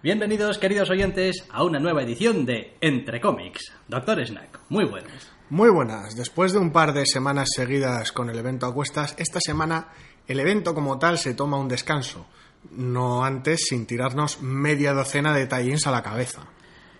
Bienvenidos, 0.00 0.58
queridos 0.58 0.90
oyentes, 0.90 1.44
a 1.50 1.64
una 1.64 1.80
nueva 1.80 2.04
edición 2.04 2.46
de 2.46 2.76
Entre 2.80 3.20
Cómics. 3.20 3.72
Doctor 3.88 4.24
Snack, 4.24 4.60
muy 4.68 4.84
buenas. 4.84 5.32
Muy 5.50 5.70
buenas. 5.70 6.14
Después 6.14 6.52
de 6.52 6.60
un 6.60 6.70
par 6.70 6.92
de 6.92 7.04
semanas 7.04 7.48
seguidas 7.52 8.12
con 8.12 8.30
el 8.30 8.38
evento 8.38 8.66
a 8.66 8.72
cuestas, 8.72 9.16
esta 9.18 9.40
semana 9.40 9.88
el 10.28 10.38
evento 10.38 10.72
como 10.72 11.00
tal 11.00 11.18
se 11.18 11.34
toma 11.34 11.56
un 11.56 11.66
descanso. 11.66 12.28
No 12.70 13.24
antes 13.24 13.66
sin 13.68 13.86
tirarnos 13.86 14.40
media 14.40 14.92
docena 14.92 15.34
de 15.34 15.48
tallins 15.48 15.88
a 15.88 15.90
la 15.90 16.04
cabeza. 16.04 16.46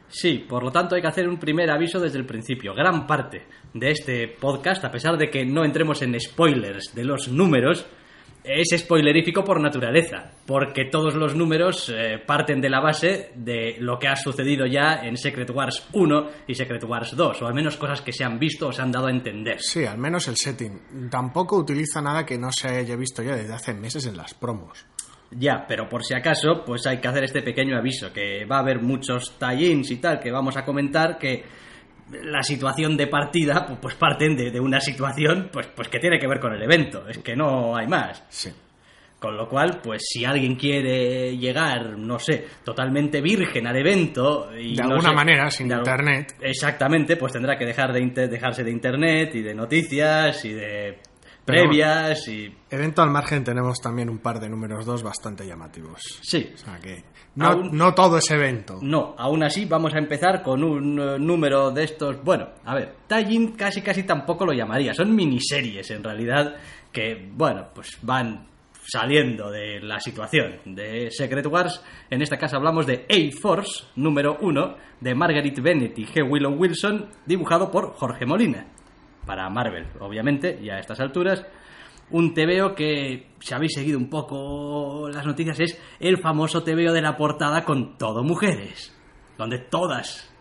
Sí, 0.09 0.45
por 0.49 0.65
lo 0.65 0.73
tanto 0.73 0.97
hay 0.97 1.01
que 1.01 1.07
hacer 1.07 1.29
un 1.29 1.39
primer 1.39 1.71
aviso 1.71 2.01
desde 2.01 2.19
el 2.19 2.27
principio. 2.27 2.75
Gran 2.75 3.07
parte 3.07 3.47
de 3.75 3.93
este 3.93 4.27
podcast, 4.27 4.85
a 4.85 4.91
pesar 4.91 5.17
de 5.17 5.31
que 5.31 5.47
no 5.47 5.65
entremos 5.65 6.03
en 6.03 6.19
spoilers 6.19 6.93
de 6.97 7.05
los 7.05 7.29
números, 7.29 7.87
es 8.45 8.69
spoilerífico 8.77 9.45
por 9.45 9.61
naturaleza, 9.61 10.33
porque 10.47 10.87
todos 10.87 11.15
los 11.15 11.35
números 11.35 11.93
eh, 11.95 12.19
parten 12.25 12.61
de 12.61 12.71
la 12.71 12.81
base 12.81 13.33
de 13.35 13.77
lo 13.81 13.99
que 13.99 14.09
ha 14.09 14.17
sucedido 14.17 14.67
ya 14.67 15.01
en 15.03 15.17
Secret 15.17 15.51
Wars 15.51 15.87
1 15.93 16.31
y 16.47 16.55
Secret 16.55 16.83
Wars 16.85 17.15
2, 17.15 17.43
o 17.43 17.47
al 17.47 17.55
menos 17.55 17.77
cosas 17.77 18.01
que 18.01 18.13
se 18.13 18.25
han 18.25 18.39
visto 18.39 18.69
o 18.69 18.73
se 18.73 18.83
han 18.83 18.93
dado 18.93 19.07
a 19.07 19.11
entender. 19.11 19.61
Sí, 19.61 19.85
al 19.85 19.99
menos 19.99 20.29
el 20.29 20.37
setting. 20.37 21.09
Tampoco 21.11 21.57
utiliza 21.57 22.01
nada 22.01 22.25
que 22.25 22.39
no 22.39 22.51
se 22.53 22.69
haya 22.69 22.97
visto 22.97 23.23
ya 23.23 23.37
desde 23.37 23.53
hace 23.53 23.75
meses 23.75 24.07
en 24.07 24.17
las 24.17 24.35
promos. 24.35 24.87
Ya, 25.31 25.67
pero 25.69 25.89
por 25.89 26.05
si 26.05 26.15
acaso, 26.15 26.63
pues 26.65 26.87
hay 26.87 26.99
que 26.99 27.09
hacer 27.09 27.25
este 27.25 27.43
pequeño 27.43 27.77
aviso, 27.77 28.13
que 28.13 28.47
va 28.47 28.57
a 28.57 28.61
haber 28.61 28.81
muchos 28.81 29.39
tie-ins 29.39 29.91
y 29.91 29.97
tal 29.97 30.21
que 30.21 30.31
vamos 30.31 30.57
a 30.57 30.65
comentar 30.65 31.19
que 31.19 31.45
la 32.23 32.43
situación 32.43 32.97
de 32.97 33.07
partida 33.07 33.67
pues, 33.67 33.79
pues 33.81 33.95
parten 33.95 34.37
de, 34.37 34.51
de 34.51 34.61
una 34.61 34.81
situación 34.81 35.51
pues, 35.53 35.67
pues 35.69 35.89
que 35.89 35.99
tiene 35.99 36.19
que 36.19 36.27
ver 36.27 36.41
con 36.41 36.53
el 36.55 36.63
evento, 36.63 37.07
es 37.09 37.19
que 37.19 37.37
no 37.37 37.77
hay 37.77 37.87
más. 37.87 38.25
Sí. 38.29 38.51
Con 39.19 39.37
lo 39.37 39.49
cual, 39.49 39.81
pues 39.83 40.03
si 40.09 40.25
alguien 40.25 40.55
quiere 40.55 41.37
llegar, 41.37 41.99
no 41.99 42.21
sé, 42.21 42.47
totalmente 42.65 43.21
virgen 43.21 43.67
al 43.67 43.75
evento... 43.77 44.49
Y 44.57 44.77
De 44.77 44.83
no 44.85 44.91
alguna 44.91 45.09
sé, 45.11 45.15
manera, 45.17 45.51
sin 45.51 45.73
internet. 45.73 46.37
Exactamente, 46.41 47.17
pues 47.17 47.33
tendrá 47.33 47.59
que 47.59 47.67
dejar 47.67 47.93
de 47.93 48.01
inter- 48.01 48.31
dejarse 48.31 48.63
de 48.63 48.71
internet 48.71 49.35
y 49.35 49.43
de 49.43 49.55
noticias 49.57 50.45
y 50.45 50.53
de 50.53 50.99
previas 51.53 52.29
y... 52.29 52.55
Evento 52.71 53.03
al 53.03 53.11
margen 53.11 53.43
tenemos 53.45 53.81
también 53.81 54.09
un 54.11 54.19
par 54.19 54.39
de 54.41 54.49
números 54.49 54.85
2 54.85 55.03
bastante 55.03 55.47
llamativos. 55.47 56.01
Sí, 56.23 56.51
O 56.55 56.57
sea 56.57 56.79
que 56.79 57.03
no, 57.35 57.47
Aún- 57.47 57.71
no 57.77 57.95
todo 57.95 58.19
es 58.19 58.31
evento. 58.31 58.79
No, 58.83 59.15
aún 59.19 59.43
así 59.43 59.65
vamos 59.65 59.95
a 59.95 59.99
empezar 59.99 60.43
con 60.43 60.63
un 60.65 60.99
eh, 61.01 61.19
número 61.19 61.71
de 61.71 61.85
estos. 61.85 62.23
Bueno, 62.25 62.49
a 62.65 62.75
ver, 62.75 62.95
tie 63.07 63.53
casi 63.57 63.81
casi 63.83 64.03
tampoco 64.03 64.45
lo 64.45 64.53
llamaría. 64.53 64.93
Son 64.95 65.15
miniseries 65.15 65.91
en 65.91 66.03
realidad 66.05 66.57
que, 66.93 67.31
bueno, 67.35 67.69
pues 67.75 67.99
van 68.03 68.47
saliendo 68.91 69.51
de 69.51 69.81
la 69.81 70.01
situación 70.01 70.61
de 70.65 71.11
Secret 71.11 71.47
Wars. 71.47 71.83
En 72.11 72.23
este 72.23 72.39
caso 72.39 72.57
hablamos 72.57 72.87
de 72.87 73.05
A-Force, 73.11 73.85
número 73.97 74.39
1, 74.41 74.77
de 75.01 75.15
Margaret 75.15 75.61
Bennett 75.61 75.99
y 75.99 76.07
G. 76.07 76.27
Willow 76.29 76.55
Wilson, 76.55 77.11
dibujado 77.27 77.71
por 77.71 77.93
Jorge 77.93 78.25
Molina. 78.25 78.67
Para 79.29 79.51
Marvel, 79.51 79.87
obviamente, 80.01 80.59
ya 80.63 80.77
a 80.77 80.81
estas 80.81 81.01
alturas. 81.01 81.45
Un 82.11 82.33
TVO 82.33 82.75
que, 82.75 83.33
si 83.39 83.53
habéis 83.53 83.75
seguido 83.75 83.99
un 83.99 84.09
poco 84.09 85.11
las 85.11 85.27
noticias, 85.27 85.61
es 85.61 85.79
el 86.01 86.17
famoso 86.17 86.63
TVO 86.63 86.95
de 86.95 87.03
la 87.03 87.15
portada 87.15 87.63
con 87.63 87.99
todo 87.99 88.25
mujeres. 88.25 88.97
Donde 89.37 89.59
todas 89.59 90.35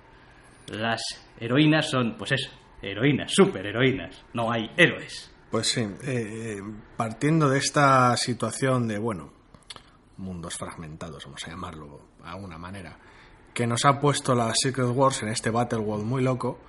las 0.68 1.02
heroínas 1.38 1.90
son, 1.90 2.16
pues 2.18 2.32
eso, 2.32 2.50
heroínas, 2.82 3.34
superheroínas. 3.34 4.24
No 4.34 4.50
hay 4.50 4.72
héroes. 4.78 5.34
Pues 5.52 5.68
sí, 5.68 5.86
eh, 6.04 6.62
partiendo 6.96 7.50
de 7.50 7.58
esta 7.58 8.16
situación 8.16 8.88
de, 8.88 9.00
bueno, 9.00 9.34
mundos 10.16 10.56
fragmentados, 10.56 11.26
vamos 11.26 11.44
a 11.46 11.50
llamarlo 11.50 12.04
de 12.24 12.30
alguna 12.30 12.58
manera, 12.58 12.98
que 13.54 13.68
nos 13.68 13.84
ha 13.84 14.00
puesto 14.00 14.34
la 14.34 14.54
Secret 14.56 14.88
Wars 14.96 15.24
en 15.24 15.28
este 15.28 15.50
Battle 15.50 15.80
World 15.80 16.06
muy 16.06 16.24
loco, 16.24 16.62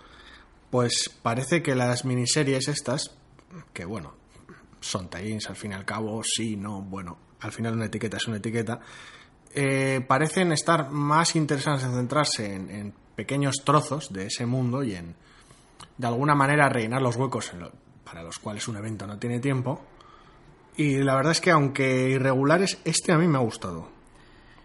pues 0.71 1.11
parece 1.23 1.63
que 1.63 1.75
las 1.75 2.05
miniseries 2.05 2.69
estas, 2.69 3.17
que 3.73 3.85
bueno, 3.85 4.15
son 4.81 5.09
tie-ins 5.09 5.49
al 5.49 5.57
fin 5.57 5.73
y 5.73 5.75
al 5.75 5.85
cabo, 5.85 6.23
sí, 6.25 6.57
no, 6.57 6.83
bueno, 6.83 7.19
al 7.41 7.53
final 7.53 7.75
una 7.75 7.87
etiqueta 7.87 8.17
es 8.19 8.27
una 8.29 8.37
etiqueta, 8.39 8.81
eh, 9.55 10.05
parecen 10.07 10.53
estar 10.53 10.91
más 10.91 11.35
interesadas 11.37 11.85
en 11.85 11.95
centrarse 11.95 12.55
en, 12.55 12.95
pequeños 13.17 13.57
trozos 13.65 14.13
de 14.13 14.27
ese 14.27 14.47
mundo 14.47 14.85
y 14.85 14.95
en, 14.95 15.17
de 15.97 16.07
alguna 16.07 16.37
manera, 16.37 16.69
rellenar 16.69 17.03
los 17.03 17.17
huecos 17.17 17.53
en 17.53 17.61
lo- 17.61 17.73
para 18.05 18.23
los 18.23 18.39
cuales 18.39 18.69
un 18.69 18.77
evento 18.77 19.07
no 19.09 19.19
tiene 19.19 19.41
tiempo. 19.41 19.81
Y 20.77 20.99
la 20.99 21.17
verdad 21.17 21.33
es 21.33 21.41
que, 21.41 21.51
aunque 21.51 22.11
irregulares, 22.11 22.79
este 22.85 23.11
a 23.13 23.19
mí 23.19 23.27
me 23.27 23.37
ha 23.39 23.41
gustado. 23.41 23.89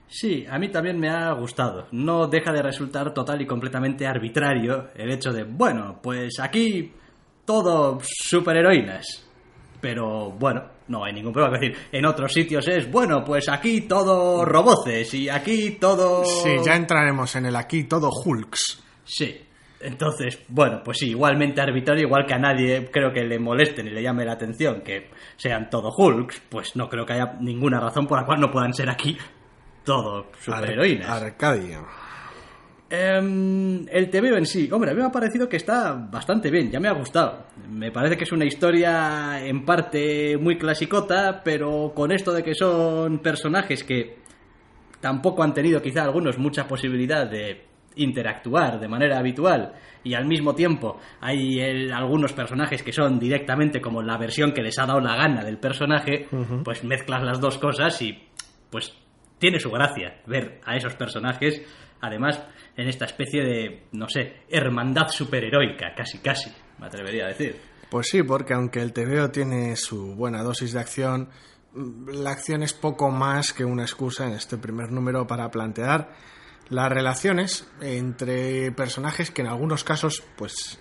Sí, 0.07 0.45
a 0.49 0.59
mí 0.59 0.69
también 0.69 0.99
me 0.99 1.09
ha 1.09 1.31
gustado. 1.33 1.87
No 1.91 2.27
deja 2.27 2.51
de 2.51 2.61
resultar 2.61 3.13
total 3.13 3.41
y 3.41 3.47
completamente 3.47 4.05
arbitrario 4.05 4.89
el 4.95 5.11
hecho 5.11 5.31
de, 5.31 5.43
bueno, 5.43 5.99
pues 6.01 6.39
aquí 6.39 6.91
todo 7.45 7.99
superheroínas. 8.01 9.27
Pero 9.81 10.31
bueno, 10.31 10.63
no 10.87 11.03
hay 11.03 11.13
ningún 11.13 11.33
problema. 11.33 11.57
Es 11.57 11.61
decir, 11.61 11.77
en 11.91 12.05
otros 12.05 12.31
sitios 12.31 12.67
es, 12.67 12.89
bueno, 12.89 13.23
pues 13.23 13.49
aquí 13.49 13.81
todo 13.81 14.45
roboces 14.45 15.13
y 15.13 15.29
aquí 15.29 15.71
todo... 15.71 16.23
Sí, 16.23 16.55
ya 16.63 16.75
entraremos 16.75 17.35
en 17.35 17.47
el 17.47 17.55
aquí 17.55 17.85
todo 17.85 18.09
Hulks. 18.09 18.83
Sí. 19.03 19.41
Entonces, 19.81 20.39
bueno, 20.47 20.81
pues 20.81 20.99
sí, 20.99 21.09
igualmente 21.09 21.59
arbitrario, 21.59 22.07
igual 22.07 22.25
que 22.25 22.33
a 22.33 22.39
nadie 22.39 22.89
creo 22.89 23.11
que 23.11 23.25
le 23.25 23.37
moleste 23.37 23.83
ni 23.83 23.89
le 23.89 24.01
llame 24.01 24.23
la 24.23 24.31
atención 24.33 24.81
que 24.81 25.09
sean 25.35 25.69
todo 25.69 25.89
Hulks, 25.89 26.41
pues 26.47 26.77
no 26.77 26.87
creo 26.87 27.05
que 27.05 27.13
haya 27.13 27.33
ninguna 27.41 27.81
razón 27.81 28.07
por 28.07 28.17
la 28.17 28.25
cual 28.25 28.39
no 28.39 28.49
puedan 28.49 28.73
ser 28.73 28.89
aquí 28.89 29.17
todo 29.83 30.27
superheroínas. 30.39 31.09
Ar- 31.09 31.23
Arcadia. 31.23 31.81
Em, 32.89 33.87
el 33.89 34.09
TVO 34.11 34.37
en 34.37 34.45
sí, 34.45 34.69
hombre, 34.71 34.91
a 34.91 34.93
mí 34.93 34.99
me 34.99 35.07
ha 35.07 35.11
parecido 35.11 35.49
que 35.49 35.57
está 35.57 35.93
bastante 35.93 36.51
bien, 36.51 36.69
ya 36.69 36.79
me 36.79 36.87
ha 36.87 36.93
gustado. 36.93 37.47
Me 37.67 37.91
parece 37.91 38.17
que 38.17 38.23
es 38.23 38.31
una 38.31 38.45
historia 38.45 39.43
en 39.43 39.65
parte 39.65 40.37
muy 40.37 40.57
clasicota, 40.59 41.41
pero 41.43 41.91
con 41.95 42.11
esto 42.11 42.31
de 42.33 42.43
que 42.43 42.53
son 42.53 43.17
personajes 43.19 43.83
que 43.83 44.17
tampoco 45.01 45.41
han 45.41 45.53
tenido 45.55 45.81
quizá 45.81 46.03
algunos 46.03 46.37
mucha 46.37 46.67
posibilidad 46.67 47.25
de 47.27 47.65
interactuar 47.95 48.79
de 48.79 48.87
manera 48.87 49.17
habitual 49.19 49.73
y 50.03 50.13
al 50.13 50.25
mismo 50.25 50.53
tiempo 50.55 50.99
hay 51.21 51.59
el- 51.59 51.91
algunos 51.93 52.33
personajes 52.33 52.81
que 52.83 52.91
son 52.91 53.19
directamente 53.19 53.81
como 53.81 54.01
la 54.03 54.17
versión 54.17 54.51
que 54.51 54.61
les 54.61 54.77
ha 54.79 54.85
dado 54.85 54.99
la 54.99 55.15
gana 55.15 55.43
del 55.43 55.57
personaje, 55.57 56.27
pues 56.63 56.83
mezclas 56.83 57.23
las 57.23 57.39
dos 57.39 57.57
cosas 57.57 57.99
y 58.01 58.19
pues 58.71 58.93
tiene 59.43 59.59
su 59.59 59.69
gracia 59.71 60.21
ver 60.25 60.61
a 60.63 60.77
esos 60.77 60.95
personajes, 60.95 61.61
además 61.99 62.41
en 62.77 62.87
esta 62.87 63.03
especie 63.03 63.43
de, 63.43 63.87
no 63.91 64.07
sé, 64.07 64.43
hermandad 64.47 65.09
superheroica, 65.09 65.93
casi 65.93 66.19
casi, 66.19 66.49
me 66.79 66.85
atrevería 66.87 67.25
a 67.25 67.27
decir. 67.27 67.59
Pues 67.89 68.07
sí, 68.07 68.23
porque 68.23 68.53
aunque 68.53 68.79
el 68.79 68.93
TVO 68.93 69.31
tiene 69.31 69.75
su 69.75 70.15
buena 70.15 70.43
dosis 70.43 70.71
de 70.71 70.79
acción, 70.79 71.27
mm, 71.73 72.21
la 72.23 72.31
acción 72.31 72.63
es 72.63 72.71
poco 72.71 73.11
más 73.11 73.51
que 73.51 73.65
una 73.65 73.83
excusa 73.83 74.25
en 74.27 74.31
este 74.31 74.57
primer 74.57 74.93
número 74.93 75.27
para 75.27 75.51
plantear 75.51 76.15
las 76.69 76.89
relaciones 76.89 77.67
entre 77.81 78.71
personajes 78.71 79.29
que 79.29 79.41
en 79.41 79.49
algunos 79.49 79.83
casos 79.83 80.23
pues 80.37 80.79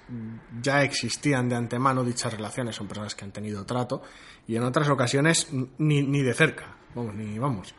ya 0.61 0.85
existían 0.85 1.49
de 1.49 1.57
antemano 1.57 2.05
dichas 2.05 2.33
relaciones 2.33 2.77
son 2.77 2.87
personas 2.87 3.17
que 3.17 3.25
han 3.25 3.33
tenido 3.33 3.67
trato 3.67 4.03
y 4.47 4.55
en 4.55 4.63
otras 4.63 4.89
ocasiones 4.89 5.49
ni, 5.79 6.03
ni 6.03 6.23
de 6.23 6.35
cerca 6.35 6.77
vamos 6.95 7.17
ni 7.17 7.37
vamos 7.37 7.75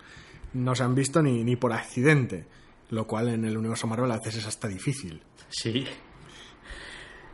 no 0.54 0.76
se 0.76 0.84
han 0.84 0.96
visto 0.96 1.22
ni, 1.22 1.44
ni 1.44 1.56
por 1.56 1.74
accidente 1.74 2.46
lo 2.90 3.08
cual 3.08 3.30
en 3.30 3.46
el 3.46 3.58
universo 3.58 3.88
Marvel 3.88 4.12
a 4.12 4.18
veces 4.18 4.38
es 4.38 4.48
hasta 4.48 4.68
difícil 4.68 5.22
Sí. 5.50 5.86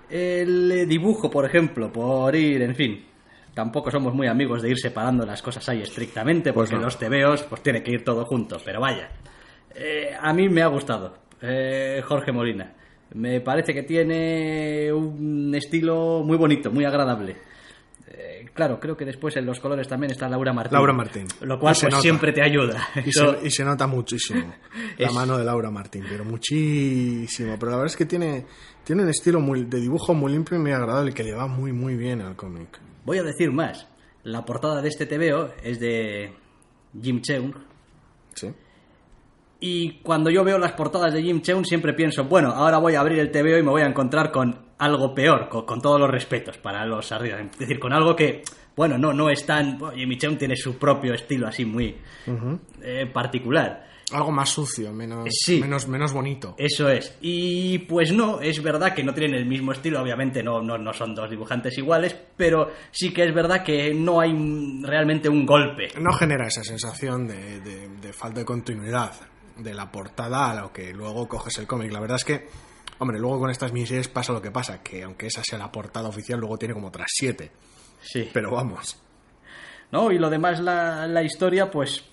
El 0.09 0.71
eh, 0.71 0.85
dibujo, 0.85 1.29
por 1.29 1.45
ejemplo, 1.45 1.91
por 1.91 2.35
ir, 2.35 2.61
en 2.61 2.75
fin. 2.75 3.05
Tampoco 3.53 3.91
somos 3.91 4.13
muy 4.13 4.27
amigos 4.27 4.61
de 4.61 4.69
ir 4.71 4.77
separando 4.79 5.25
las 5.25 5.41
cosas 5.41 5.67
ahí 5.69 5.81
estrictamente, 5.81 6.51
Pues 6.53 6.69
porque 6.69 6.79
no. 6.79 6.85
los 6.85 6.97
tebeos 6.97 7.43
pues 7.43 7.61
tiene 7.61 7.83
que 7.83 7.91
ir 7.91 8.03
todo 8.03 8.25
junto. 8.25 8.57
Pero 8.63 8.79
vaya, 8.81 9.09
eh, 9.75 10.11
a 10.19 10.33
mí 10.33 10.49
me 10.49 10.61
ha 10.61 10.67
gustado 10.67 11.17
eh, 11.41 12.01
Jorge 12.05 12.31
Molina. 12.31 12.73
Me 13.13 13.41
parece 13.41 13.73
que 13.73 13.83
tiene 13.83 14.91
un 14.93 15.53
estilo 15.55 16.23
muy 16.25 16.37
bonito, 16.37 16.71
muy 16.71 16.85
agradable. 16.85 17.37
Claro, 18.59 18.77
creo 18.77 18.97
que 18.97 19.05
después 19.05 19.37
en 19.37 19.45
los 19.45 19.57
colores 19.61 19.87
también 19.87 20.11
está 20.11 20.27
Laura 20.27 20.51
Martín. 20.51 20.73
Laura 20.73 20.91
Martín. 20.91 21.25
Lo 21.39 21.57
cual 21.57 21.73
pues, 21.81 21.95
siempre 22.01 22.33
te 22.33 22.41
ayuda. 22.41 22.89
Y 23.05 23.07
Eso- 23.07 23.39
se, 23.39 23.47
y 23.47 23.51
se 23.51 23.63
nota 23.63 23.87
muchísimo 23.87 24.53
la 24.97 25.07
Es- 25.07 25.13
mano 25.13 25.37
de 25.37 25.45
Laura 25.45 25.71
Martín, 25.71 26.03
pero 26.09 26.25
muchísimo. 26.25 27.55
Pero 27.57 27.71
la 27.71 27.77
verdad 27.77 27.85
es 27.93 27.95
que 27.95 28.05
tiene, 28.05 28.45
tiene 28.83 29.03
un 29.03 29.09
estilo 29.09 29.39
muy, 29.39 29.63
de 29.63 29.79
dibujo 29.79 30.13
muy 30.13 30.33
limpio 30.33 30.57
y 30.57 30.59
muy 30.59 30.73
agradable 30.73 31.13
que 31.13 31.23
le 31.23 31.33
va 31.33 31.47
muy, 31.47 31.71
muy 31.71 31.95
bien 31.95 32.19
al 32.19 32.35
cómic. 32.35 32.81
Voy 33.05 33.17
a 33.19 33.23
decir 33.23 33.49
más. 33.49 33.87
La 34.23 34.43
portada 34.43 34.81
de 34.81 34.89
este 34.89 35.05
TVO 35.05 35.51
es 35.63 35.79
de 35.79 36.33
Jim 37.01 37.21
Cheung. 37.21 37.53
Sí. 38.33 38.49
Y 39.61 40.01
cuando 40.01 40.29
yo 40.29 40.43
veo 40.43 40.57
las 40.57 40.73
portadas 40.73 41.13
de 41.13 41.21
Jim 41.23 41.39
Cheung 41.41 41.65
siempre 41.65 41.93
pienso, 41.93 42.25
bueno, 42.25 42.49
ahora 42.49 42.77
voy 42.77 42.95
a 42.95 42.99
abrir 42.99 43.19
el 43.19 43.31
TVO 43.31 43.57
y 43.57 43.63
me 43.63 43.69
voy 43.69 43.83
a 43.83 43.87
encontrar 43.87 44.31
con 44.33 44.67
algo 44.79 45.13
peor, 45.13 45.47
con, 45.49 45.65
con 45.65 45.81
todos 45.81 45.99
los 45.99 46.09
respetos 46.09 46.57
para 46.57 46.85
los 46.85 47.11
arriba. 47.11 47.39
Es 47.39 47.59
decir, 47.59 47.79
con 47.79 47.93
algo 47.93 48.15
que, 48.15 48.41
bueno, 48.75 48.97
no, 48.97 49.13
no 49.13 49.29
es 49.29 49.45
tan... 49.45 49.77
bueno, 49.77 49.95
Jim 49.95 50.17
Cheung 50.17 50.37
tiene 50.37 50.55
su 50.55 50.77
propio 50.77 51.13
estilo 51.13 51.47
así 51.47 51.65
muy 51.65 51.95
eh, 52.81 53.05
particular. 53.13 53.87
Algo 54.11 54.31
más 54.31 54.49
sucio, 54.49 54.91
menos, 54.91 55.27
Sí. 55.29 55.59
menos, 55.61 55.87
menos 55.87 56.13
bonito. 56.13 56.55
Eso 56.57 56.89
es. 56.89 57.15
Y 57.21 57.77
pues 57.79 58.11
no, 58.11 58.41
es 58.41 58.63
verdad 58.63 58.95
que 58.95 59.03
no 59.03 59.13
tienen 59.13 59.35
el 59.35 59.45
mismo 59.45 59.71
estilo, 59.71 60.01
obviamente 60.01 60.41
no, 60.41 60.63
no, 60.63 60.79
no 60.79 60.93
son 60.93 61.13
dos 61.13 61.29
dibujantes 61.29 61.77
iguales, 61.77 62.15
pero 62.35 62.71
sí 62.89 63.13
que 63.13 63.25
es 63.25 63.35
verdad 63.35 63.63
que 63.63 63.93
no 63.93 64.19
hay 64.19 64.33
realmente 64.81 65.29
un 65.29 65.45
golpe. 65.45 65.89
No 66.01 66.11
genera 66.13 66.47
esa 66.47 66.63
sensación 66.63 67.27
de, 67.27 67.59
de- 67.59 67.87
de 68.01 68.13
falta 68.13 68.39
de 68.39 68.45
continuidad 68.45 69.11
de 69.57 69.73
la 69.75 69.91
portada 69.91 70.49
a 70.51 70.61
lo 70.61 70.73
que 70.73 70.91
luego 70.91 71.27
coges 71.27 71.59
el 71.59 71.67
cómic. 71.67 71.91
La 71.91 71.99
verdad 71.99 72.15
es 72.17 72.25
que, 72.25 72.47
hombre, 72.99 73.19
luego 73.19 73.39
con 73.39 73.49
estas 73.49 73.73
miniseries 73.73 74.07
pasa 74.07 74.31
lo 74.33 74.41
que 74.41 74.51
pasa, 74.51 74.81
que 74.83 75.03
aunque 75.03 75.27
esa 75.27 75.41
sea 75.43 75.57
la 75.57 75.71
portada 75.71 76.07
oficial, 76.09 76.39
luego 76.39 76.57
tiene 76.57 76.73
como 76.73 76.87
otras 76.87 77.07
siete. 77.09 77.51
Sí. 78.01 78.29
Pero 78.31 78.51
vamos. 78.51 79.01
¿no? 79.91 80.11
Y 80.11 80.19
lo 80.19 80.29
demás, 80.29 80.59
la, 80.59 81.07
la 81.07 81.23
historia, 81.23 81.71
pues, 81.71 82.05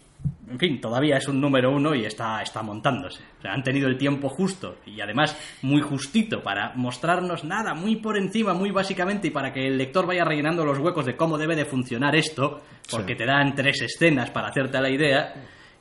en 0.48 0.58
fin, 0.58 0.80
todavía 0.80 1.18
es 1.18 1.28
un 1.28 1.40
número 1.40 1.70
uno 1.70 1.94
y 1.94 2.04
está, 2.06 2.40
está 2.40 2.62
montándose. 2.62 3.22
O 3.38 3.42
sea, 3.42 3.52
han 3.52 3.62
tenido 3.62 3.86
el 3.86 3.98
tiempo 3.98 4.28
justo 4.30 4.78
y 4.86 5.00
además 5.00 5.36
muy 5.62 5.82
justito 5.82 6.42
para 6.42 6.72
mostrarnos 6.74 7.44
nada, 7.44 7.74
muy 7.74 7.96
por 7.96 8.16
encima, 8.16 8.54
muy 8.54 8.70
básicamente, 8.70 9.28
y 9.28 9.30
para 9.30 9.52
que 9.52 9.66
el 9.66 9.76
lector 9.76 10.06
vaya 10.06 10.24
rellenando 10.24 10.64
los 10.64 10.78
huecos 10.78 11.04
de 11.04 11.16
cómo 11.16 11.36
debe 11.36 11.54
de 11.54 11.66
funcionar 11.66 12.16
esto, 12.16 12.62
porque 12.90 13.12
Sí. 13.12 13.18
te 13.18 13.26
dan 13.26 13.54
tres 13.54 13.82
escenas 13.82 14.30
para 14.30 14.48
hacerte 14.48 14.80
la 14.80 14.88
idea. 14.90 15.34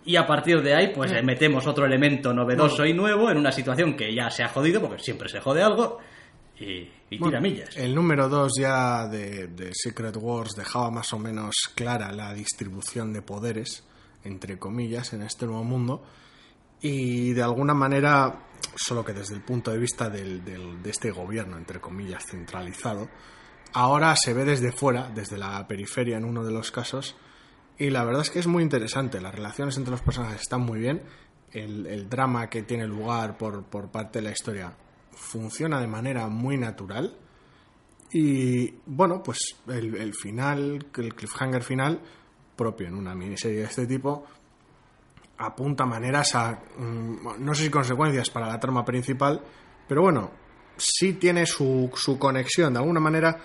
Y 0.06 0.16
a 0.18 0.28
partir 0.28 0.62
de 0.62 0.76
ahí, 0.76 0.92
pues 0.94 1.12
le 1.12 1.24
metemos 1.24 1.66
otro 1.66 1.86
elemento 1.86 2.32
novedoso 2.34 2.86
y 2.86 2.94
nuevo 2.94 3.32
en 3.32 3.38
una 3.38 3.52
situación 3.52 3.96
que 3.96 4.14
ya 4.14 4.30
se 4.30 4.44
ha 4.44 4.50
jodido, 4.50 4.80
porque 4.82 5.02
siempre 5.02 5.28
se 5.30 5.40
jode 5.40 5.64
algo, 5.64 5.98
y, 6.60 6.88
y 7.10 7.20
tira 7.20 7.42
millas. 7.42 7.76
El 7.76 7.96
número 7.96 8.30
2 8.30 8.52
ya 8.60 9.08
de, 9.08 9.48
de 9.48 9.72
Secret 9.74 10.16
Wars 10.18 10.52
dejaba 10.56 10.92
más 10.92 11.12
o 11.14 11.18
menos 11.20 11.56
clara 11.74 12.12
la 12.12 12.34
distribución 12.34 13.14
de 13.14 13.24
poderes, 13.24 13.84
entre 14.24 14.60
comillas, 14.60 15.12
en 15.14 15.24
este 15.24 15.48
nuevo 15.48 15.64
mundo. 15.64 16.04
Y 16.82 17.34
de 17.34 17.42
alguna 17.42 17.74
manera, 17.74 18.44
solo 18.76 19.04
que 19.04 19.14
desde 19.14 19.34
el 19.34 19.42
punto 19.42 19.72
de 19.72 19.80
vista 19.80 20.08
del- 20.10 20.46
del- 20.46 20.84
de 20.84 20.90
este 20.92 21.10
gobierno, 21.10 21.58
entre 21.58 21.80
comillas, 21.82 22.24
centralizado, 22.30 23.10
ahora 23.74 24.16
se 24.16 24.34
ve 24.34 24.46
desde 24.46 24.72
fuera, 24.72 25.10
desde 25.14 25.38
la 25.38 25.68
periferia 25.68 26.18
en 26.18 26.26
uno 26.26 26.44
de 26.44 26.52
los 26.52 26.72
casos, 26.72 27.16
y 27.78 27.90
la 27.90 28.04
verdad 28.06 28.22
es 28.22 28.30
que 28.30 28.40
es 28.40 28.48
muy 28.48 28.64
interesante. 28.64 29.20
Las 29.20 29.36
relaciones 29.36 29.76
entre 29.78 29.92
los 29.92 30.02
personajes 30.02 30.42
están 30.42 30.62
muy 30.62 30.80
bien. 30.80 31.04
El, 31.52 32.10
drama 32.10 32.50
que 32.50 32.64
tiene 32.64 32.86
lugar 32.86 33.38
por, 33.38 33.64
por 33.64 33.90
parte 33.90 34.20
de 34.20 34.26
la 34.26 34.32
historia 34.32 34.74
funciona 35.12 35.80
de 35.80 35.88
manera 35.88 36.28
muy 36.28 36.58
natural. 36.58 37.18
Y 38.12 38.74
bueno, 38.86 39.22
pues 39.24 39.40
el, 39.68 39.96
el 39.96 40.14
final, 40.14 40.86
el 40.96 41.16
cliffhanger 41.16 41.64
final, 41.64 42.02
propio 42.56 42.88
en 42.88 42.96
una 42.96 43.16
miniserie 43.16 43.60
de 43.60 43.66
este 43.66 43.88
tipo, 43.88 44.26
apunta 45.38 45.86
maneras 45.86 46.36
a, 46.36 46.60
mm, 46.78 47.40
no 47.40 47.54
sé 47.54 47.64
si 47.64 47.70
consecuencias 47.70 48.30
para 48.30 48.48
la 48.48 48.60
trama 48.60 48.86
principal, 48.86 49.42
pero 49.88 50.02
bueno, 50.02 50.32
sí 50.78 51.14
tiene 51.14 51.46
su, 51.46 51.92
su 51.94 52.18
conexión. 52.18 52.74
De 52.74 52.80
alguna 52.80 53.00
manera 53.00 53.38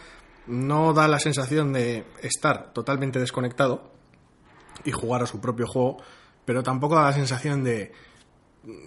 no 0.46 0.92
da 0.92 1.08
la 1.08 1.18
sensación 1.18 1.72
de 1.72 2.06
estar 2.22 2.72
totalmente 2.72 3.18
desconectado 3.18 3.99
y 4.84 4.90
jugar 4.92 5.22
a 5.22 5.26
su 5.26 5.40
propio 5.40 5.66
juego, 5.66 5.98
pero 6.44 6.62
tampoco 6.62 6.96
da 6.96 7.02
la 7.02 7.12
sensación 7.12 7.64
de, 7.64 7.92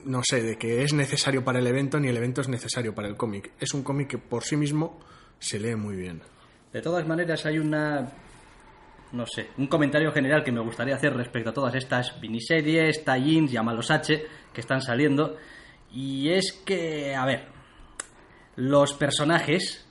no 0.06 0.22
sé, 0.24 0.42
de 0.42 0.58
que 0.58 0.84
es 0.84 0.94
necesario 0.94 1.44
para 1.44 1.60
el 1.60 1.68
evento 1.68 2.00
ni 2.00 2.08
el 2.10 2.18
evento 2.18 2.42
es 2.42 2.50
necesario 2.50 2.94
para 2.94 3.08
el 3.08 3.16
cómic. 3.16 3.52
Es 3.60 3.74
un 3.74 3.84
cómic 3.84 4.10
que 4.10 4.18
por 4.18 4.44
sí 4.44 4.56
mismo 4.56 5.00
se 5.40 5.60
lee 5.60 5.76
muy 5.76 5.96
bien. 5.96 6.22
De 6.72 6.82
todas 6.82 7.08
maneras, 7.08 7.46
hay 7.46 7.60
una. 7.60 8.12
No 9.12 9.28
sé, 9.28 9.50
un 9.58 9.68
comentario 9.68 10.12
general 10.12 10.44
que 10.44 10.52
me 10.52 10.62
gustaría 10.62 10.96
hacer 10.96 11.16
respecto 11.16 11.52
a 11.52 11.54
todas 11.54 11.76
estas 11.76 12.20
miniseries, 12.20 13.06
tie-ins, 13.06 13.52
llamalos 13.52 13.92
H, 13.92 14.26
que 14.52 14.62
están 14.62 14.82
saliendo. 14.82 15.38
Y 15.92 16.30
es 16.30 16.52
que, 16.66 17.14
a 17.14 17.24
ver, 17.24 17.46
los 18.56 18.94
personajes, 18.94 19.88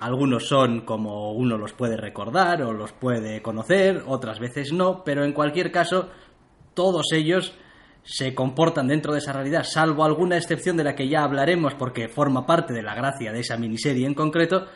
algunos 0.00 0.46
son 0.46 0.82
como 0.82 1.32
uno 1.32 1.58
los 1.58 1.72
puede 1.72 1.96
recordar 1.96 2.62
o 2.62 2.72
los 2.72 2.92
puede 2.92 3.42
conocer, 3.42 4.02
otras 4.06 4.38
veces 4.38 4.72
no, 4.72 5.02
pero 5.04 5.24
en 5.24 5.32
cualquier 5.32 5.70
caso, 5.70 6.08
todos 6.74 7.12
ellos 7.12 7.54
se 8.02 8.34
comportan 8.34 8.88
dentro 8.88 9.12
de 9.12 9.18
esa 9.18 9.32
realidad, 9.32 9.64
salvo 9.64 10.04
alguna 10.04 10.36
excepción 10.36 10.76
de 10.76 10.84
la 10.84 10.94
que 10.94 11.08
ya 11.08 11.24
hablaremos 11.24 11.74
porque 11.74 12.08
forma 12.08 12.46
parte 12.46 12.72
de 12.72 12.82
la 12.82 12.94
gracia 12.94 13.32
de 13.32 13.40
esa 13.40 13.56
miniserie 13.56 14.06
en 14.06 14.14
concreto, 14.14 14.66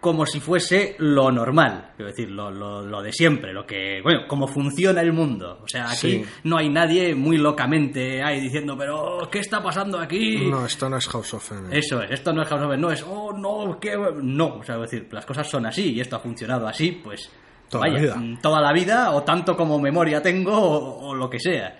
como 0.00 0.24
si 0.26 0.38
fuese 0.40 0.94
lo 0.98 1.32
normal, 1.32 1.90
quiero 1.96 2.10
decir, 2.10 2.30
lo, 2.30 2.50
lo, 2.50 2.82
lo 2.82 3.02
de 3.02 3.12
siempre, 3.12 3.52
lo 3.52 3.66
que, 3.66 4.00
bueno, 4.02 4.20
cómo 4.28 4.46
funciona 4.46 5.00
el 5.00 5.12
mundo. 5.12 5.60
O 5.62 5.66
sea, 5.68 5.86
aquí 5.90 5.96
Sí. 5.96 6.24
no 6.44 6.58
hay 6.58 6.68
nadie 6.68 7.14
muy 7.14 7.38
locamente 7.38 8.22
ahí 8.22 8.40
diciendo, 8.40 8.76
pero 8.78 9.28
¿qué 9.32 9.40
está 9.40 9.62
pasando 9.62 9.98
aquí? 9.98 10.46
No, 10.48 10.64
esto 10.66 10.88
no 10.88 10.96
es 10.98 11.08
House 11.08 11.34
of 11.34 11.50
M. 11.52 11.76
Eso 11.76 12.02
es, 12.02 12.10
esto 12.12 12.32
no 12.32 12.42
es 12.42 12.48
House 12.48 12.60
of 12.62 12.66
M, 12.72 12.76
no 12.76 12.90
es, 12.92 13.02
oh, 13.08 13.32
no, 13.32 13.78
qué... 13.80 13.96
No, 14.22 14.56
o 14.58 14.62
sea, 14.62 14.76
es 14.76 14.82
decir, 14.82 15.08
las 15.10 15.26
cosas 15.26 15.48
son 15.48 15.66
así 15.66 15.94
y 15.94 16.00
esto 16.00 16.16
ha 16.16 16.20
funcionado 16.20 16.68
así, 16.68 16.92
pues... 16.92 17.30
Toda 17.68 17.88
la 17.88 17.94
vaya, 17.94 18.02
vida. 18.04 18.16
mm, 18.16 18.40
toda 18.40 18.60
la 18.60 18.72
vida, 18.72 19.10
o 19.10 19.22
tanto 19.24 19.56
como 19.56 19.80
memoria 19.80 20.22
tengo, 20.22 20.52
o, 20.56 21.08
o 21.08 21.14
lo 21.16 21.28
que 21.28 21.40
sea. 21.40 21.76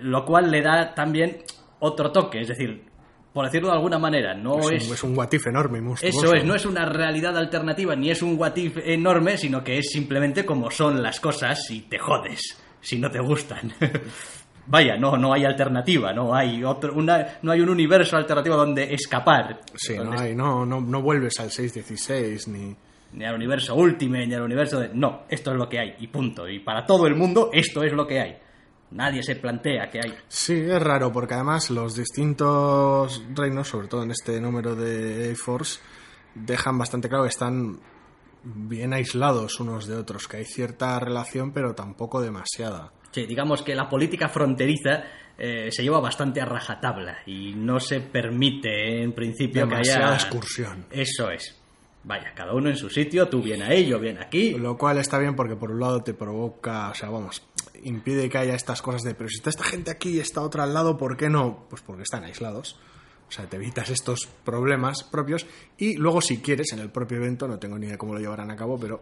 Lo 0.00 0.24
cual 0.24 0.50
le 0.50 0.62
da 0.62 0.94
también 0.94 1.44
otro 1.78 2.10
toque, 2.10 2.40
es 2.40 2.48
decir, 2.48 2.86
por 3.32 3.46
decirlo 3.46 3.68
de 3.68 3.74
alguna 3.74 3.98
manera, 3.98 4.34
no 4.34 4.58
es, 4.70 4.82
es... 4.82 4.88
un, 4.88 4.94
es 4.94 5.04
un 5.04 5.18
what 5.18 5.32
if 5.32 5.46
enorme 5.46 5.80
monstruoso. 5.80 6.18
Eso 6.18 6.34
es, 6.34 6.44
no 6.44 6.54
es 6.54 6.66
una 6.66 6.84
realidad 6.84 7.36
alternativa 7.36 7.96
ni 7.96 8.10
es 8.10 8.22
un 8.22 8.38
what 8.38 8.56
if 8.56 8.76
enorme, 8.84 9.38
sino 9.38 9.64
que 9.64 9.78
es 9.78 9.90
simplemente 9.90 10.44
como 10.44 10.70
son 10.70 11.02
las 11.02 11.20
cosas 11.20 11.70
y 11.70 11.82
te 11.82 11.98
jodes 11.98 12.58
si 12.80 12.98
no 12.98 13.10
te 13.10 13.20
gustan. 13.20 13.72
Vaya, 14.66 14.96
no, 14.96 15.16
no 15.16 15.32
hay 15.32 15.44
alternativa, 15.44 16.12
no 16.12 16.34
hay 16.34 16.62
otro, 16.62 16.94
una, 16.94 17.38
no 17.42 17.50
hay 17.50 17.60
un 17.60 17.70
universo 17.70 18.16
alternativo 18.16 18.56
donde 18.56 18.94
escapar. 18.94 19.60
Sí, 19.74 19.96
no, 19.96 20.12
hay, 20.18 20.36
no, 20.36 20.64
no, 20.64 20.80
no 20.80 21.02
vuelves 21.02 21.40
al 21.40 21.50
616 21.50 22.48
ni... 22.48 22.76
Ni 23.14 23.24
al 23.26 23.34
universo 23.34 23.74
Ultimate, 23.74 24.26
ni 24.26 24.34
al 24.34 24.42
universo 24.42 24.80
de... 24.80 24.88
No, 24.94 25.24
esto 25.28 25.50
es 25.50 25.56
lo 25.58 25.68
que 25.68 25.78
hay, 25.78 25.94
y 25.98 26.06
punto. 26.06 26.48
Y 26.48 26.60
para 26.60 26.86
todo 26.86 27.06
el 27.06 27.14
mundo, 27.14 27.50
esto 27.52 27.82
es 27.82 27.92
lo 27.92 28.06
que 28.06 28.20
hay. 28.20 28.38
Nadie 28.92 29.22
se 29.22 29.36
plantea 29.36 29.90
que 29.90 30.00
hay. 30.00 30.14
Sí, 30.28 30.54
es 30.54 30.82
raro 30.82 31.12
porque 31.12 31.34
además 31.34 31.70
los 31.70 31.96
distintos 31.96 33.22
reinos, 33.34 33.68
sobre 33.68 33.88
todo 33.88 34.02
en 34.02 34.10
este 34.10 34.40
número 34.40 34.74
de 34.74 35.32
A-Force, 35.32 35.80
dejan 36.34 36.78
bastante 36.78 37.08
claro 37.08 37.24
que 37.24 37.30
están 37.30 37.80
bien 38.44 38.92
aislados 38.92 39.60
unos 39.60 39.86
de 39.86 39.96
otros, 39.96 40.28
que 40.28 40.38
hay 40.38 40.44
cierta 40.44 40.98
relación 40.98 41.52
pero 41.52 41.74
tampoco 41.74 42.20
demasiada. 42.20 42.92
Sí, 43.12 43.26
digamos 43.26 43.62
que 43.62 43.74
la 43.74 43.88
política 43.88 44.28
fronteriza 44.28 45.04
eh, 45.38 45.70
se 45.70 45.82
lleva 45.82 46.00
bastante 46.00 46.40
a 46.40 46.44
rajatabla 46.44 47.18
y 47.26 47.54
no 47.54 47.78
se 47.80 48.00
permite 48.00 49.02
en 49.02 49.12
principio 49.12 49.62
que 49.64 49.70
Demasiada 49.70 50.06
haya... 50.06 50.14
excursión. 50.14 50.86
Eso 50.90 51.30
es. 51.30 51.61
Vaya, 52.04 52.32
cada 52.34 52.52
uno 52.52 52.68
en 52.68 52.76
su 52.76 52.90
sitio, 52.90 53.28
tú 53.28 53.42
bien 53.42 53.62
ahí, 53.62 53.86
yo 53.86 54.00
bien 54.00 54.18
aquí. 54.18 54.52
Lo 54.52 54.76
cual 54.76 54.98
está 54.98 55.18
bien 55.18 55.36
porque 55.36 55.54
por 55.54 55.70
un 55.70 55.80
lado 55.80 56.02
te 56.02 56.14
provoca, 56.14 56.90
o 56.90 56.94
sea, 56.94 57.10
vamos, 57.10 57.46
impide 57.84 58.28
que 58.28 58.38
haya 58.38 58.54
estas 58.54 58.82
cosas 58.82 59.02
de, 59.02 59.14
pero 59.14 59.28
si 59.28 59.36
está 59.36 59.50
esta 59.50 59.64
gente 59.64 59.90
aquí 59.90 60.10
y 60.10 60.18
está 60.18 60.40
otra 60.40 60.64
al 60.64 60.74
lado, 60.74 60.98
¿por 60.98 61.16
qué 61.16 61.28
no? 61.28 61.66
Pues 61.70 61.82
porque 61.82 62.02
están 62.02 62.24
aislados. 62.24 62.78
O 63.28 63.34
sea, 63.34 63.46
te 63.46 63.56
evitas 63.56 63.88
estos 63.88 64.28
problemas 64.44 65.04
propios 65.04 65.46
y 65.78 65.96
luego 65.96 66.20
si 66.20 66.42
quieres 66.42 66.72
en 66.72 66.80
el 66.80 66.90
propio 66.90 67.16
evento, 67.18 67.48
no 67.48 67.58
tengo 67.58 67.78
ni 67.78 67.86
idea 67.86 67.96
cómo 67.96 68.14
lo 68.14 68.20
llevarán 68.20 68.50
a 68.50 68.56
cabo, 68.56 68.78
pero 68.78 69.00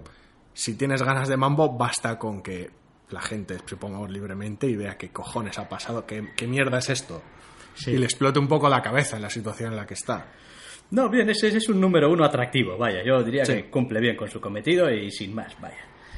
si 0.52 0.74
tienes 0.74 1.02
ganas 1.02 1.28
de 1.28 1.36
mambo, 1.36 1.76
basta 1.76 2.18
con 2.18 2.42
que 2.42 2.70
la 3.08 3.20
gente 3.20 3.58
se 3.66 3.76
ponga 3.76 4.06
libremente 4.08 4.68
y 4.68 4.76
vea 4.76 4.96
qué 4.96 5.10
cojones 5.10 5.58
ha 5.58 5.68
pasado, 5.68 6.06
qué, 6.06 6.30
qué 6.36 6.46
mierda 6.46 6.78
es 6.78 6.90
esto. 6.90 7.22
Sí. 7.74 7.92
Y 7.92 7.98
le 7.98 8.04
explote 8.04 8.38
un 8.38 8.46
poco 8.46 8.68
la 8.68 8.82
cabeza 8.82 9.16
en 9.16 9.22
la 9.22 9.30
situación 9.30 9.70
en 9.70 9.76
la 9.76 9.86
que 9.86 9.94
está. 9.94 10.26
No, 10.92 11.08
bien, 11.08 11.28
ese, 11.30 11.48
ese 11.48 11.58
es 11.58 11.68
un 11.68 11.80
número 11.80 12.10
uno 12.10 12.24
atractivo, 12.24 12.76
vaya. 12.76 13.02
Yo 13.04 13.22
diría 13.22 13.44
Sí. 13.44 13.52
que 13.54 13.70
cumple 13.70 14.00
bien 14.00 14.16
con 14.16 14.28
su 14.28 14.40
cometido 14.40 14.90
y 14.90 15.10
sin 15.10 15.34
más, 15.34 15.54
vaya. 15.60 15.76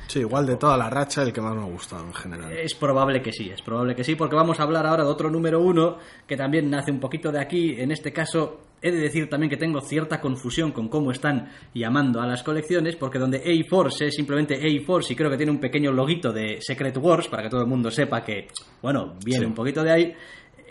Sí, 0.08 0.20
igual 0.20 0.44
de 0.46 0.56
toda 0.56 0.76
la 0.76 0.90
racha, 0.90 1.22
el 1.22 1.32
que 1.32 1.40
más 1.40 1.54
me 1.54 1.62
ha 1.62 1.66
gustado 1.66 2.04
en 2.04 2.12
general. 2.12 2.52
Es 2.52 2.74
probable 2.74 3.22
que 3.22 3.32
sí, 3.32 3.48
es 3.50 3.62
probable 3.62 3.94
que 3.94 4.04
sí, 4.04 4.14
porque 4.14 4.36
vamos 4.36 4.60
a 4.60 4.64
hablar 4.64 4.86
ahora 4.86 5.04
de 5.04 5.10
otro 5.10 5.30
número 5.30 5.60
uno 5.60 5.96
que 6.26 6.36
también 6.36 6.68
nace 6.70 6.90
un 6.90 7.00
poquito 7.00 7.32
de 7.32 7.40
aquí. 7.40 7.76
En 7.80 7.90
este 7.92 8.12
caso, 8.12 8.60
he 8.82 8.90
de 8.90 8.98
decir 8.98 9.30
también 9.30 9.48
que 9.48 9.56
tengo 9.56 9.80
cierta 9.80 10.20
confusión 10.20 10.72
con 10.72 10.88
cómo 10.88 11.12
están 11.12 11.50
llamando 11.72 12.20
a 12.20 12.26
las 12.26 12.42
colecciones, 12.42 12.96
porque 12.96 13.18
donde 13.18 13.38
A-Force 13.38 14.06
es 14.06 14.14
simplemente 14.14 14.56
A-Force 14.56 15.12
y 15.12 15.16
creo 15.16 15.30
que 15.30 15.36
tiene 15.38 15.52
un 15.52 15.60
pequeño 15.60 15.92
loguito 15.92 16.30
de 16.30 16.58
Secret 16.60 16.96
Wars 16.98 17.28
para 17.28 17.44
que 17.44 17.48
todo 17.48 17.62
el 17.62 17.68
mundo 17.68 17.90
sepa 17.90 18.22
que, 18.22 18.48
bueno, 18.82 19.14
viene 19.24 19.40
Sí. 19.44 19.46
un 19.46 19.54
poquito 19.54 19.82
de 19.82 19.92
ahí. 19.92 20.14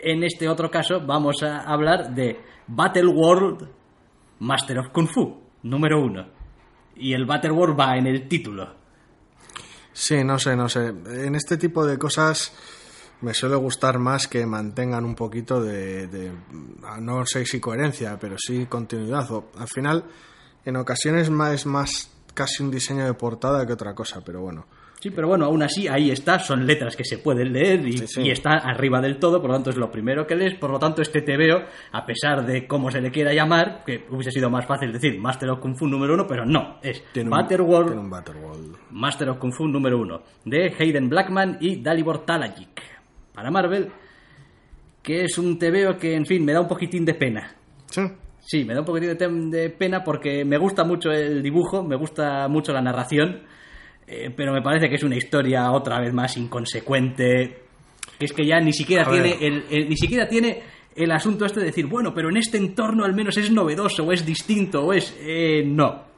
En 0.04 0.22
este 0.22 0.48
otro 0.48 0.70
caso, 0.70 1.00
vamos 1.04 1.42
a 1.42 1.62
hablar 1.62 2.14
de 2.14 2.38
Battle 2.68 3.06
World 3.08 3.68
Master 4.42 4.80
of 4.80 4.88
Kung 4.88 5.06
Fu, 5.06 5.40
número 5.62 6.02
uno. 6.02 6.26
Y 6.96 7.12
el 7.12 7.26
Battle 7.26 7.52
World 7.52 7.78
va 7.78 7.96
en 7.96 8.08
el 8.08 8.26
título. 8.26 8.74
Sí, 9.92 10.24
no 10.24 10.36
sé, 10.38 10.56
no 10.56 10.68
sé. 10.68 10.88
En 10.88 11.36
este 11.36 11.56
tipo 11.56 11.86
de 11.86 11.96
cosas 11.96 12.52
me 13.20 13.34
suele 13.34 13.54
gustar 13.54 14.00
más 14.00 14.26
que 14.26 14.44
mantengan 14.44 15.04
un 15.04 15.14
poquito 15.14 15.62
de, 15.62 16.32
no 17.00 17.24
sé 17.24 17.46
si 17.46 17.60
coherencia, 17.60 18.18
pero 18.18 18.36
sí 18.36 18.66
continuidad. 18.66 19.28
Al 19.56 19.68
final, 19.68 20.04
en 20.64 20.76
ocasiones 20.76 21.28
es 21.28 21.66
más 21.66 22.10
casi 22.34 22.64
un 22.64 22.70
diseño 22.72 23.04
de 23.04 23.14
portada 23.14 23.64
que 23.64 23.74
otra 23.74 23.94
cosa, 23.94 24.22
pero 24.24 24.40
bueno. 24.40 24.66
Sí, 25.02 25.10
pero 25.10 25.26
bueno, 25.26 25.46
aún 25.46 25.60
así 25.64 25.88
ahí 25.88 26.12
está, 26.12 26.38
son 26.38 26.64
letras 26.64 26.94
que 26.94 27.02
se 27.04 27.18
pueden 27.18 27.52
leer 27.52 27.84
y, 27.88 27.98
Sí, 27.98 28.06
sí. 28.06 28.22
y 28.22 28.30
está 28.30 28.52
arriba 28.52 29.00
del 29.00 29.18
todo, 29.18 29.40
por 29.40 29.50
lo 29.50 29.56
tanto 29.56 29.70
es 29.70 29.76
lo 29.76 29.90
primero 29.90 30.28
que 30.28 30.36
lees, 30.36 30.54
por 30.60 30.70
lo 30.70 30.78
tanto 30.78 31.02
este 31.02 31.22
TVO, 31.22 31.60
a 31.90 32.06
pesar 32.06 32.46
de 32.46 32.68
cómo 32.68 32.88
se 32.88 33.00
le 33.00 33.10
quiera 33.10 33.34
llamar, 33.34 33.82
que 33.84 34.04
hubiese 34.10 34.30
sido 34.30 34.48
más 34.48 34.64
fácil 34.64 34.92
decir 34.92 35.18
Master 35.18 35.50
of 35.50 35.58
Kung 35.58 35.74
Fu 35.76 35.88
número 35.88 36.14
uno, 36.14 36.24
pero 36.28 36.46
no, 36.46 36.78
es 36.84 37.02
Tiene 37.12 37.30
un- 37.30 37.34
tiene 37.88 37.98
un. 37.98 38.78
Master 38.92 39.28
of 39.30 39.38
Kung 39.38 39.52
Fu 39.52 39.66
número 39.66 39.98
uno, 39.98 40.22
de 40.44 40.72
Hayden 40.78 41.08
Blackman 41.08 41.58
y 41.60 41.82
Dalibor 41.82 42.24
Talajic, 42.24 42.80
para 43.34 43.50
Marvel, 43.50 43.88
que 45.02 45.24
es 45.24 45.36
un 45.36 45.58
TVO 45.58 45.96
que, 45.98 46.14
en 46.14 46.26
fin, 46.26 46.44
me 46.44 46.52
da 46.52 46.60
un 46.60 46.68
poquitín 46.68 47.04
de 47.04 47.14
pena. 47.14 47.56
Sí. 47.86 48.02
Sí, 48.38 48.64
me 48.64 48.74
da 48.74 48.80
un 48.80 48.86
poquitín 48.86 49.16
de, 49.16 49.58
de 49.58 49.70
pena 49.70 50.04
porque 50.04 50.44
me 50.44 50.58
gusta 50.58 50.84
mucho 50.84 51.10
el 51.10 51.42
dibujo, 51.42 51.82
me 51.82 51.96
gusta 51.96 52.46
mucho 52.48 52.72
la 52.72 52.80
narración, 52.82 53.42
eh, 54.06 54.32
pero 54.36 54.52
me 54.52 54.62
parece 54.62 54.88
que 54.88 54.96
es 54.96 55.02
una 55.02 55.16
historia 55.16 55.70
otra 55.72 56.00
vez 56.00 56.12
más 56.12 56.36
inconsecuente, 56.36 57.62
que 58.18 58.24
es 58.26 58.32
que 58.32 58.46
ya 58.46 58.60
ni 58.60 58.72
siquiera 58.72 59.08
tiene 59.08 59.36
el, 59.46 59.64
el- 59.70 59.88
ni 59.88 59.96
siquiera 59.96 60.28
tiene 60.28 60.62
el 60.94 61.10
asunto 61.10 61.46
este 61.46 61.60
de 61.60 61.66
decir, 61.66 61.86
bueno, 61.86 62.12
pero 62.14 62.28
en 62.28 62.36
este 62.36 62.58
entorno 62.58 63.04
al 63.04 63.14
menos 63.14 63.36
es 63.38 63.50
novedoso, 63.50 64.04
o 64.04 64.12
es 64.12 64.24
distinto, 64.26 64.84
o 64.84 64.92
es... 64.92 65.14
eh, 65.20 65.62
no. 65.66 66.10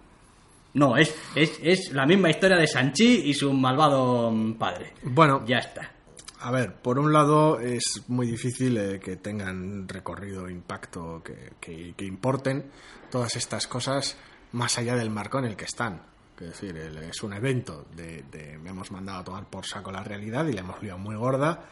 No, 0.75 0.97
es, 0.97 1.15
es, 1.37 1.61
es 1.63 1.93
la 1.93 2.05
misma 2.05 2.31
historia 2.31 2.57
de 2.57 2.67
Sanchi 2.67 3.23
y 3.27 3.35
su 3.35 3.53
malvado 3.53 4.33
mm, 4.33 4.55
padre. 4.55 4.95
Bueno, 5.05 5.45
Ya 5.47 5.59
está. 5.59 5.93
A 6.41 6.51
ver, 6.51 6.75
por 6.75 6.99
un 6.99 7.11
lado 7.13 7.59
es 7.61 8.03
muy 8.09 8.27
difícil 8.27 8.77
eh, 8.77 9.01
que 9.03 9.17
tengan 9.17 9.89
recorrido, 9.89 10.51
impacto, 10.51 11.23
que, 11.25 11.53
que- 11.61 11.95
que 11.97 12.05
importen 12.05 12.67
todas 13.11 13.37
estas 13.37 13.67
cosas 13.69 14.19
más 14.53 14.77
allá 14.77 14.95
del 14.97 15.09
marco 15.11 15.39
en 15.39 15.45
el 15.47 15.57
que 15.57 15.65
están. 15.65 16.03
Es 16.41 16.49
decir, 16.49 16.77
es 16.77 17.23
un 17.23 17.33
evento 17.33 17.87
de, 17.95 18.25
de- 18.31 18.59
me 18.59 18.71
hemos 18.71 18.91
mandado 18.91 19.21
a 19.21 19.25
tomar 19.25 19.45
por 19.49 19.65
saco 19.67 19.93
la 19.93 20.03
realidad 20.03 20.47
y 20.47 20.53
la 20.53 20.61
hemos 20.63 20.83
liado 20.83 20.99
muy 20.99 21.15
gorda, 21.17 21.65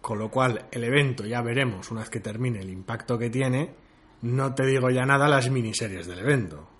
con 0.00 0.18
lo 0.18 0.30
cual 0.30 0.66
el 0.72 0.82
evento 0.84 1.26
ya 1.26 1.42
veremos 1.42 1.90
una 1.90 2.00
vez 2.00 2.10
que 2.10 2.20
termine 2.20 2.60
el 2.60 2.70
impacto 2.70 3.18
que 3.18 3.28
tiene. 3.28 3.74
No 4.22 4.54
te 4.54 4.64
digo 4.66 4.88
ya 4.90 5.04
nada 5.04 5.28
las 5.28 5.50
miniseries 5.50 6.06
del 6.06 6.20
evento. 6.20 6.70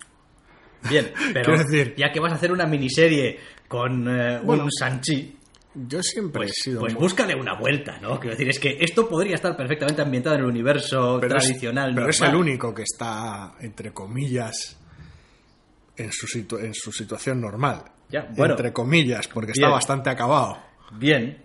Bien, 0.89 1.11
pero 1.33 1.55
decir- 1.57 1.93
ya 1.95 2.11
que 2.11 2.19
vas 2.19 2.31
a 2.31 2.35
hacer 2.35 2.51
una 2.51 2.65
miniserie 2.65 3.39
con 3.67 4.07
eh, 4.09 4.39
Bueno, 4.43 4.63
un 4.63 4.71
Sanchi, 4.71 5.37
Yo 5.75 6.01
siempre 6.01 6.39
pues, 6.41 6.51
he 6.51 6.63
sido 6.63 6.79
pues 6.81 6.93
muy- 6.95 7.01
búscale 7.03 7.35
una 7.35 7.53
vuelta, 7.59 7.99
¿no? 8.01 8.19
Quiero 8.19 8.31
decir, 8.35 8.49
es 8.49 8.59
que 8.59 8.77
esto 8.79 9.07
podría 9.07 9.35
estar 9.35 9.55
perfectamente 9.55 10.01
ambientado 10.01 10.35
en 10.37 10.41
el 10.41 10.47
universo 10.47 11.19
pero 11.21 11.37
es- 11.37 11.43
tradicional. 11.45 11.93
pero 11.93 12.09
es 12.09 12.19
el 12.21 12.35
único 12.35 12.73
que 12.73 12.81
está, 12.83 13.53
entre 13.59 13.93
comillas, 13.93 14.79
en 15.97 16.11
su, 16.11 16.27
situ- 16.27 16.59
en 16.59 16.73
su 16.73 16.91
situación 16.91 17.41
normal. 17.41 17.83
Ya, 18.09 18.27
bueno. 18.35 18.53
entre 18.55 18.73
comillas, 18.73 19.27
porque 19.27 19.53
Bien. 19.53 19.63
está 19.65 19.69
bastante 19.73 20.09
acabado. 20.09 20.57
Bien, 20.93 21.41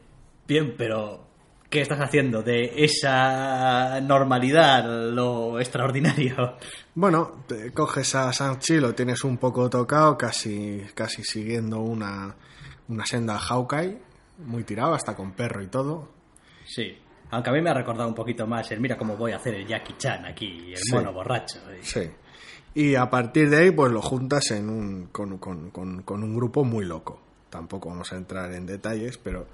bien, 0.48 0.74
pero 0.76 1.26
¿qué 1.70 1.80
estás 1.82 2.00
haciendo 2.00 2.42
de 2.42 2.72
esa 2.84 4.00
normalidad 4.00 4.84
lo 5.12 5.60
extraordinario? 5.60 6.56
Bueno, 6.94 7.44
te 7.46 7.72
coges 7.72 8.14
a 8.14 8.32
Sanchi, 8.32 8.78
lo 8.78 8.94
tienes 8.94 9.22
un 9.24 9.36
poco 9.38 9.68
tocado, 9.70 10.16
casi, 10.18 10.82
casi 10.94 11.22
siguiendo 11.22 11.80
una, 11.80 12.34
una 12.88 13.06
senda 13.06 13.38
Hawkeye, 13.38 13.98
muy 14.38 14.64
tirado, 14.64 14.94
hasta 14.94 15.14
con 15.14 15.32
perro 15.32 15.62
y 15.62 15.68
todo. 15.68 16.10
Sí. 16.64 16.98
Aunque 17.30 17.50
a 17.50 17.52
mí 17.52 17.60
me 17.60 17.70
ha 17.70 17.74
recordado 17.74 18.08
un 18.08 18.14
poquito 18.14 18.46
más 18.46 18.70
el 18.70 18.80
mira 18.80 18.96
cómo 18.96 19.16
voy 19.16 19.32
a 19.32 19.36
hacer 19.36 19.54
el 19.54 19.66
Jackie 19.66 19.94
Chan 19.98 20.24
aquí, 20.26 20.70
el 20.72 20.76
Sí. 20.76 20.92
mono 20.94 21.12
borracho. 21.12 21.58
eh. 21.72 21.78
Sí. 21.82 22.08
Y 22.76 22.95
a 22.95 23.09
partir 23.09 23.49
de 23.50 23.56
ahí, 23.56 23.71
pues 23.71 23.90
lo 23.90 24.02
juntas 24.02 24.50
en 24.50 24.68
un, 24.68 25.06
con, 25.06 25.38
con- 25.38 25.71
con- 25.71 26.02
con 26.02 26.23
un 26.23 26.37
grupo 26.37 26.62
muy 26.64 26.85
loco. 26.85 27.21
Tampoco 27.49 27.88
vamos 27.88 28.12
a 28.12 28.16
entrar 28.16 28.52
en 28.52 28.66
detalles, 28.66 29.16
pero 29.18 29.47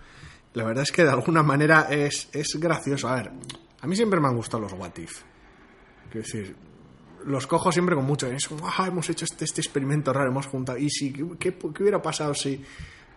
la 0.55 0.65
verdad 0.65 0.83
es 0.83 0.91
que 0.93 1.05
de 1.05 1.11
alguna 1.11 1.43
manera 1.43 1.87
es, 1.91 2.29
es 2.33 2.57
gracioso. 2.59 3.09
A 3.09 3.15
ver, 3.15 3.31
a 3.81 3.87
mí 3.87 3.95
siempre 3.97 4.19
me 4.21 4.27
han 4.29 4.35
gustado 4.37 4.63
los 4.65 4.73
What 4.73 4.97
If. 4.99 5.23
Quiero 6.11 6.27
decir, 6.27 6.57
los 7.25 7.47
cojo 7.47 7.71
siempre 7.71 7.95
con 7.95 8.05
mucho. 8.05 8.27
Es, 8.27 8.49
"Ah, 8.65 8.87
hemos 8.89 9.09
hecho 9.09 9.25
este, 9.25 9.45
este 9.45 9.61
experimento 9.61 10.13
raro, 10.13 10.29
hemos 10.31 10.47
juntado. 10.49 10.77
¿Y 10.79 10.91
si, 10.91 11.13
qué, 11.13 11.25
qué- 11.39 11.55
qué 11.57 11.83
hubiera 11.83 12.03
pasado 12.03 12.35
si.? 12.35 12.61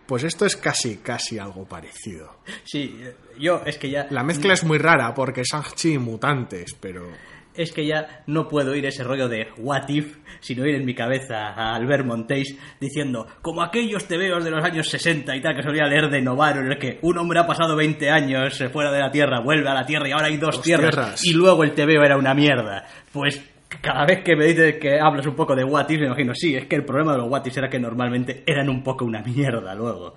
Pues 0.06 0.22
esto 0.22 0.46
es 0.46 0.56
casi, 0.56 0.98
casi 0.98 1.36
algo 1.40 1.64
parecido. 1.64 2.36
Sí, 2.62 2.96
yo 3.40 3.60
es 3.66 3.76
que 3.76 3.90
ya 3.90 4.06
La 4.10 4.22
mezcla 4.22 4.52
es 4.54 4.62
muy 4.62 4.78
rara 4.78 5.12
porque 5.12 5.42
Shang-Chi 5.42 5.94
y 5.94 5.98
mutantes, 5.98 6.74
pero. 6.78 7.08
Es 7.56 7.72
que 7.72 7.86
ya 7.86 8.22
no 8.26 8.48
puedo 8.48 8.74
ir 8.74 8.86
ese 8.86 9.04
rollo 9.04 9.28
de 9.28 9.48
what 9.58 9.88
if, 9.88 10.16
sino 10.40 10.66
ir 10.66 10.74
en 10.74 10.84
mi 10.84 10.94
cabeza 10.94 11.48
a 11.48 11.74
Albert 11.74 12.04
Montéis 12.04 12.58
diciendo, 12.80 13.26
como 13.42 13.62
aquellos 13.62 14.06
tebeos 14.06 14.44
de 14.44 14.50
los 14.50 14.64
años 14.64 14.88
60 14.88 15.36
y 15.36 15.40
tal, 15.40 15.56
que 15.56 15.62
solía 15.62 15.86
leer 15.86 16.10
de 16.10 16.22
Novaro, 16.22 16.60
en 16.60 16.72
el 16.72 16.78
que 16.78 16.98
un 17.02 17.18
hombre 17.18 17.40
ha 17.40 17.46
pasado 17.46 17.76
20 17.76 18.10
años 18.10 18.60
eh, 18.60 18.68
fuera 18.68 18.92
de 18.92 19.00
la 19.00 19.10
Tierra, 19.10 19.40
vuelve 19.40 19.68
a 19.68 19.74
la 19.74 19.86
Tierra 19.86 20.08
y 20.08 20.12
ahora 20.12 20.26
hay 20.26 20.36
dos, 20.36 20.60
tierras, 20.62 20.94
tierras. 20.94 21.24
y 21.24 21.32
luego 21.32 21.64
el 21.64 21.72
tebeo 21.74 22.02
era 22.02 22.16
una 22.16 22.34
mierda. 22.34 22.84
Pues 23.12 23.42
cada 23.82 24.04
vez 24.06 24.22
que 24.24 24.36
me 24.36 24.46
dices 24.46 24.76
que 24.80 24.98
hablas 25.00 25.26
un 25.26 25.34
poco 25.34 25.54
de 25.54 25.64
what 25.64 25.88
if, 25.88 26.00
me 26.00 26.06
imagino, 26.06 26.34
sí, 26.34 26.54
es 26.54 26.66
que 26.66 26.76
el 26.76 26.84
problema 26.84 27.12
de 27.12 27.18
los 27.18 27.30
what 27.30 27.44
ifs 27.44 27.56
era 27.56 27.68
que 27.68 27.78
normalmente 27.78 28.42
eran 28.46 28.68
un 28.68 28.82
poco 28.82 29.04
una 29.04 29.22
mierda 29.22 29.74
luego. 29.74 30.14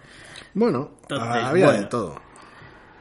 Bueno, 0.53 0.91
Entonces, 1.03 1.43
había 1.43 1.65
bueno. 1.65 1.81
de 1.81 1.87
todo. 1.87 2.15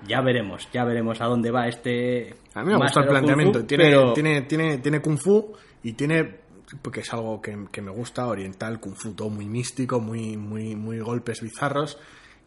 Ya 0.06 0.20
veremos, 0.20 0.68
ya 0.72 0.84
veremos 0.84 1.20
a 1.20 1.26
dónde 1.26 1.50
va 1.50 1.66
este... 1.68 2.34
A 2.54 2.62
mí 2.62 2.72
me 2.72 2.76
gusta 2.78 3.00
el 3.00 3.08
planteamiento. 3.08 3.60
Fu, 3.60 3.66
Tiene, 3.66 3.84
pero- 3.84 4.12
tiene, 4.12 4.42
tiene, 4.42 4.78
tiene 4.78 5.00
kung 5.00 5.18
fu 5.18 5.52
y 5.82 5.92
tiene, 5.92 6.36
porque 6.82 7.00
es 7.00 7.12
algo 7.12 7.40
que, 7.42 7.66
que 7.70 7.82
me 7.82 7.90
gusta, 7.90 8.26
oriental, 8.26 8.78
kung 8.80 8.94
fu, 8.94 9.12
todo 9.12 9.28
muy 9.28 9.46
místico, 9.46 10.00
muy, 10.00 10.36
muy, 10.36 10.76
muy 10.76 11.00
golpes 11.00 11.40
bizarros. 11.40 11.98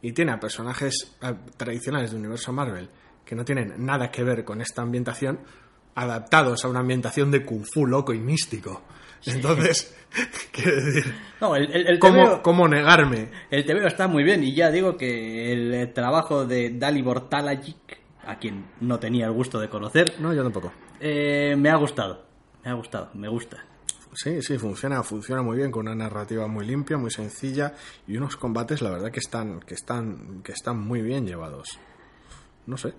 Y 0.02 0.14
tiene 0.14 0.32
a 0.32 0.40
personajes 0.40 1.16
tradicionales 1.58 2.12
del 2.12 2.20
universo 2.22 2.52
Marvel 2.52 2.90
que 3.26 3.36
no 3.36 3.46
tienen 3.46 3.74
nada 3.86 4.10
que 4.10 4.24
ver 4.24 4.44
con 4.44 4.60
esta 4.62 4.82
ambientación, 4.82 5.40
adaptados 5.96 6.66
a 6.66 6.70
una 6.70 6.80
ambientación 6.80 7.32
de 7.32 7.46
kung 7.46 7.64
fu 7.66 7.86
loco 7.86 8.14
y 8.14 8.20
místico. 8.20 8.82
Entonces, 9.26 9.96
quiero 10.52 10.76
decir, 10.84 11.14
No, 11.40 11.56
el, 11.56 11.72
el, 11.72 11.88
el 11.88 12.00
¿cómo, 12.00 12.42
¿cómo 12.42 12.68
negarme? 12.68 13.30
El 13.50 13.66
TVO 13.66 13.88
está 13.88 14.08
muy 14.08 14.24
bien 14.24 14.44
y 14.44 14.54
ya 14.56 14.72
digo 14.72 14.98
que 14.98 15.52
el 15.54 15.74
eh, 15.74 15.88
trabajo 15.88 16.46
de 16.46 16.72
Dalibor 16.72 17.30
Talajic, 17.30 18.00
a 18.26 18.38
quien 18.38 18.66
no 18.82 19.00
tenía 19.00 19.26
el 19.26 19.32
gusto 19.32 19.60
de 19.60 19.70
conocer, 19.70 20.14
No, 20.20 20.34
yo 20.34 20.44
tampoco. 20.44 20.72
eh, 21.00 21.56
me 21.58 21.70
ha 21.70 21.76
gustado. 21.76 22.26
Me 22.64 22.70
ha 22.72 22.74
gustado, 22.76 23.10
me 23.16 23.28
gusta. 23.28 23.58
Sí, 24.14 24.42
sí, 24.42 24.58
funciona, 24.58 25.02
funciona 25.04 25.42
muy 25.42 25.56
bien 25.58 25.72
con 25.72 25.88
una 25.88 25.96
narrativa 25.96 26.46
muy 26.48 26.66
limpia, 26.66 26.98
muy 26.98 27.10
sencilla 27.12 27.74
y 28.08 28.18
unos 28.18 28.36
combates, 28.36 28.82
la 28.82 28.90
verdad, 28.92 29.10
que 29.12 29.20
están, 29.20 29.62
que 29.62 29.74
están, 29.74 30.42
que 30.44 30.52
están 30.52 30.78
muy 30.80 31.02
bien 31.02 31.26
llevados. 31.26 31.80
No 32.68 32.76
sé. 32.78 32.94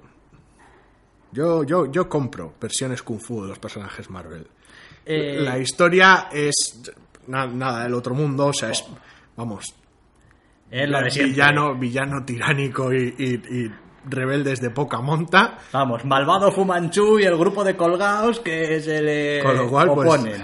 Yo, 1.33 1.64
yo, 1.64 1.91
yo 1.91 2.09
compro 2.09 2.55
versiones 2.61 3.02
kung 3.02 3.21
fu 3.21 3.43
de 3.43 3.49
los 3.49 3.59
personajes 3.59 4.11
Marvel. 4.11 4.47
Eh, 5.05 5.39
La 5.41 5.59
historia 5.59 6.29
es 6.33 6.81
na- 7.27 7.47
nada 7.47 7.85
del 7.85 7.95
otro 7.95 8.15
mundo, 8.15 8.47
o 8.47 8.53
sea, 8.53 8.71
es, 8.71 8.85
vamos, 9.37 9.75
es 10.71 10.89
lo 10.89 11.01
de 11.01 11.11
siempre. 11.11 11.31
villano, 11.33 11.75
villano 11.77 12.25
tiránico 12.25 12.93
y, 12.93 13.15
y- 13.19 13.57
y 13.65 13.71
rebeldes 14.09 14.61
de 14.61 14.71
poca 14.71 15.01
monta. 15.01 15.59
Vamos, 15.73 16.05
malvado 16.05 16.51
Fumanchu 16.53 17.19
y 17.19 17.25
el 17.25 17.37
grupo 17.37 17.63
de 17.65 17.77
colgados 17.77 18.41
que 18.41 18.81
se 18.81 19.01
le 19.03 19.41
Con 19.43 19.57
lo 19.57 19.69
cual, 19.69 19.91
pues, 19.95 20.41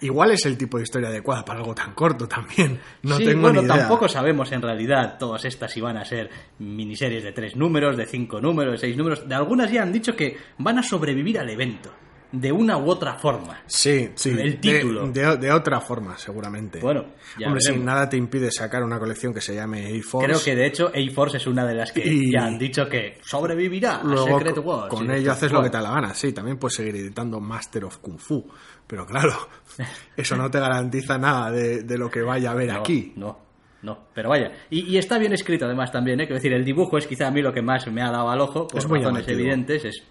igual 0.00 0.32
es 0.32 0.44
el 0.46 0.58
tipo 0.58 0.78
de 0.78 0.82
historia 0.84 1.08
adecuada 1.08 1.44
para 1.44 1.60
algo 1.60 1.74
tan 1.74 1.92
corto 1.94 2.26
también. 2.28 2.80
No 3.02 3.16
Sí, 3.16 3.24
tengo 3.24 3.42
bueno, 3.42 3.60
ni 3.62 3.66
idea. 3.66 3.78
tampoco 3.78 4.08
sabemos 4.08 4.50
en 4.52 4.62
realidad 4.62 5.16
todas 5.18 5.44
estas 5.44 5.70
si 5.72 5.80
van 5.80 5.96
a 5.96 6.04
ser 6.04 6.28
miniseries 6.58 7.22
de 7.22 7.32
tres 7.32 7.54
números, 7.56 7.96
de 7.96 8.06
cinco 8.06 8.40
números, 8.40 8.72
de 8.72 8.78
seis 8.78 8.96
números. 8.96 9.28
De 9.28 9.34
algunas 9.34 9.70
ya 9.70 9.82
han 9.82 9.92
dicho 9.92 10.14
que 10.16 10.36
van 10.58 10.78
a 10.78 10.82
sobrevivir 10.82 11.38
al 11.38 11.48
evento. 11.50 11.92
De 12.32 12.50
una 12.50 12.78
u 12.78 12.88
otra 12.90 13.14
forma. 13.18 13.60
Sí, 13.66 14.10
sí. 14.14 14.30
El 14.30 14.58
título. 14.58 15.06
De, 15.10 15.36
de 15.36 15.52
otra 15.52 15.80
forma, 15.80 16.16
seguramente. 16.16 16.80
Bueno, 16.80 17.04
ya 17.38 17.46
Hombre, 17.48 17.60
veremos. 17.64 17.84
nada 17.86 18.08
te 18.08 18.16
impide 18.16 18.50
sacar 18.50 18.82
una 18.82 18.98
colección 18.98 19.34
que 19.34 19.40
se 19.40 19.54
llame 19.54 19.86
A-Force. 19.98 20.26
Creo 20.26 20.42
que 20.42 20.56
de 20.56 20.66
hecho 20.66 20.88
A-Force 20.88 21.36
es 21.36 21.46
una 21.46 21.66
de 21.66 21.74
las 21.74 21.92
que 21.92 22.06
Y- 22.06 22.32
ya 22.32 22.44
han 22.46 22.58
dicho 22.58 22.88
que 22.88 23.18
sobrevivirá 23.22 23.96
a 24.00 24.04
Luego, 24.04 24.38
Secret 24.38 24.54
co- 24.56 24.60
Wars. 24.62 24.88
con 24.88 25.10
ello 25.10 25.30
haces 25.32 25.52
lo 25.52 25.62
que 25.62 25.68
te 25.70 25.76
da 25.76 25.82
la 25.82 25.90
gana. 25.90 26.14
Sí, 26.14 26.32
también 26.32 26.58
puedes 26.58 26.74
seguir 26.76 26.96
editando 26.96 27.38
Master 27.38 27.84
of 27.84 27.98
Kung 27.98 28.18
Fu. 28.18 28.44
Pero 28.86 29.06
claro, 29.06 29.34
eso 30.16 30.36
no 30.36 30.50
te 30.50 30.58
garantiza 30.58 31.18
nada 31.18 31.50
de, 31.50 31.82
de 31.82 31.98
lo 31.98 32.10
que 32.10 32.22
vaya 32.22 32.48
a 32.48 32.52
haber 32.52 32.72
No, 32.72 32.80
aquí. 32.80 33.12
No, 33.16 33.38
no, 33.82 34.06
pero 34.14 34.30
vaya. 34.30 34.50
Y, 34.70 34.80
y 34.90 34.96
está 34.96 35.18
bien 35.18 35.32
escrito 35.32 35.66
además 35.66 35.92
también, 35.92 36.18
¿eh? 36.20 36.24
Quiero 36.24 36.36
decir, 36.36 36.52
el 36.52 36.64
dibujo 36.64 36.96
es 36.98 37.06
quizá 37.06 37.28
a 37.28 37.30
mí 37.30 37.42
lo 37.42 37.52
que 37.52 37.62
más 37.62 37.86
me 37.88 38.00
ha 38.02 38.10
dado 38.10 38.30
al 38.30 38.40
ojo, 38.40 38.66
por 38.66 38.78
Es 38.80 38.88
muy 38.88 39.00
razones 39.00 39.26
evidentes, 39.28 39.84
es 39.84 40.02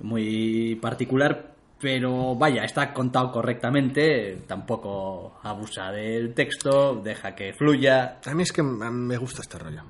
muy 0.00 0.76
particular, 0.80 1.52
pero 1.80 2.34
vaya, 2.34 2.64
está 2.64 2.92
contado 2.92 3.30
correctamente, 3.30 4.38
tampoco 4.46 5.38
abusa 5.42 5.90
del 5.92 6.34
texto, 6.34 6.96
deja 7.02 7.34
que 7.34 7.52
fluya. 7.52 8.18
A 8.24 8.34
mí 8.34 8.42
es 8.42 8.52
que 8.52 8.62
me 8.62 9.16
gusta 9.16 9.42
este 9.42 9.58
rollo. 9.58 9.82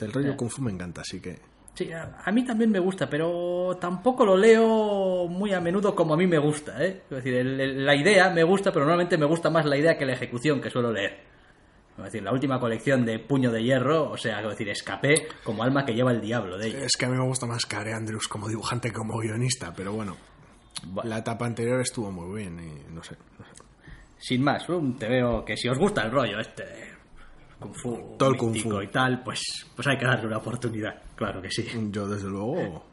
El 0.00 0.12
rollo 0.12 0.32
Eh. 0.32 0.36
Kung 0.36 0.50
Fu 0.50 0.62
me 0.62 0.70
encanta, 0.72 1.00
así 1.02 1.20
que... 1.20 1.38
Sí, 1.74 1.92
a, 1.92 2.18
a 2.24 2.32
mí 2.32 2.44
también 2.44 2.70
me 2.72 2.80
gusta, 2.80 3.08
pero 3.08 3.76
tampoco 3.80 4.24
lo 4.26 4.36
leo 4.36 5.28
muy 5.28 5.52
a 5.52 5.60
menudo 5.60 5.94
como 5.94 6.14
a 6.14 6.16
mí 6.16 6.26
me 6.26 6.38
gusta, 6.38 6.84
¿eh? 6.84 7.02
Es 7.08 7.16
decir, 7.16 7.34
el- 7.34 7.60
el- 7.60 7.86
la 7.86 7.94
idea 7.94 8.30
me 8.30 8.42
gusta, 8.42 8.72
pero 8.72 8.84
normalmente 8.84 9.16
me 9.16 9.26
gusta 9.26 9.48
más 9.48 9.64
la 9.64 9.76
idea 9.76 9.96
que 9.96 10.04
la 10.04 10.14
ejecución 10.14 10.60
que 10.60 10.70
suelo 10.70 10.92
leer. 10.92 11.20
Es 11.98 12.12
decir, 12.12 12.22
la 12.22 12.32
última 12.32 12.60
colección 12.60 13.04
de 13.04 13.18
Puño 13.18 13.50
de 13.50 13.62
Hierro, 13.62 14.10
o 14.10 14.16
sea, 14.16 14.40
es 14.40 14.48
decir, 14.48 14.68
escapé 14.68 15.28
como 15.42 15.62
alma 15.62 15.84
que 15.84 15.94
lleva 15.94 16.12
el 16.12 16.20
diablo 16.20 16.56
de 16.56 16.68
ella. 16.68 16.84
Es 16.84 16.96
que 16.96 17.06
a 17.06 17.08
mí 17.08 17.16
me 17.16 17.24
gusta 17.26 17.46
más 17.46 17.66
Care 17.66 17.92
Andrews 17.92 18.28
como 18.28 18.48
dibujante 18.48 18.88
que 18.90 18.94
como 18.94 19.18
guionista, 19.18 19.72
pero 19.74 19.92
bueno, 19.92 20.16
Bueno, 20.86 21.10
la 21.10 21.18
etapa 21.18 21.44
anterior 21.46 21.80
estuvo 21.80 22.10
muy 22.12 22.40
bien 22.42 22.58
y 22.60 22.92
no 22.94 23.02
sé. 23.02 23.16
no 23.38 23.44
sé. 23.44 23.62
sin 24.18 24.42
más, 24.42 24.68
un 24.68 24.96
te 24.96 25.08
veo 25.08 25.44
que 25.44 25.56
si 25.56 25.68
os 25.68 25.76
gusta 25.78 26.02
el 26.04 26.12
rollo 26.12 26.38
este 26.38 26.64
de 26.64 26.88
Kung 27.58 27.74
Fu, 27.74 28.16
Todo 28.16 28.30
el 28.30 28.36
Kung 28.36 28.56
Fu. 28.56 28.80
y 28.80 28.86
tal, 28.88 29.22
pues, 29.24 29.40
pues 29.74 29.88
hay 29.88 29.98
que 29.98 30.04
darle 30.06 30.28
una 30.28 30.38
oportunidad, 30.38 31.02
claro 31.16 31.42
que 31.42 31.50
sí. 31.50 31.66
Yo 31.90 32.06
desde 32.08 32.28
luego 32.28 32.84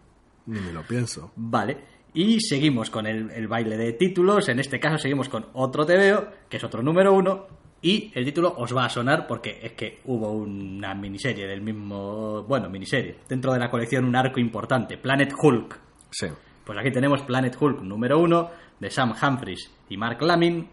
ni 0.47 0.59
me 0.59 0.73
lo 0.73 0.81
pienso. 0.83 1.31
Vale. 1.35 1.77
Y 2.13 2.39
seguimos 2.39 2.89
con 2.89 3.05
el, 3.05 3.29
el 3.31 3.47
baile 3.47 3.77
de 3.77 3.93
títulos. 3.93 4.47
En 4.49 4.59
este 4.59 4.79
caso 4.79 4.97
seguimos 4.97 5.27
con 5.29 5.47
otro 5.53 5.85
TVO, 5.85 6.27
que 6.49 6.57
es 6.57 6.63
otro 6.63 6.81
número 6.81 7.13
uno. 7.13 7.45
Y 7.87 8.11
el 8.15 8.25
título 8.25 8.55
os 8.57 8.75
va 8.75 8.85
a 8.85 8.89
sonar 8.89 9.27
porque 9.27 9.59
es 9.61 9.73
que 9.73 9.99
hubo 10.05 10.31
una 10.31 10.95
miniserie 10.95 11.45
del 11.45 11.61
mismo... 11.61 12.41
Bueno, 12.41 12.67
miniserie. 12.67 13.17
Dentro 13.29 13.53
de 13.53 13.59
la 13.59 13.69
colección 13.69 14.05
un 14.05 14.15
arco 14.15 14.39
importante. 14.39 14.97
Planet 14.97 15.31
Hulk. 15.39 15.79
Sí. 16.09 16.25
Pues 16.65 16.79
aquí 16.79 16.91
tenemos 16.91 17.21
Planet 17.21 17.55
Hulk 17.59 17.81
número 17.81 18.17
uno 18.19 18.49
de 18.79 18.89
Sam 18.89 19.13
Humphries 19.21 19.69
y 19.87 19.97
Mark 19.97 20.19
Lamin 20.23 20.67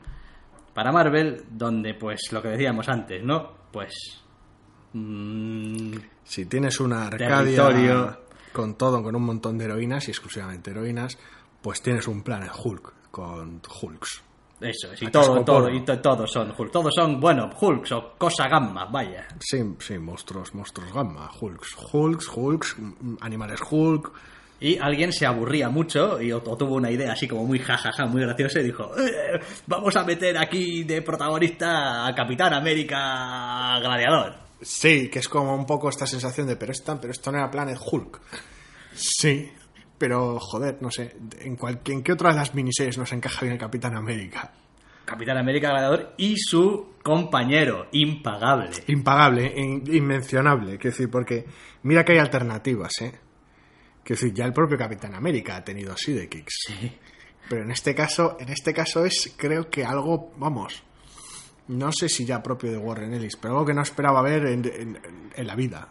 para 0.72 0.90
Marvel, 0.90 1.44
donde 1.50 1.92
pues 1.92 2.32
lo 2.32 2.40
que 2.40 2.48
decíamos 2.48 2.88
antes, 2.88 3.22
¿no? 3.22 3.50
Pues... 3.70 3.92
mm, 4.94 5.92
Si 6.24 6.46
tienes 6.46 6.80
una 6.80 7.08
Arcadia 7.08 7.66
Territorio. 7.66 8.20
con 8.54 8.78
todo, 8.78 9.02
con 9.02 9.14
un 9.14 9.22
montón 9.24 9.58
de 9.58 9.66
heroínas 9.66 10.08
y 10.08 10.12
exclusivamente 10.12 10.70
heroínas, 10.70 11.18
pues 11.60 11.82
tienes 11.82 12.08
un 12.08 12.22
Planet 12.22 12.52
Hulk 12.64 13.10
con 13.10 13.60
Hulks. 13.82 14.22
Eso, 14.62 14.92
es, 14.92 15.02
y 15.02 15.06
todo, 15.10 15.44
todo, 15.44 15.68
y 15.70 15.80
to- 15.84 15.98
todos 16.00 16.30
son 16.30 16.52
Hulk. 16.56 16.70
Todos 16.72 16.94
son, 16.94 17.20
bueno, 17.20 17.50
Hulks 17.60 17.92
o 17.92 18.12
cosa 18.16 18.48
gamma, 18.48 18.84
vaya. 18.86 19.26
Sí, 19.40 19.58
sí, 19.80 19.98
monstruos, 19.98 20.54
monstruos 20.54 20.92
gamma, 20.92 21.30
Hulks, 21.40 21.76
Hulks, 21.92 22.28
Hulks, 22.34 22.76
animales 23.20 23.60
Hulk. 23.70 24.12
Y 24.60 24.78
alguien 24.78 25.12
se 25.12 25.26
aburría 25.26 25.68
mucho 25.70 26.22
y 26.22 26.30
o, 26.30 26.36
o 26.36 26.56
tuvo 26.56 26.76
una 26.76 26.88
idea 26.88 27.12
así 27.12 27.26
como 27.26 27.44
muy 27.44 27.58
jajaja, 27.58 28.06
muy 28.06 28.22
graciosa 28.22 28.60
y 28.60 28.62
dijo, 28.64 28.92
"Eh, 28.96 29.40
vamos 29.66 29.96
a 29.96 30.04
meter 30.04 30.38
aquí 30.38 30.84
de 30.84 31.02
protagonista 31.02 32.06
a 32.06 32.14
Capitán 32.14 32.54
América 32.54 33.80
Gladiador. 33.80 34.34
Sí, 34.60 35.08
que 35.10 35.18
es 35.18 35.28
como 35.28 35.56
un 35.56 35.66
poco 35.66 35.88
esta 35.88 36.06
sensación 36.06 36.46
de, 36.46 36.54
pero, 36.54 36.70
esta, 36.70 37.00
pero 37.00 37.10
esto 37.12 37.32
no 37.32 37.38
era 37.38 37.50
Planet 37.50 37.76
Hulk. 37.84 38.20
Sí, 38.94 39.50
pero 39.98 40.38
joder, 40.40 40.78
no 40.80 40.90
sé, 40.90 41.16
¿en, 41.40 41.56
cual- 41.56 41.80
en 41.86 42.02
qué 42.02 42.12
otra 42.12 42.30
de 42.30 42.36
las 42.36 42.54
miniseries 42.54 42.98
nos 42.98 43.12
encaja 43.12 43.40
bien 43.42 43.54
el 43.54 43.58
Capitán 43.58 43.96
América? 43.96 44.52
Capitán 45.04 45.36
América 45.36 45.70
Gladiador 45.70 46.14
y 46.16 46.36
su 46.38 46.94
compañero, 47.02 47.88
impagable. 47.92 48.70
Impagable, 48.86 49.52
in- 49.56 49.82
inmencionable, 49.94 50.78
quiero 50.78 50.92
decir, 50.96 51.10
porque 51.10 51.44
mira 51.82 52.04
que 52.04 52.12
hay 52.12 52.18
alternativas, 52.18 52.92
¿eh? 53.00 53.12
Quiero 54.04 54.20
decir, 54.20 54.34
ya 54.34 54.44
el 54.44 54.52
propio 54.52 54.76
Capitán 54.78 55.14
América 55.14 55.56
ha 55.56 55.64
tenido 55.64 55.96
sidekicks. 55.96 56.54
Sí. 56.68 56.92
Pero 57.48 57.62
en 57.64 57.70
este 57.72 57.94
caso, 57.94 58.36
en 58.40 58.48
este 58.48 58.72
caso 58.72 59.04
es, 59.04 59.34
creo 59.36 59.68
que 59.68 59.84
algo, 59.84 60.32
vamos, 60.36 60.82
no 61.68 61.90
sé 61.92 62.08
si 62.08 62.24
ya 62.24 62.42
propio 62.42 62.70
de 62.70 62.78
Warren 62.78 63.12
Ellis, 63.14 63.36
pero 63.36 63.54
algo 63.54 63.66
que 63.66 63.74
no 63.74 63.82
esperaba 63.82 64.22
ver 64.22 64.46
en, 64.46 64.64
en- 64.64 65.00
en 65.34 65.46
la 65.46 65.54
vida. 65.56 65.88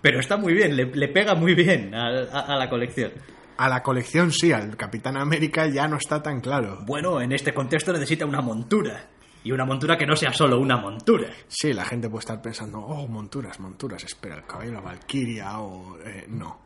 Pero 0.00 0.20
está 0.20 0.36
muy 0.36 0.52
bien, 0.54 0.76
le, 0.76 0.86
le 0.86 1.08
pega 1.08 1.34
muy 1.34 1.54
bien 1.54 1.94
a, 1.94 2.08
a- 2.32 2.54
a 2.54 2.56
la 2.56 2.68
colección. 2.70 3.12
A 3.56 3.68
la 3.68 3.82
colección 3.82 4.30
sí, 4.30 4.52
al 4.52 4.76
Capitán 4.76 5.16
América 5.16 5.66
ya 5.66 5.88
no 5.88 5.96
está 5.96 6.22
tan 6.22 6.40
claro. 6.40 6.78
Bueno, 6.86 7.20
en 7.20 7.32
este 7.32 7.52
contexto 7.52 7.92
necesita 7.92 8.24
una 8.24 8.40
montura. 8.40 9.06
Y 9.44 9.52
una 9.52 9.64
montura 9.64 9.96
que 9.96 10.04
no 10.06 10.14
sea 10.16 10.32
solo 10.32 10.58
una 10.60 10.76
montura. 10.76 11.28
Sí, 11.46 11.72
la 11.72 11.84
gente 11.84 12.08
puede 12.10 12.20
estar 12.20 12.42
pensando, 12.42 12.78
oh, 12.80 13.06
monturas, 13.08 13.58
monturas, 13.60 14.02
espera, 14.04 14.44
el 14.62 14.72
la 14.74 14.80
Valkyria 14.80 15.60
o... 15.60 15.96
eh, 16.04 16.26
no. 16.28 16.60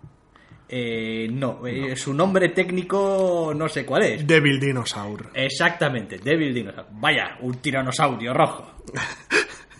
Eh, 0.68 1.28
no, 1.30 1.66
eh, 1.66 1.94
su 1.96 2.14
nombre 2.14 2.48
técnico 2.48 3.52
no 3.54 3.68
sé 3.68 3.84
cuál 3.84 4.04
es. 4.04 4.26
Devil 4.26 4.58
Dinosaur. 4.58 5.30
Exactamente, 5.34 6.16
Devil 6.18 6.54
Dinosaur. 6.54 6.86
Vaya, 6.92 7.36
un 7.42 7.54
tiranosaurio 7.56 8.32
rojo. 8.32 8.72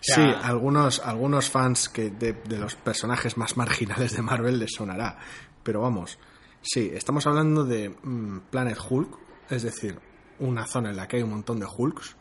Sí, 0.00 0.20
algunos, 0.42 1.00
algunos 1.00 1.50
fans 1.50 1.88
que 1.88 2.10
de, 2.10 2.32
de 2.32 2.58
los 2.58 2.74
personajes 2.76 3.36
más 3.36 3.56
marginales 3.56 4.16
de 4.16 4.22
Marvel 4.22 4.58
les 4.58 4.72
sonará. 4.72 5.18
Pero 5.62 5.80
vamos, 5.80 6.18
sí, 6.62 6.90
estamos 6.94 7.26
hablando 7.26 7.64
de 7.64 7.90
mm, 7.90 8.40
Planet 8.50 8.78
Hulk, 8.88 9.18
es 9.50 9.62
decir, 9.62 9.98
una 10.38 10.66
zona 10.66 10.90
en 10.90 10.96
la 10.96 11.08
que 11.08 11.16
hay 11.16 11.22
un 11.22 11.30
montón 11.30 11.58
de 11.58 11.66
Hulks. 11.66 12.16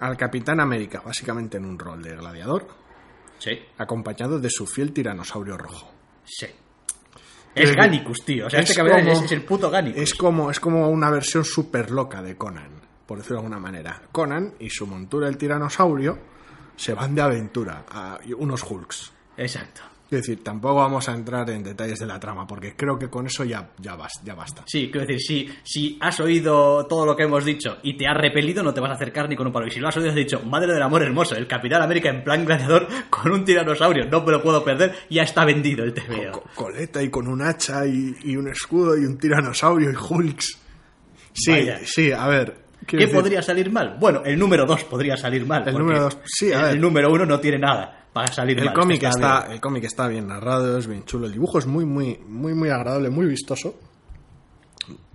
Al 0.00 0.16
Capitán 0.16 0.58
América, 0.60 1.02
básicamente 1.04 1.58
en 1.58 1.64
un 1.64 1.78
rol 1.78 2.02
de 2.02 2.16
gladiador, 2.16 2.66
Sí, 3.38 3.58
acompañado 3.78 4.38
de 4.38 4.48
su 4.50 4.66
fiel 4.66 4.92
tiranosaurio 4.92 5.56
rojo. 5.58 5.90
sí. 6.24 6.46
Es 7.54 7.64
decir, 7.64 7.76
Gannicus, 7.76 8.24
tío. 8.24 8.46
O 8.46 8.50
sea, 8.50 8.60
es 8.60 8.70
este 8.70 8.80
cabrón 8.82 9.06
es, 9.08 9.20
es 9.24 9.32
el 9.32 9.44
puto 9.44 9.70
Gannicus. 9.70 10.00
Es 10.00 10.14
como, 10.14 10.50
es 10.50 10.58
como 10.58 10.88
una 10.88 11.10
versión 11.10 11.44
súper 11.44 11.90
loca 11.90 12.22
de 12.22 12.34
Conan, 12.34 12.80
por 13.04 13.18
decirlo 13.18 13.36
de 13.40 13.44
alguna 13.44 13.60
manera. 13.60 14.00
Conan 14.10 14.54
y 14.58 14.70
su 14.70 14.86
montura 14.86 15.28
el 15.28 15.36
tiranosaurio 15.36 16.18
se 16.76 16.94
van 16.94 17.14
de 17.14 17.22
aventura 17.22 17.84
a 17.90 18.18
unos 18.38 18.62
Hulks. 18.68 19.12
Exacto. 19.36 19.82
Es 20.10 20.18
decir, 20.26 20.44
tampoco 20.44 20.74
vamos 20.74 21.08
a 21.08 21.14
entrar 21.14 21.48
en 21.48 21.62
detalles 21.62 21.98
de 21.98 22.04
la 22.04 22.20
trama, 22.20 22.46
porque 22.46 22.76
creo 22.76 22.98
que 22.98 23.08
con 23.08 23.26
eso 23.26 23.44
ya, 23.44 23.70
ya, 23.78 23.96
bas- 23.96 24.20
ya 24.22 24.34
basta. 24.34 24.62
Sí, 24.66 24.90
quiero 24.92 25.06
decir, 25.06 25.18
si, 25.22 25.54
si 25.64 25.98
has 26.02 26.20
oído 26.20 26.86
todo 26.86 27.06
lo 27.06 27.16
que 27.16 27.22
hemos 27.22 27.46
dicho 27.46 27.78
y 27.82 27.96
te 27.96 28.06
has 28.06 28.18
repelido, 28.18 28.62
no 28.62 28.74
te 28.74 28.80
vas 28.82 28.90
a 28.90 28.94
acercar 28.96 29.26
ni 29.26 29.36
con 29.36 29.46
un 29.46 29.54
palo. 29.54 29.68
Y 29.68 29.70
si 29.70 29.80
lo 29.80 29.88
has 29.88 29.96
oído, 29.96 30.10
has 30.10 30.14
dicho, 30.14 30.40
madre 30.42 30.74
del 30.74 30.82
amor 30.82 31.02
hermoso, 31.02 31.34
el 31.34 31.46
Capitán 31.46 31.80
América 31.80 32.10
en 32.10 32.22
plan 32.22 32.44
gladiador 32.44 32.86
con 33.08 33.32
un 33.32 33.42
tiranosaurio, 33.42 34.04
no 34.04 34.22
me 34.22 34.32
lo 34.32 34.42
puedo 34.42 34.62
perder, 34.62 34.94
ya 35.08 35.22
está 35.22 35.46
vendido 35.46 35.82
el 35.82 35.94
TVO. 35.94 36.30
Co- 36.32 36.44
coleta 36.54 37.02
y 37.02 37.08
con 37.08 37.26
un 37.26 37.40
hacha 37.40 37.86
y, 37.86 38.14
y 38.24 38.36
un 38.36 38.48
escudo 38.48 38.98
y 38.98 39.06
un 39.06 39.16
tiranosaurio 39.16 39.90
y 39.90 39.94
Hulks. 39.96 40.58
Sí, 41.32 41.52
Vaya. 41.52 41.80
sí, 41.86 42.12
a 42.12 42.26
ver. 42.26 42.61
¿Qué 42.86 42.96
decir, 42.96 43.14
podría 43.14 43.42
salir 43.42 43.70
mal? 43.70 43.96
Bueno, 43.98 44.22
el 44.24 44.38
número 44.38 44.66
2 44.66 44.84
podría 44.84 45.16
salir 45.16 45.46
mal. 45.46 45.66
El 45.66 45.78
número 45.78 46.02
dos, 46.02 46.18
sí, 46.24 46.52
a 46.52 46.56
el, 46.56 46.62
ver. 46.62 46.74
el 46.74 46.80
número 46.80 47.12
1 47.12 47.26
no 47.26 47.40
tiene 47.40 47.58
nada 47.58 48.06
para 48.12 48.32
salir 48.32 48.56
mal. 48.58 48.68
El 48.68 48.72
cómic, 48.74 49.00
bien. 49.00 49.10
está, 49.10 49.46
el 49.52 49.60
cómic 49.60 49.84
está 49.84 50.08
bien 50.08 50.26
narrado, 50.26 50.78
es 50.78 50.86
bien 50.86 51.04
chulo. 51.04 51.26
El 51.26 51.32
dibujo 51.32 51.58
es 51.58 51.66
muy, 51.66 51.84
muy, 51.84 52.18
muy, 52.26 52.54
muy 52.54 52.70
agradable, 52.70 53.10
muy 53.10 53.26
vistoso. 53.26 53.78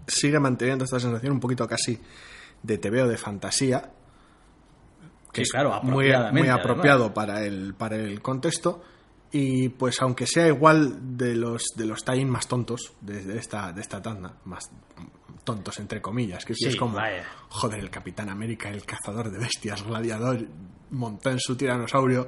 Sigue 0.08 0.40
manteniendo 0.40 0.86
esta 0.86 1.00
sensación 1.00 1.34
un 1.34 1.40
poquito 1.40 1.68
casi 1.68 2.00
de 2.64 2.78
TVO 2.78 3.08
de 3.08 3.18
fantasía. 3.18 3.92
Sí, 5.34 5.44
claro, 5.44 5.70
muy, 5.84 6.06
apropiadamente, 6.12 6.40
muy 6.40 6.50
además. 6.50 6.60
apropiado 6.66 7.14
para 7.14 7.44
el, 7.44 7.74
para 7.76 7.98
el 7.98 8.22
contexto. 8.22 8.82
Y 9.32 9.70
pues 9.70 10.02
aunque 10.02 10.26
sea 10.26 10.48
igual 10.48 11.18
de 11.18 11.36
los 11.36 11.66
de 11.76 11.86
los 11.86 12.06
tie 12.06 12.26
más 12.26 12.48
tontos 12.48 12.94
de, 13.02 13.24
de 13.26 13.38
esta, 13.38 13.74
de 13.74 13.82
esta 13.82 14.02
tanda, 14.02 14.38
más 14.46 14.72
tontos 15.48 15.80
entre 15.80 16.02
comillas, 16.02 16.44
que 16.44 16.54
Sí, 16.54 16.68
es 16.68 16.76
como 16.76 16.96
vaya. 16.98 17.24
joder, 17.48 17.80
el 17.80 17.90
Capitán 17.90 18.28
América, 18.30 18.70
el 18.70 18.84
cazador 18.86 19.32
de 19.32 19.40
bestias, 19.40 19.82
gladiador, 19.82 20.46
montado 20.92 21.34
en 21.36 21.40
su 21.40 21.56
tiranosaurio. 21.56 22.28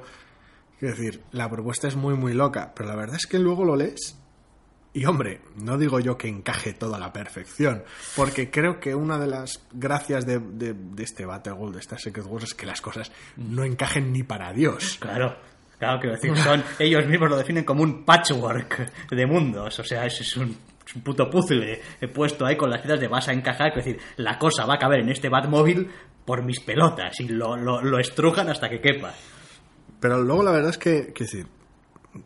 Quiero 0.78 0.96
decir, 0.96 1.22
la 1.32 1.50
propuesta 1.50 1.86
es 1.88 1.96
muy 1.96 2.14
muy 2.14 2.32
loca, 2.32 2.72
pero 2.74 2.88
la 2.88 2.96
verdad 2.96 3.16
es 3.16 3.26
que 3.26 3.38
luego 3.38 3.62
lo 3.66 3.76
lees 3.76 4.16
y 4.94 5.04
hombre, 5.04 5.42
no 5.56 5.76
digo 5.76 6.00
yo 6.00 6.16
que 6.16 6.28
encaje 6.28 6.72
todo 6.72 6.94
a 6.94 6.98
la 6.98 7.12
perfección, 7.12 7.84
porque 8.16 8.50
creo 8.50 8.80
que 8.80 8.94
una 8.94 9.18
de 9.18 9.26
las 9.26 9.60
gracias 9.72 10.24
de, 10.26 10.38
de- 10.40 10.72
de 10.74 11.02
este 11.04 11.26
Battle 11.26 11.52
World, 11.52 11.74
de 11.74 11.80
esta 11.80 11.98
Secret 11.98 12.24
Wars, 12.26 12.44
es 12.44 12.54
que 12.54 12.64
las 12.66 12.80
cosas 12.80 13.12
no 13.36 13.62
encajen 13.64 14.12
ni 14.12 14.22
para 14.24 14.52
Dios. 14.54 14.96
Claro, 14.98 15.36
claro, 15.78 16.00
quiero 16.00 16.16
decir, 16.16 16.34
son, 16.38 16.64
ellos 16.78 17.06
mismos 17.06 17.28
lo 17.30 17.36
definen 17.36 17.62
como 17.64 17.82
un 17.84 18.04
patchwork 18.04 19.08
de 19.10 19.26
mundos. 19.26 19.78
O 19.78 19.84
sea, 19.84 20.06
es, 20.06 20.20
es 20.22 20.36
un, 20.38 20.56
es 20.90 20.96
un 20.96 21.02
puto 21.02 21.30
puzzle 21.30 21.80
he 22.00 22.08
puesto 22.08 22.44
ahí 22.44 22.56
con 22.56 22.68
las 22.68 22.80
piezas 22.80 23.00
de 23.00 23.06
vas 23.06 23.28
a 23.28 23.32
encajar, 23.32 23.68
es 23.68 23.84
decir, 23.84 24.00
la 24.16 24.38
cosa 24.38 24.66
va 24.66 24.74
a 24.74 24.78
caber 24.78 25.00
en 25.00 25.08
este 25.08 25.28
Batmóvil 25.28 25.88
por 26.24 26.44
mis 26.44 26.60
pelotas 26.60 27.18
y 27.20 27.28
lo, 27.28 27.56
lo, 27.56 27.80
lo 27.80 27.98
estrujan 27.98 28.48
hasta 28.48 28.68
que 28.68 28.80
quepa. 28.80 29.12
Pero 30.00 30.22
luego 30.22 30.42
la 30.42 30.50
verdad 30.50 30.70
es 30.70 30.78
que, 30.78 31.12
que 31.12 31.24
decir, 31.24 31.46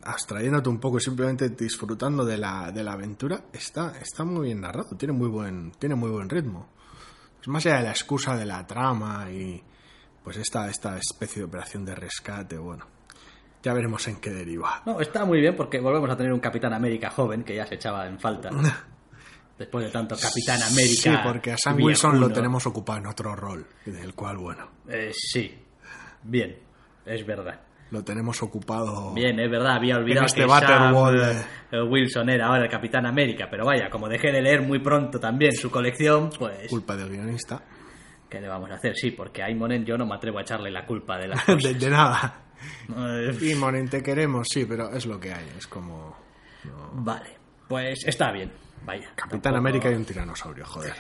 abstrayéndote 0.03 0.69
un 0.69 0.81
poco 0.81 0.99
y 0.99 1.01
simplemente 1.01 1.51
disfrutando 1.51 2.25
de 2.25 2.39
la, 2.39 2.71
de 2.73 2.83
la 2.83 2.93
aventura, 2.93 3.45
está, 3.53 3.99
está 4.01 4.25
muy 4.25 4.47
bien 4.47 4.61
narrado, 4.61 4.97
tiene 4.97 5.13
muy 5.13 5.29
buen, 5.29 5.73
tiene 5.73 5.95
muy 5.95 6.11
buen 6.11 6.29
ritmo. 6.29 6.69
Es 7.41 7.49
más 7.49 7.67
allá 7.67 7.77
de 7.77 7.83
la 7.83 7.91
excusa 7.91 8.37
de 8.37 8.47
la 8.47 8.67
trama 8.67 9.31
y 9.31 9.63
pues 10.23 10.39
esta, 10.39 10.71
esta 10.71 10.97
especie 10.97 11.41
de 11.41 11.47
operación 11.47 11.85
de 11.85 11.95
rescate, 11.95 12.57
bueno. 12.57 12.87
Ya 13.65 13.73
veremos 13.73 14.07
en 14.09 14.17
qué 14.17 14.31
deriva. 14.31 14.83
No, 14.85 15.01
está 15.01 15.25
muy 15.25 15.41
bien 15.41 15.57
porque 15.57 15.81
volvemos 15.81 16.11
a 16.11 16.17
tener 16.17 16.31
un 16.35 16.41
Capitán 16.41 16.75
América 16.75 17.09
joven 17.09 17.43
que 17.43 17.57
ya 17.57 17.65
se 17.67 17.77
echaba 17.77 18.07
en 18.07 18.21
falta. 18.21 18.51
Después 19.59 19.87
de 19.87 19.91
tanto 19.91 20.17
Capitán 20.17 20.61
América. 20.63 21.01
Sí, 21.01 21.11
porque 21.25 21.53
a 21.53 21.57
Sam 21.57 21.81
Wilson 21.81 22.21
lo 22.21 22.29
tenemos 22.31 22.67
ocupado 22.67 22.99
en 22.99 23.07
otro 23.07 23.35
rol, 23.35 23.67
del 23.87 24.13
cual, 24.15 24.37
bueno. 24.37 24.69
Eh, 24.89 25.13
sí, 25.15 25.55
bien, 26.25 26.59
es 27.07 27.25
verdad. 27.25 27.61
Lo 27.91 28.03
tenemos 28.05 28.43
ocupado. 28.43 29.15
Bien, 29.15 29.39
es 29.39 29.51
verdad, 29.51 29.77
había 29.77 29.97
olvidado 29.97 30.27
este 30.27 30.43
que 30.43 30.49
Sam, 30.49 30.95
eh, 31.71 31.83
Wilson 31.83 32.29
era 32.29 32.49
ahora 32.49 32.65
el 32.65 32.71
Capitán 32.71 33.07
América, 33.07 33.47
pero 33.51 33.65
vaya, 33.65 33.89
como 33.89 34.09
dejé 34.09 34.33
de 34.33 34.43
leer 34.43 34.61
muy 34.61 34.81
pronto 34.81 35.19
también 35.19 35.53
su 35.53 35.71
colección, 35.71 36.31
pues 36.37 36.69
Culpa 36.69 36.97
del 36.97 37.09
guionista. 37.09 37.63
¿Qué 38.35 38.41
le 38.41 38.49
vamos 38.49 38.69
a 38.71 38.75
hacer? 38.75 38.97
Sí, 38.97 39.13
porque 39.13 39.43
a 39.43 39.49
Imonen 39.51 39.85
yo 39.85 39.97
no 39.97 40.07
me 40.07 40.15
atrevo 40.17 40.39
a 40.39 40.43
echarle 40.43 40.71
la 40.71 40.85
culpa 40.85 41.17
de 41.19 41.29
las 41.29 41.47
De, 41.47 41.55
cosas. 41.55 41.81
de 41.81 41.91
nada. 41.91 42.41
Eh, 42.97 43.39
Y 43.53 43.55
Monen, 43.55 43.89
te 43.89 44.03
queremos, 44.03 44.49
sí, 44.51 44.65
pero 44.65 44.91
es 44.93 45.07
lo 45.07 45.21
que 45.21 45.33
hay. 45.33 45.47
Es 45.57 45.67
como. 45.69 46.17
Vale, 46.95 47.37
pues 47.69 48.05
está 48.07 48.33
bien, 48.33 48.51
vaya. 48.85 49.13
Capitán 49.15 49.41
tampoco- 49.41 49.59
América 49.59 49.91
y 49.91 49.95
un 49.95 50.05
tiranosaurio, 50.05 50.65
joder. 50.67 50.95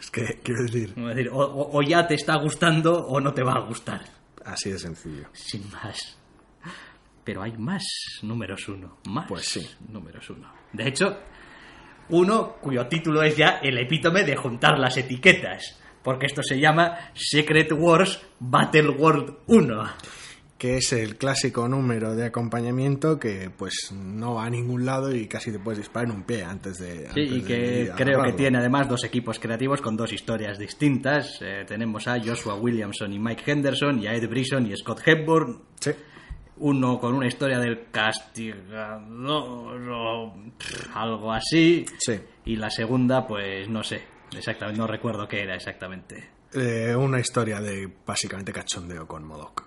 Es 0.00 0.10
que, 0.10 0.40
quiero 0.42 0.62
decir, 0.62 0.94
decir, 0.94 1.28
o, 1.30 1.38
o- 1.38 1.78
o 1.78 1.82
ya 1.82 2.06
te 2.06 2.14
está 2.14 2.36
gustando 2.36 3.06
o 3.06 3.20
no 3.20 3.32
te 3.34 3.42
va 3.42 3.54
a 3.54 3.60
gustar. 3.60 4.00
así 4.44 4.70
de 4.70 4.78
sencillo. 4.78 5.28
Sin 5.32 5.70
más. 5.70 6.18
Pero 7.24 7.42
hay 7.42 7.52
más 7.56 7.82
números 8.22 8.68
uno. 8.68 8.98
Más 9.08 9.26
Pues 9.28 9.46
sí. 9.46 9.68
números 9.88 10.28
uno. 10.30 10.52
De 10.72 10.88
hecho, 10.88 11.06
uno 12.10 12.56
cuyo 12.60 12.86
título 12.86 13.22
es 13.22 13.34
ya 13.36 13.60
el 13.62 13.78
epítome 13.78 14.24
de 14.24 14.36
juntar 14.36 14.78
las 14.78 14.96
etiquetas. 14.98 15.80
Porque 16.04 16.26
esto 16.26 16.42
se 16.42 16.60
llama 16.60 16.98
Secret 17.14 17.72
Wars 17.72 18.20
Battle 18.38 18.90
World 18.90 19.36
1. 19.46 19.84
Que 20.58 20.76
es 20.76 20.92
el 20.92 21.16
clásico 21.16 21.66
número 21.66 22.14
de 22.14 22.26
acompañamiento 22.26 23.18
que, 23.18 23.50
pues, 23.50 23.90
no 23.92 24.34
va 24.34 24.44
a 24.44 24.50
ningún 24.50 24.84
lado 24.84 25.14
y 25.14 25.26
casi 25.26 25.50
te 25.50 25.58
puedes 25.58 25.78
disparar 25.78 26.10
en 26.10 26.16
un 26.16 26.22
pie 26.22 26.44
antes 26.44 26.78
de. 26.78 27.08
Sí, 27.12 27.20
antes 27.20 27.32
y 27.32 27.42
que 27.42 27.90
creo 27.96 28.22
que 28.22 28.32
tiene 28.34 28.58
además 28.58 28.88
dos 28.88 29.02
equipos 29.04 29.38
creativos 29.38 29.80
con 29.80 29.96
dos 29.96 30.12
historias 30.12 30.58
distintas. 30.58 31.38
Eh, 31.40 31.64
tenemos 31.66 32.06
a 32.06 32.22
Joshua 32.22 32.54
Williamson 32.54 33.12
y 33.12 33.18
Mike 33.18 33.50
Henderson, 33.50 34.00
y 34.00 34.06
a 34.06 34.14
Ed 34.14 34.28
Brisson 34.28 34.70
y 34.70 34.76
Scott 34.76 35.00
Hepburn. 35.06 35.62
Sí. 35.80 35.90
Uno 36.58 37.00
con 37.00 37.14
una 37.14 37.26
historia 37.26 37.58
del 37.58 37.86
castigador 37.90 39.90
o 39.90 40.34
algo 40.94 41.32
así. 41.32 41.84
Sí. 41.98 42.20
Y 42.44 42.56
la 42.56 42.70
segunda, 42.70 43.26
pues 43.26 43.68
no 43.68 43.82
sé, 43.82 44.02
exactamente, 44.36 44.78
no 44.78 44.86
recuerdo 44.86 45.26
qué 45.28 45.42
era 45.42 45.54
exactamente. 45.54 46.30
Eh, 46.52 46.94
una 46.96 47.18
historia 47.18 47.60
de 47.60 47.90
básicamente 48.06 48.52
cachondeo 48.52 49.06
con 49.06 49.24
Modoc. 49.24 49.64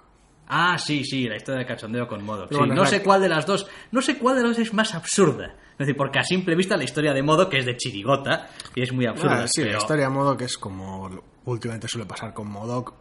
Ah, 0.49 0.77
sí, 0.77 1.03
sí, 1.03 1.27
la 1.27 1.35
historia 1.35 1.59
de 1.59 1.65
cachondeo 1.65 2.07
con 2.07 2.23
Modoc. 2.23 2.47
Pero 2.47 2.61
Sí, 2.61 2.67
bueno, 2.67 2.81
no 2.81 2.85
sé 2.87 3.03
cuál 3.03 3.21
de 3.21 3.27
las 3.29 3.45
dos, 3.45 3.67
no 3.91 4.01
sé 4.01 4.17
cuál 4.17 4.37
de 4.37 4.43
las 4.43 4.51
dos 4.57 4.59
es 4.67 4.73
más 4.73 4.95
absurda. 4.95 5.55
Es 5.73 5.79
decir, 5.79 5.97
porque 5.97 6.19
a 6.19 6.23
simple 6.23 6.55
vista 6.55 6.77
la 6.77 6.85
historia 6.85 7.13
de 7.13 7.21
Modoc 7.21 7.53
es 7.53 7.65
de 7.65 7.75
chirigota 7.75 8.47
y 8.73 8.81
es 8.81 8.93
muy 8.93 9.05
absurda. 9.05 9.43
Ah, 9.43 9.47
sí, 9.47 9.61
pero- 9.61 9.73
la 9.73 9.77
historia 9.79 10.03
de 10.05 10.09
Modoc 10.09 10.41
es 10.41 10.57
como 10.57 11.21
últimamente 11.45 11.87
suele 11.89 12.05
pasar 12.07 12.33
con 12.33 12.47
Modoc, 12.49 12.93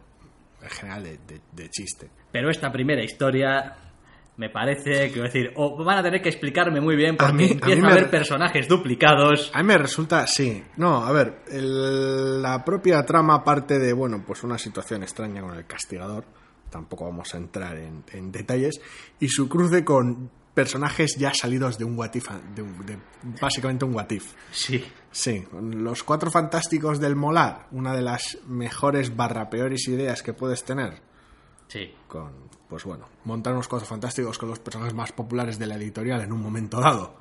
en 0.61 0.69
general 0.69 1.03
de, 1.03 1.17
de- 1.25 1.41
de 1.53 1.69
chiste. 1.69 2.09
Pero 2.31 2.49
esta 2.49 2.69
primera 2.71 3.01
historia 3.03 3.75
me 4.37 4.49
parece, 4.49 5.09
quiero 5.11 5.23
decir, 5.23 5.51
o 5.55 5.83
van 5.83 5.97
a 5.97 6.03
tener 6.03 6.21
que 6.21 6.29
explicarme 6.29 6.79
muy 6.79 6.95
bien 6.95 7.17
porque 7.17 7.31
A 7.31 7.35
mí- 7.35 7.59
a 7.61 7.65
mí 7.65 7.73
a, 7.73 7.75
me- 7.77 7.91
haber 7.91 8.09
personajes 8.09 8.67
duplicados. 8.67 9.51
A 9.53 9.63
mí 9.63 9.67
me 9.67 9.77
resulta, 9.77 10.25
sí. 10.27 10.63
No, 10.77 11.03
a 11.05 11.11
ver, 11.11 11.39
el- 11.51 12.41
la 12.41 12.63
propia 12.63 13.03
trama 13.05 13.43
parte 13.43 13.79
de, 13.79 13.93
bueno, 13.93 14.23
pues 14.25 14.43
una 14.43 14.57
situación 14.57 15.03
extraña 15.03 15.41
con 15.41 15.55
el 15.55 15.65
castigador. 15.65 16.23
Tampoco 16.69 17.05
vamos 17.05 17.33
a 17.33 17.37
entrar 17.37 17.77
en, 17.77 18.03
en 18.13 18.31
detalles. 18.31 18.79
Y 19.19 19.29
su 19.29 19.47
cruce 19.49 19.83
con 19.83 20.29
personajes 20.53 21.15
ya 21.17 21.33
salidos 21.33 21.77
de 21.77 21.85
un 21.85 21.97
what 21.97 22.13
if, 22.15 22.27
de, 22.55 22.61
un- 22.61 22.85
de 22.85 22.97
básicamente 23.41 23.85
un 23.85 23.95
what 23.95 24.09
if. 24.11 24.33
Sí, 24.51 24.83
Sí, 25.09 25.43
los 25.71 26.03
cuatro 26.03 26.29
fantásticos 26.29 26.99
del 26.99 27.15
molar, 27.15 27.67
una 27.71 27.95
de 27.95 28.01
las 28.03 28.37
mejores 28.45 29.15
barra 29.15 29.49
peores 29.49 29.87
ideas 29.87 30.21
que 30.21 30.33
puedes 30.33 30.63
tener. 30.63 31.01
sí. 31.67 31.91
Con, 32.07 32.46
pues 32.67 32.83
bueno, 32.83 33.07
montar 33.23 33.53
unos 33.53 33.67
cuatro 33.67 33.87
fantásticos 33.87 34.37
con 34.37 34.49
los 34.49 34.59
personajes 34.59 34.93
más 34.93 35.11
populares 35.11 35.57
de 35.57 35.67
la 35.67 35.75
editorial 35.75 36.21
en 36.21 36.31
un 36.31 36.41
momento 36.41 36.79
dado. 36.79 37.15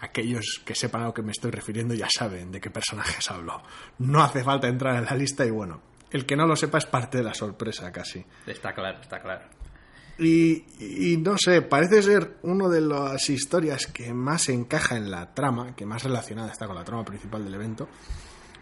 Aquellos 0.00 0.60
que 0.64 0.74
sepan 0.74 1.02
a 1.02 1.06
lo 1.06 1.14
que 1.14 1.22
me 1.22 1.32
estoy 1.32 1.50
refiriendo 1.50 1.94
ya 1.94 2.08
saben 2.10 2.50
de 2.50 2.60
qué 2.60 2.70
personajes 2.70 3.30
hablo. 3.30 3.62
No 3.98 4.22
hace 4.22 4.42
falta 4.42 4.68
entrar 4.68 4.96
en 4.96 5.04
la 5.04 5.14
lista 5.14 5.46
y 5.46 5.50
bueno, 5.50 5.80
el 6.10 6.26
que 6.26 6.36
no 6.36 6.46
lo 6.46 6.56
sepa 6.56 6.78
es 6.78 6.86
parte 6.86 7.18
de 7.18 7.24
la 7.24 7.34
sorpresa 7.34 7.90
casi. 7.92 8.24
Está 8.46 8.72
claro, 8.74 9.00
está 9.00 9.20
claro. 9.20 9.44
Y, 10.18 10.64
y 10.78 11.16
no 11.16 11.38
sé, 11.38 11.62
parece 11.62 12.02
ser 12.02 12.36
una 12.42 12.68
de 12.68 12.82
las 12.82 13.30
historias 13.30 13.86
que 13.86 14.12
más 14.12 14.48
encaja 14.48 14.96
en 14.96 15.10
la 15.10 15.32
trama, 15.32 15.74
que 15.74 15.86
más 15.86 16.02
relacionada 16.02 16.52
está 16.52 16.66
con 16.66 16.76
la 16.76 16.84
trama 16.84 17.04
principal 17.04 17.44
del 17.44 17.54
evento, 17.54 17.88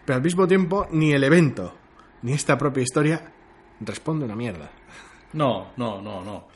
pero 0.05 0.15
al 0.17 0.23
mismo 0.23 0.47
tiempo 0.47 0.87
ni 0.91 1.11
el 1.11 1.23
evento 1.23 1.75
ni 2.21 2.33
esta 2.33 2.57
propia 2.57 2.83
historia 2.83 3.33
responde 3.79 4.25
una 4.25 4.35
mierda. 4.35 4.71
No, 5.33 5.71
no, 5.77 6.01
no, 6.01 6.23
no. 6.23 6.47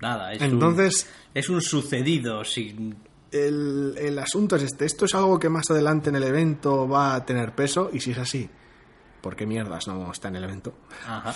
Nada, 0.00 0.32
es 0.32 0.42
Entonces, 0.42 1.06
un, 1.06 1.30
es 1.38 1.48
un 1.50 1.60
sucedido 1.60 2.44
sin... 2.44 2.96
el, 3.30 3.94
el 3.98 4.18
asunto 4.18 4.56
es 4.56 4.62
este. 4.64 4.86
Esto 4.86 5.04
es 5.04 5.14
algo 5.14 5.38
que 5.38 5.48
más 5.48 5.70
adelante 5.70 6.08
en 6.10 6.16
el 6.16 6.24
evento 6.24 6.88
va 6.88 7.14
a 7.14 7.24
tener 7.24 7.54
peso, 7.54 7.90
y 7.92 8.00
si 8.00 8.12
es 8.12 8.18
así, 8.18 8.48
¿por 9.20 9.36
qué 9.36 9.46
mierdas 9.46 9.86
no 9.88 10.10
está 10.10 10.28
en 10.28 10.36
el 10.36 10.44
evento? 10.44 10.74
Ajá. 11.06 11.34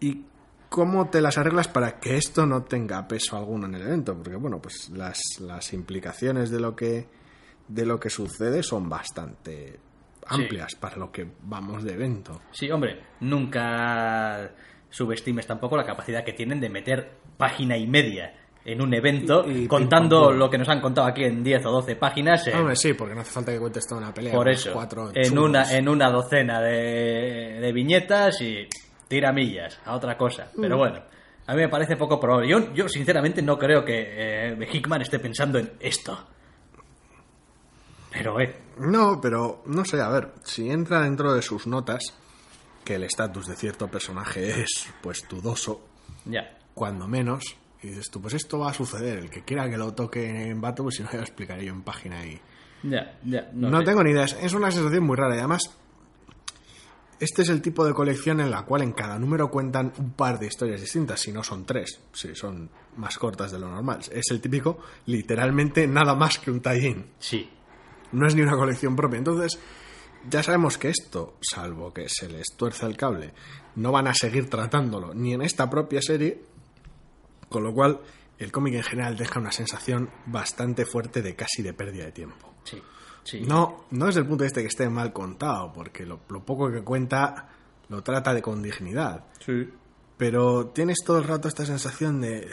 ¿Y 0.00 0.22
cómo 0.68 1.08
te 1.08 1.20
las 1.20 1.38
arreglas 1.38 1.68
para 1.68 1.98
que 1.98 2.16
esto 2.16 2.46
no 2.46 2.62
tenga 2.64 3.06
peso 3.08 3.36
alguno 3.36 3.66
en 3.66 3.74
el 3.74 3.82
evento? 3.82 4.14
Porque, 4.14 4.36
bueno, 4.36 4.60
pues 4.60 4.90
las, 4.90 5.20
las 5.40 5.72
implicaciones 5.72 6.50
de 6.50 6.60
lo 6.60 6.74
que 6.76 7.08
de 7.66 7.86
lo 7.86 7.98
que 7.98 8.10
sucede 8.10 8.62
son 8.62 8.88
bastante 8.88 9.80
amplias 10.26 10.74
para 10.74 10.96
lo 10.96 11.10
que 11.10 11.26
vamos 11.42 11.82
de 11.82 11.94
evento. 11.94 12.42
Sí, 12.52 12.70
hombre, 12.70 13.02
nunca 13.20 14.50
subestimes 14.94 15.46
tampoco 15.46 15.76
la 15.76 15.84
capacidad 15.84 16.24
que 16.24 16.32
tienen 16.32 16.60
de 16.60 16.68
meter 16.70 17.10
página 17.36 17.76
y 17.76 17.86
media 17.86 18.32
en 18.64 18.80
un 18.80 18.94
evento, 18.94 19.44
Y- 19.46 19.64
y 19.64 19.66
contando 19.66 20.30
lo 20.32 20.48
que 20.48 20.56
nos 20.56 20.68
han 20.68 20.80
contado 20.80 21.06
aquí 21.08 21.24
en 21.24 21.42
10 21.42 21.66
o 21.66 21.70
12 21.72 21.96
páginas. 21.96 22.46
eh, 22.46 22.54
sí, 22.76 22.94
porque 22.94 23.14
no 23.14 23.20
hace 23.22 23.32
falta 23.32 23.52
que 23.52 23.58
cuentes 23.58 23.86
toda 23.86 24.00
una 24.00 24.14
pelea. 24.14 24.32
por 24.32 24.44
con 24.44 24.52
eso, 24.52 24.72
Cuatro 24.72 25.10
en 25.14 25.38
una, 25.38 25.70
en 25.76 25.88
una 25.88 26.10
docena 26.10 26.60
de, 26.62 27.58
de 27.60 27.72
viñetas 27.72 28.40
y 28.40 28.66
tiramillas 29.08 29.80
a 29.84 29.94
otra 29.96 30.16
cosa. 30.16 30.50
Mm. 30.54 30.60
Pero 30.62 30.78
bueno, 30.78 31.02
a 31.46 31.54
mí 31.54 31.60
me 31.60 31.68
parece 31.68 31.96
poco 31.96 32.18
probable. 32.18 32.48
Yo, 32.48 32.72
yo 32.72 32.88
sinceramente 32.88 33.42
no 33.42 33.58
creo 33.58 33.84
que 33.84 34.52
eh, 34.52 34.68
Hickman 34.72 35.02
esté 35.02 35.18
pensando 35.18 35.58
en 35.58 35.72
esto. 35.80 36.16
Pero, 38.10 38.40
eh, 38.40 38.54
No, 38.78 39.20
pero 39.20 39.62
no 39.66 39.84
sé, 39.84 40.00
a 40.00 40.08
ver, 40.08 40.28
si 40.44 40.70
entra 40.70 41.00
dentro 41.02 41.34
de 41.34 41.42
sus 41.42 41.66
notas 41.66 42.14
que 42.84 42.96
el 42.96 43.04
estatus 43.04 43.46
de 43.46 43.56
cierto 43.56 43.88
personaje 43.88 44.62
es, 44.62 44.86
pues, 45.02 45.24
dudoso, 45.28 45.80
ya. 46.24 46.58
cuando 46.74 47.08
menos, 47.08 47.42
y 47.82 47.88
dices 47.88 48.10
tú, 48.10 48.20
pues 48.20 48.34
esto 48.34 48.58
va 48.58 48.70
a 48.70 48.74
suceder, 48.74 49.18
el 49.18 49.30
que 49.30 49.42
quiera 49.42 49.68
que 49.68 49.76
lo 49.76 49.92
toque 49.94 50.50
en 50.50 50.60
Battle, 50.60 50.84
pues 50.84 50.96
si 50.96 51.02
no, 51.02 51.10
ya 51.10 51.18
lo 51.18 51.24
explicaré 51.24 51.64
yo 51.64 51.72
en 51.72 51.82
página 51.82 52.24
y... 52.26 52.40
Ya, 52.82 53.18
ya. 53.24 53.48
No, 53.54 53.70
No, 53.70 53.82
tengo 53.82 54.02
ni 54.04 54.10
idea, 54.10 54.24
es 54.24 54.52
una 54.52 54.70
sensación 54.70 55.04
muy 55.04 55.16
rara 55.16 55.34
y 55.34 55.38
además... 55.38 55.70
Este 57.20 57.42
es 57.42 57.48
el 57.48 57.62
tipo 57.62 57.86
de 57.86 57.94
colección 57.94 58.40
en 58.40 58.50
la 58.50 58.64
cual 58.64 58.82
en 58.82 58.92
cada 58.92 59.18
número 59.18 59.48
cuentan 59.48 59.92
un 59.98 60.10
par 60.12 60.38
de 60.38 60.46
historias 60.46 60.80
distintas, 60.80 61.20
si 61.20 61.32
no 61.32 61.44
son 61.44 61.64
tres, 61.64 62.00
si 62.12 62.34
son 62.34 62.68
más 62.96 63.16
cortas 63.18 63.52
de 63.52 63.58
lo 63.60 63.70
normal. 63.70 64.00
Es 64.10 64.30
el 64.30 64.40
típico, 64.40 64.80
literalmente, 65.06 65.86
nada 65.86 66.14
más 66.16 66.38
que 66.40 66.50
un 66.50 66.60
tie-in. 66.60 67.06
Sí, 67.20 67.48
no 68.12 68.26
es 68.26 68.34
ni 68.34 68.42
una 68.42 68.56
colección 68.56 68.96
propia. 68.96 69.18
Entonces, 69.18 69.58
ya 70.30 70.42
sabemos 70.42 70.78
que 70.78 70.88
esto, 70.88 71.36
salvo 71.40 71.92
que 71.92 72.08
se 72.08 72.28
les 72.28 72.56
tuerza 72.56 72.86
el 72.86 72.96
cable, 72.96 73.32
no 73.76 73.92
van 73.92 74.06
a 74.08 74.14
seguir 74.14 74.48
tratándolo 74.48 75.14
ni 75.14 75.34
en 75.34 75.42
esta 75.42 75.68
propia 75.70 76.00
serie, 76.02 76.42
con 77.48 77.62
lo 77.64 77.72
cual 77.74 78.00
el 78.38 78.50
cómic 78.52 78.74
en 78.74 78.82
general 78.82 79.16
deja 79.16 79.38
una 79.40 79.52
sensación 79.52 80.10
bastante 80.26 80.84
fuerte 80.86 81.22
de 81.22 81.34
casi 81.36 81.62
de 81.62 81.72
pérdida 81.72 82.04
de 82.06 82.12
tiempo. 82.12 82.54
sí, 82.64 82.82
sí. 83.24 83.40
No, 83.40 83.84
no 83.90 84.06
desde 84.06 84.20
el 84.20 84.26
punto 84.26 84.42
de 84.44 84.48
vista 84.48 84.60
que 84.60 84.66
esté 84.68 84.88
mal 84.88 85.12
contado, 85.12 85.72
porque 85.72 86.04
lo, 86.04 86.20
lo 86.28 86.44
poco 86.44 86.70
que 86.70 86.82
cuenta 86.82 87.48
lo 87.88 88.02
trata 88.02 88.32
de 88.34 88.42
con 88.42 88.62
dignidad, 88.62 89.24
Sí. 89.44 89.70
pero 90.16 90.68
tienes 90.68 90.98
todo 91.04 91.18
el 91.18 91.24
rato 91.24 91.48
esta 91.48 91.64
sensación 91.66 92.20
de... 92.20 92.48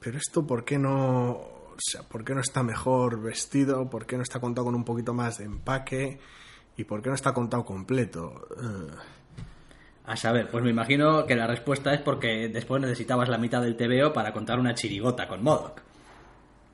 Pero 0.00 0.18
esto, 0.18 0.46
¿por 0.46 0.64
qué 0.64 0.78
no, 0.78 1.40
O 1.76 1.78
sea, 1.90 2.02
¿por 2.02 2.24
qué 2.24 2.34
no 2.34 2.40
está 2.40 2.62
mejor 2.62 3.20
vestido? 3.20 3.88
¿Por 3.90 4.06
qué 4.06 4.16
no 4.16 4.22
está 4.22 4.40
contado 4.40 4.64
con 4.64 4.74
un 4.74 4.84
poquito 4.84 5.12
más 5.12 5.38
de 5.38 5.44
empaque? 5.44 6.18
¿Y 6.76 6.84
por 6.84 7.02
qué 7.02 7.10
no 7.10 7.14
está 7.14 7.32
contado 7.34 7.64
completo? 7.64 8.48
Eh, 8.60 8.94
A 10.06 10.16
saber, 10.16 10.48
pues 10.50 10.62
me 10.64 10.70
imagino 10.70 11.26
que 11.26 11.34
la 11.34 11.46
respuesta 11.46 11.92
es 11.92 12.00
porque 12.00 12.48
después 12.48 12.80
necesitabas 12.80 13.28
la 13.28 13.38
mitad 13.38 13.60
del 13.60 13.76
TVO 13.76 14.12
para 14.12 14.32
contar 14.32 14.58
una 14.58 14.72
chirigota 14.74 15.26
con 15.28 15.42
Modoc. 15.42 15.80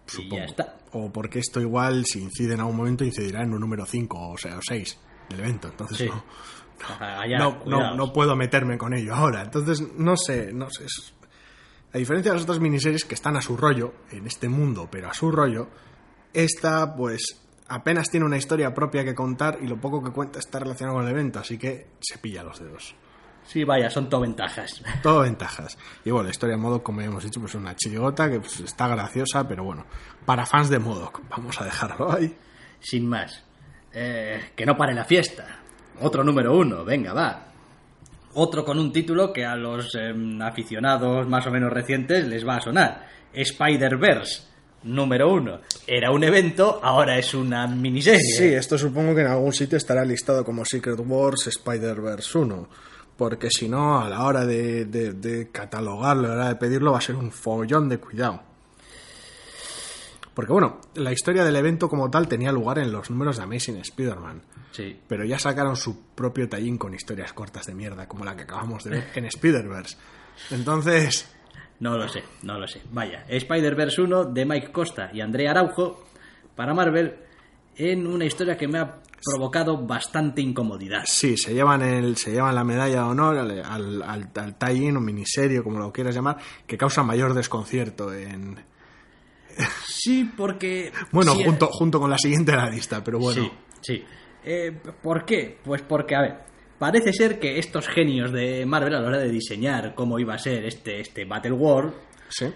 Y 0.09 0.11
supongo. 0.11 0.37
ya 0.37 0.45
está. 0.45 0.77
O 0.93 1.11
porque 1.11 1.39
esto 1.39 1.61
igual, 1.61 2.05
si 2.05 2.21
incide 2.21 2.55
en 2.55 2.61
algún 2.61 2.77
momento, 2.77 3.05
incidirá 3.05 3.43
en 3.43 3.53
un 3.55 3.61
número 3.61 3.87
5 3.87 4.31
o 4.33 4.37
sea, 4.39 4.59
o 4.59 4.61
6 4.63 4.99
del 5.31 5.41
evento. 5.41 5.69
Entonces 5.69 5.99
Sí. 5.99 6.07
no, 6.09 6.23
Allá, 7.01 7.39
no, 7.39 8.13
puedo 8.13 8.35
meterme 8.37 8.77
con 8.77 8.93
ello 8.93 9.15
ahora. 9.15 9.43
Entonces, 9.43 9.81
no 9.97 10.17
sé, 10.17 10.53
no 10.53 10.69
sé. 10.71 10.85
es- 10.85 11.15
A 11.95 11.99
diferencia 11.99 12.33
de 12.33 12.37
las 12.37 12.45
otras 12.45 12.61
miniseries 12.61 13.05
que 13.05 13.15
están 13.15 13.37
a 13.37 13.43
su 13.43 13.57
rollo, 13.57 13.93
en 14.11 14.27
este 14.27 14.49
mundo, 14.49 14.89
pero 14.91 15.11
a 15.11 15.15
su 15.15 15.31
rollo, 15.31 15.69
esta, 16.33 16.97
pues, 16.97 17.43
apenas 17.69 18.11
tiene 18.11 18.25
una 18.25 18.39
historia 18.39 18.73
propia 18.73 19.05
que 19.05 19.15
contar 19.15 19.59
y 19.61 19.67
lo 19.67 19.79
poco 19.79 20.03
que 20.03 20.11
cuenta 20.11 20.39
está 20.39 20.59
relacionado 20.59 20.97
con 20.99 21.07
el 21.07 21.13
evento, 21.13 21.39
así 21.39 21.59
que 21.59 21.89
se 22.01 22.19
pilla 22.19 22.43
los 22.43 22.61
dedos. 22.61 22.95
Sí, 23.45 23.65
vaya, 23.65 23.91
son 23.91 24.09
todo 24.09 24.21
ventajas. 24.21 24.83
Todo 25.03 25.23
ventajas. 25.23 25.77
Y 26.05 26.11
bueno, 26.11 26.25
la 26.25 26.31
historia 26.31 26.57
de 26.57 26.63
Modoc, 26.63 26.83
como 26.83 27.01
ya 27.01 27.09
hemos 27.09 27.25
dicho, 27.25 27.41
pues 27.41 27.53
es 27.55 27.61
una 27.61 27.75
chirigota 27.75 28.31
que 28.31 28.39
pues, 28.39 28.61
está 28.61 28.87
graciosa, 28.87 29.47
pero 29.49 29.65
bueno, 29.65 29.85
para 30.25 30.47
fans 30.47 30.71
de 30.71 30.79
Modoc, 30.79 31.21
vamos 31.29 31.61
a 31.61 31.65
dejarlo 31.65 32.13
ahí. 32.13 32.35
Sin 32.79 33.09
más. 33.09 33.43
Eh, 33.93 34.53
que 34.55 34.65
no 34.65 34.77
pare 34.77 34.95
la 34.95 35.05
fiesta. 35.05 35.61
Otro 36.01 36.25
número 36.25 36.57
uno, 36.57 36.85
venga, 36.85 37.13
va. 37.13 37.52
Otro 38.35 38.65
con 38.65 38.79
un 38.79 38.93
título 38.93 39.33
que 39.33 39.45
a 39.45 39.55
los 39.57 39.95
em, 39.95 40.41
aficionados 40.41 41.29
más 41.29 41.47
o 41.47 41.51
menos 41.51 41.73
recientes 41.73 42.27
les 42.27 42.47
va 42.47 42.57
a 42.57 42.61
sonar. 42.61 43.07
Spider-Verse, 43.35 44.43
número 44.85 45.33
uno. 45.33 45.61
Era 45.87 46.11
un 46.11 46.25
evento, 46.25 46.81
ahora 46.83 47.19
es 47.19 47.35
una 47.35 47.67
miniserie. 47.67 48.21
Sí, 48.21 48.45
esto 48.45 48.77
supongo 48.79 49.15
que 49.15 49.21
en 49.23 49.27
algún 49.29 49.53
sitio 49.53 49.77
estará 49.79 50.05
listado 50.05 50.45
como 50.45 50.65
Secret 50.65 50.99
Wars 51.07 51.47
Spider-Verse 51.47 52.39
1. 52.39 52.69
Porque 53.17 53.49
si 53.51 53.69
no, 53.69 54.01
a 54.01 54.09
la 54.09 54.25
hora 54.25 54.45
de, 54.47 54.87
de- 54.87 55.13
de 55.13 55.51
catalogarlo, 55.51 56.27
a 56.27 56.31
la 56.31 56.35
hora 56.35 56.49
de 56.49 56.57
pedirlo, 56.57 56.93
va 56.93 56.99
a 56.99 57.03
ser 57.03 57.15
un 57.15 57.31
follón 57.31 57.89
de 57.89 57.99
cuidado. 57.99 58.43
Porque 60.35 60.53
bueno, 60.53 60.81
la 60.95 61.13
historia 61.13 61.45
del 61.45 61.57
evento 61.57 61.89
como 61.89 62.11
tal 62.11 62.27
tenía 62.29 62.53
lugar 62.53 62.79
en 62.79 62.91
los 62.91 63.11
números 63.11 63.37
de 63.37 63.43
Amazing 63.43 63.77
Spider-Man. 63.77 64.43
Sí. 64.71 64.99
Pero 65.07 65.25
ya 65.25 65.39
sacaron 65.39 65.77
su 65.77 66.01
propio 66.15 66.49
tallín 66.49 66.79
con 66.79 66.95
historias 66.95 67.33
cortas 67.35 67.67
de 67.67 67.75
mierda, 67.75 68.09
como 68.09 68.25
la 68.25 68.35
que 68.35 68.43
acabamos 68.45 68.85
de 68.85 68.91
ver 68.91 69.05
en 69.15 69.27
Spider-Verse. 69.27 69.97
Entonces, 70.51 71.31
No 71.81 71.97
lo 71.99 72.09
sé, 72.09 72.23
no 72.43 72.59
lo 72.59 72.67
sé. 72.67 72.81
Vaya, 72.91 73.25
Spider-Verse 73.29 74.01
1 74.01 74.25
de 74.27 74.45
Mike 74.47 74.73
Costa 74.73 75.11
y 75.13 75.21
Andrea 75.21 75.51
Araujo 75.51 76.05
para 76.57 76.73
Marvel 76.75 77.17
en 77.77 78.07
una 78.07 78.25
historia 78.25 78.57
que 78.57 78.69
me 78.69 78.79
ha 78.79 79.01
provocado 79.25 79.79
bastante 79.87 80.41
incomodidad. 80.43 81.03
sí, 81.07 81.37
se 81.37 81.55
llevan, 81.55 81.83
el, 81.83 82.17
se 82.17 82.33
llevan 82.33 82.55
la 82.55 82.65
medalla 82.65 83.03
de 83.03 83.09
honor 83.09 83.39
al, 83.39 83.51
al, 83.65 84.03
al, 84.03 84.31
al 84.35 84.59
tie-in 84.59 84.97
o 84.97 85.01
miniserie, 85.01 85.63
como 85.63 85.79
lo 85.79 85.93
quieras 85.93 86.15
llamar, 86.15 86.39
que 86.67 86.77
causa 86.77 87.03
mayor 87.03 87.35
desconcierto 87.35 88.13
en, 88.13 88.59
Sí, 89.87 90.31
porque... 90.37 90.93
Bueno, 91.13 91.35
sí, 91.35 91.45
junto, 91.45 91.67
junto 91.69 92.01
con 92.01 92.11
la 92.11 92.19
siguiente 92.19 92.53
de 92.53 92.59
la 92.59 92.69
lista, 92.71 93.03
pero 93.05 93.19
bueno. 93.19 93.43
Sí, 93.45 93.51
sí. 93.95 94.05
Eh, 94.45 94.73
¿Por 95.03 95.25
qué? 95.25 95.59
Pues 95.63 95.83
porque, 95.83 96.15
a 96.17 96.21
ver, 96.21 96.39
parece 96.79 97.13
ser 97.13 97.39
que 97.39 97.59
estos 97.59 97.87
genios 97.89 98.33
de 98.33 98.67
Marvel 98.67 98.95
a 98.95 99.01
la 99.01 99.07
hora 99.09 99.19
de 99.19 99.31
diseñar 99.31 99.95
cómo 99.95 100.19
iba 100.19 100.35
a 100.35 100.39
ser 100.39 100.65
este, 100.65 101.01
este 101.01 101.25
Battle 101.25 101.53
World, 101.53 101.93
Sí. 102.29 102.47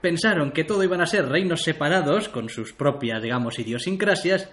pensaron 0.00 0.52
que 0.52 0.64
todo 0.64 0.82
iban 0.82 1.00
a 1.00 1.06
ser 1.06 1.28
reinos 1.28 1.62
separados 1.62 2.28
con 2.28 2.48
sus 2.48 2.72
propias, 2.72 3.22
digamos, 3.22 3.58
idiosincrasias, 3.58 4.50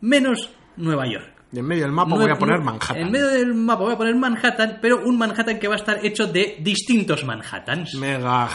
menos 0.00 0.50
Nueva 0.76 1.06
York. 1.10 1.32
Y 1.52 1.60
en 1.60 1.64
medio 1.66 1.84
del 1.84 1.92
mapa 1.92 2.16
voy 2.16 2.30
a 2.30 2.34
poner 2.34 2.60
Manhattan. 2.60 2.96
En 2.98 3.10
medio 3.12 3.28
del 3.28 3.54
mapa 3.54 3.84
voy 3.84 3.94
a 3.94 3.96
poner 3.96 4.16
Manhattan, 4.16 4.78
pero 4.82 5.00
un 5.06 5.16
Manhattan 5.16 5.58
que 5.60 5.68
va 5.68 5.74
a 5.74 5.78
estar 5.78 6.04
hecho 6.04 6.26
de 6.26 6.56
distintos 6.60 7.24
Manhattans. 7.24 7.94
Mega 7.94 8.48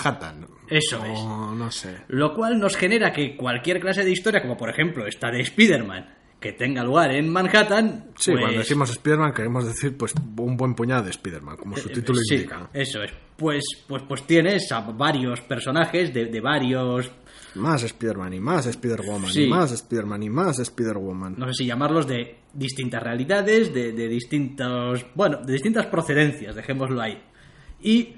Eso 0.71 1.01
O 1.01 1.05
es. 1.05 1.57
no 1.59 1.69
sé. 1.71 1.97
Lo 2.07 2.33
cual 2.33 2.59
nos 2.59 2.75
genera 2.77 3.11
que 3.13 3.35
cualquier 3.35 3.79
clase 3.79 4.03
de 4.03 4.11
historia, 4.11 4.41
como 4.41 4.57
por 4.57 4.69
ejemplo 4.69 5.05
esta 5.05 5.29
de 5.29 5.41
Spider-Man, 5.41 6.15
que 6.39 6.53
tenga 6.53 6.83
lugar 6.83 7.11
en 7.13 7.29
Manhattan, 7.29 8.05
Sí, 8.17 8.31
pues- 8.31 8.41
cuando 8.41 8.59
decimos 8.59 8.89
Spider-Man 8.89 9.33
queremos 9.33 9.67
decir 9.67 9.95
pues 9.95 10.13
un 10.37 10.57
buen 10.57 10.73
puñado 10.73 11.03
de 11.03 11.11
Spider-Man, 11.11 11.57
como 11.57 11.77
su 11.77 11.89
título 11.89 12.19
Eh, 12.19 12.23
Sí, 12.27 12.35
indica. 12.35 12.69
Eso 12.73 13.03
es. 13.03 13.11
Pues, 13.37 13.63
pues, 13.87 14.01
pues 14.07 14.25
tienes 14.25 14.71
a 14.71 14.79
varios 14.81 15.41
personajes 15.41 16.13
de, 16.13 16.25
de 16.27 16.41
varios, 16.41 17.11
Más 17.55 17.83
Spider-Man 17.83 18.33
y 18.35 18.39
más 18.39 18.65
Spider-Woman 18.65 19.29
Sí. 19.29 19.43
y 19.43 19.49
más 19.49 19.71
Spider-Man 19.73 20.23
y 20.23 20.29
más 20.29 20.57
Spider-Woman. 20.59 21.35
no 21.37 21.47
sé 21.47 21.53
si 21.55 21.65
llamarlos 21.65 22.07
de 22.07 22.37
distintas 22.53 23.03
realidades, 23.03 23.73
de, 23.73 23.91
de 23.91 24.07
distintos, 24.07 25.05
bueno, 25.15 25.37
de 25.43 25.53
distintas 25.53 25.85
procedencias, 25.87 26.55
dejémoslo 26.55 27.01
ahí. 27.01 27.21
Y 27.83 28.15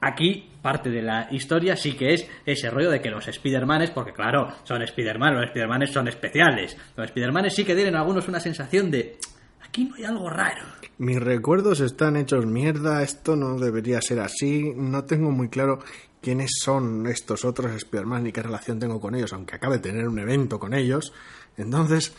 aquí 0.00 0.50
parte 0.62 0.90
de 0.90 1.02
la 1.02 1.28
historia 1.30 1.76
sí 1.76 1.94
que 1.94 2.14
es 2.14 2.28
ese 2.44 2.70
rollo 2.70 2.90
de 2.90 3.00
que 3.00 3.10
los 3.10 3.26
Spider-Manes, 3.26 3.90
porque 3.90 4.12
claro, 4.12 4.48
son 4.64 4.82
Spider-Man, 4.82 5.34
los 5.34 5.44
Spider-Manes 5.46 5.90
son 5.90 6.08
especiales. 6.08 6.76
Los 6.96 7.06
Spider-Manes 7.06 7.54
sí 7.54 7.64
que 7.64 7.74
tienen 7.74 7.96
a 7.96 8.00
algunos 8.00 8.28
una 8.28 8.40
sensación 8.40 8.90
de 8.90 9.18
aquí 9.60 9.84
no 9.84 9.94
hay 9.96 10.04
algo 10.04 10.28
raro. 10.28 10.64
Mis 10.98 11.20
recuerdos 11.20 11.80
están 11.80 12.16
hechos 12.16 12.46
mierda, 12.46 13.02
esto 13.02 13.36
no 13.36 13.58
debería 13.58 14.00
ser 14.00 14.20
así, 14.20 14.72
no 14.74 15.04
tengo 15.04 15.30
muy 15.30 15.48
claro 15.48 15.78
quiénes 16.20 16.50
son 16.60 17.06
estos 17.06 17.44
otros 17.44 17.72
Spider-Man 17.72 18.24
ni 18.24 18.32
qué 18.32 18.42
relación 18.42 18.78
tengo 18.78 19.00
con 19.00 19.14
ellos, 19.14 19.32
aunque 19.32 19.56
acabe 19.56 19.76
de 19.76 19.82
tener 19.82 20.08
un 20.08 20.18
evento 20.18 20.58
con 20.58 20.74
ellos. 20.74 21.12
Entonces, 21.56 22.14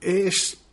es 0.00 0.63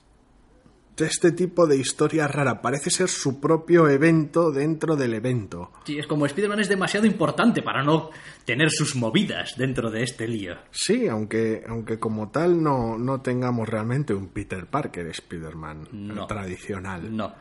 este 0.97 1.31
tipo 1.31 1.65
de 1.65 1.77
historia 1.77 2.27
rara, 2.27 2.61
parece 2.61 2.89
ser 2.91 3.07
su 3.07 3.39
propio 3.41 3.89
evento 3.89 4.51
dentro 4.51 4.95
del 4.95 5.13
evento. 5.15 5.71
Sí, 5.85 5.97
es 5.97 6.05
como 6.05 6.25
Spider-Man 6.27 6.59
es 6.59 6.69
demasiado 6.69 7.05
importante 7.07 7.63
para 7.63 7.81
no 7.83 8.09
tener 8.45 8.69
sus 8.69 8.95
movidas 8.95 9.55
dentro 9.57 9.89
de 9.89 10.03
este 10.03 10.27
lío. 10.27 10.55
Sí, 10.69 11.07
aunque, 11.07 11.63
aunque 11.67 11.97
como 11.97 12.29
tal 12.29 12.61
no, 12.61 12.97
no 12.99 13.21
tengamos 13.21 13.67
realmente 13.67 14.13
un 14.13 14.27
Peter 14.29 14.67
Parker 14.67 15.07
Spider-Man 15.07 15.87
No. 15.91 16.27
tradicional. 16.27 17.15
No. 17.15 17.33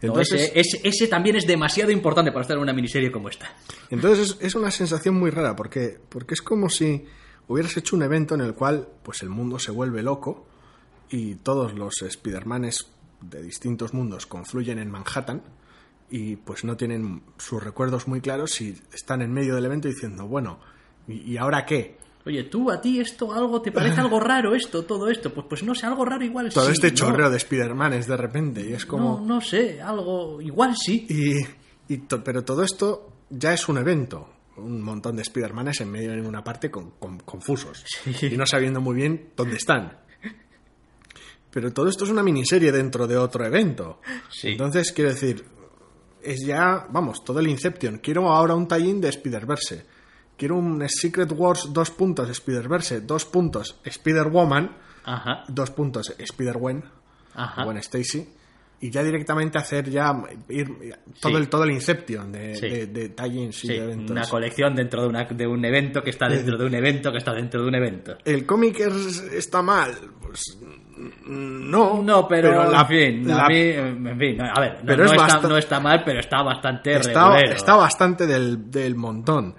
Entonces, 0.00 0.32
No, 0.32 0.60
ese, 0.60 0.60
ese- 0.60 0.80
ese 0.88 1.08
también 1.08 1.36
es 1.36 1.46
demasiado 1.46 1.90
importante 1.90 2.30
para 2.30 2.42
estar 2.42 2.56
en 2.56 2.62
una 2.62 2.72
miniserie 2.74 3.10
como 3.10 3.28
esta. 3.28 3.46
Entonces 3.90 4.30
es, 4.30 4.38
es 4.40 4.54
una 4.54 4.70
sensación 4.70 5.14
muy 5.18 5.30
rara 5.30 5.56
porque, 5.56 5.98
porque 6.08 6.34
es 6.34 6.42
como 6.42 6.68
si 6.68 7.04
hubieras 7.48 7.76
hecho 7.76 7.96
un 7.96 8.02
evento 8.02 8.34
en 8.34 8.42
el 8.42 8.54
cual 8.54 8.86
pues 9.02 9.22
el 9.22 9.30
mundo 9.30 9.58
se 9.58 9.70
vuelve 9.70 10.02
loco 10.02 10.46
y 11.10 11.36
todos 11.36 11.74
los 11.74 12.02
Spider-Manes 12.02 12.88
de 13.20 13.42
distintos 13.42 13.94
mundos 13.94 14.26
confluyen 14.26 14.78
en 14.78 14.90
Manhattan 14.90 15.42
y 16.10 16.36
pues 16.36 16.64
no 16.64 16.76
tienen 16.76 17.22
sus 17.38 17.62
recuerdos 17.62 18.06
muy 18.06 18.20
claros 18.20 18.60
y 18.60 18.76
están 18.92 19.22
en 19.22 19.32
medio 19.32 19.54
del 19.54 19.64
evento 19.64 19.88
diciendo, 19.88 20.26
bueno, 20.26 20.60
¿y, 21.08 21.32
y 21.32 21.36
ahora 21.36 21.64
qué? 21.66 21.96
Oye, 22.24 22.42
tú 22.44 22.70
a 22.72 22.80
ti 22.80 22.98
esto 23.00 23.32
algo 23.32 23.62
te 23.62 23.70
parece 23.72 24.00
algo 24.00 24.18
raro 24.20 24.54
esto, 24.54 24.84
todo 24.84 25.08
esto. 25.08 25.32
Pues, 25.32 25.46
pues 25.48 25.62
no 25.62 25.74
sé, 25.74 25.86
algo 25.86 26.04
raro 26.04 26.24
igual 26.24 26.52
Todo 26.52 26.66
sí. 26.66 26.72
este 26.72 26.88
¿no? 26.90 26.94
chorreo 26.96 27.30
de 27.30 27.36
Spider-Manes 27.36 28.06
de 28.08 28.16
repente 28.16 28.68
y 28.68 28.72
es 28.72 28.84
como... 28.84 29.20
No, 29.20 29.24
no 29.36 29.40
sé, 29.40 29.80
algo 29.80 30.40
igual 30.40 30.76
sí. 30.76 31.06
Y, 31.08 31.92
y 31.92 31.98
to- 31.98 32.22
pero 32.24 32.44
todo 32.44 32.62
esto 32.64 33.12
ya 33.30 33.52
es 33.52 33.68
un 33.68 33.78
evento. 33.78 34.28
Un 34.56 34.80
montón 34.82 35.16
de 35.16 35.22
Spider-Manes 35.22 35.80
en 35.82 35.90
medio 35.92 36.10
de 36.12 36.20
una 36.22 36.42
parte 36.42 36.70
con- 36.70 36.92
con- 36.98 37.18
confusos. 37.20 37.84
Sí. 37.86 38.26
Y 38.32 38.36
no 38.36 38.46
sabiendo 38.46 38.80
muy 38.80 38.96
bien 38.96 39.30
dónde 39.36 39.56
están. 39.56 39.98
Pero 41.56 41.72
todo 41.72 41.88
esto 41.88 42.04
es 42.04 42.10
una 42.10 42.22
miniserie 42.22 42.70
dentro 42.70 43.06
de 43.06 43.16
otro 43.16 43.42
evento. 43.46 44.02
Sí. 44.30 44.48
Entonces, 44.48 44.92
quiero 44.92 45.08
decir, 45.08 45.42
es 46.22 46.44
ya, 46.44 46.86
vamos, 46.90 47.24
todo 47.24 47.40
el 47.40 47.48
Inception. 47.48 47.96
Quiero 47.96 48.30
ahora 48.30 48.54
un 48.54 48.68
tie-in 48.68 49.00
de 49.00 49.08
Spider-Verse. 49.08 49.86
Quiero 50.36 50.56
un 50.56 50.86
Secret 50.86 51.32
Wars, 51.32 51.70
dos 51.72 51.90
puntos, 51.92 52.28
Spider-Verse, 52.28 53.00
dos 53.00 53.24
puntos, 53.24 53.80
Spider-Woman, 53.82 54.76
dos 55.48 55.70
puntos, 55.70 56.14
Spider-Gwen. 56.18 56.84
Gwen 57.64 57.78
Stacy 57.78 58.28
y 58.80 58.90
ya 58.90 59.02
directamente 59.02 59.56
hacer 59.58 59.88
ya 59.88 60.12
ir 60.50 60.66
todo 61.20 61.32
Sí. 61.32 61.36
el 61.38 61.48
todo 61.48 61.64
el 61.64 61.70
Inception 61.72 62.30
de, 62.30 62.54
Sí. 62.56 62.68
de, 62.68 62.86
de 62.86 63.52
Sí, 63.52 63.68
de 63.68 63.76
eventos. 63.78 64.10
una 64.10 64.28
colección 64.28 64.74
dentro 64.74 65.02
de, 65.02 65.08
una- 65.08 65.24
de 65.24 65.46
un 65.46 65.64
evento 65.64 66.02
que 66.02 66.10
está 66.10 66.28
dentro 66.28 66.58
de 66.58 66.66
un 66.66 66.74
evento 66.74 67.10
que 67.10 67.18
está 67.18 67.32
dentro 67.32 67.62
de 67.62 67.68
un 67.68 67.74
evento. 67.74 68.16
el 68.24 68.44
cómic 68.44 68.80
es- 68.80 69.22
está 69.32 69.62
mal 69.62 69.92
pues 70.20 70.58
no 71.26 72.02
No, 72.02 72.26
pero, 72.28 72.70
la- 72.70 72.84
fin, 72.86 73.26
la- 73.26 73.46
a 73.46 73.48
mí, 73.48 73.58
en 73.58 74.18
fin, 74.18 74.40
a 74.40 74.60
ver, 74.60 74.74
no, 74.80 74.86
Pero 74.86 74.96
no 74.98 75.04
es 75.04 75.12
está, 75.12 75.22
basta- 75.26 75.48
no 75.48 75.56
está 75.58 75.80
mal, 75.80 76.02
pero 76.04 76.20
está 76.20 76.42
bastante 76.42 76.96
está, 76.96 77.28
regulero. 77.32 77.54
está 77.56 77.76
bastante 77.76 78.26
del, 78.26 78.70
del 78.70 78.94
montón 78.94 79.54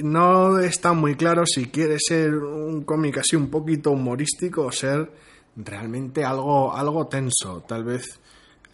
no 0.00 0.58
está 0.58 0.94
muy 0.94 1.14
claro 1.14 1.44
si 1.46 1.66
quiere 1.66 1.96
ser 1.98 2.34
un 2.34 2.82
cómic 2.82 3.18
así 3.18 3.36
un 3.36 3.48
poquito 3.50 3.90
humorístico 3.92 4.62
o 4.66 4.72
ser 4.72 5.10
realmente 5.54 6.24
algo 6.24 6.74
algo 6.74 7.06
tenso 7.06 7.62
tal 7.68 7.84
vez 7.84 8.18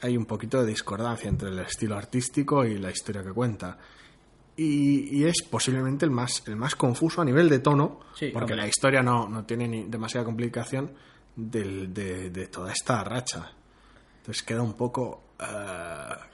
hay 0.02 0.16
un 0.16 0.26
poquito 0.26 0.60
de 0.60 0.66
discordancia 0.68 1.28
entre 1.28 1.48
el 1.50 1.58
estilo 1.60 1.96
artístico 1.96 2.64
y 2.64 2.78
la 2.78 2.90
historia 2.90 3.22
que 3.22 3.32
cuenta 3.32 3.78
y, 4.56 5.18
y 5.18 5.24
es 5.24 5.42
posiblemente 5.48 6.04
el 6.04 6.10
más, 6.10 6.42
el 6.48 6.56
más 6.56 6.74
confuso 6.74 7.20
a 7.20 7.24
nivel 7.24 7.48
de 7.48 7.60
tono, 7.60 8.00
Sí, 8.14 8.30
porque 8.32 8.52
hombre. 8.54 8.56
la 8.56 8.66
historia 8.68 9.02
no, 9.02 9.28
no 9.28 9.44
tiene 9.44 9.68
ni 9.68 9.84
demasiada 9.84 10.24
complicación 10.24 10.92
del- 11.36 11.92
de, 11.94 12.30
de 12.30 12.46
toda 12.48 12.72
esta 12.72 13.04
racha. 13.04 13.52
Entonces 14.18 14.42
queda 14.42 14.62
un 14.62 14.74
poco... 14.74 15.22
eh, 15.40 15.44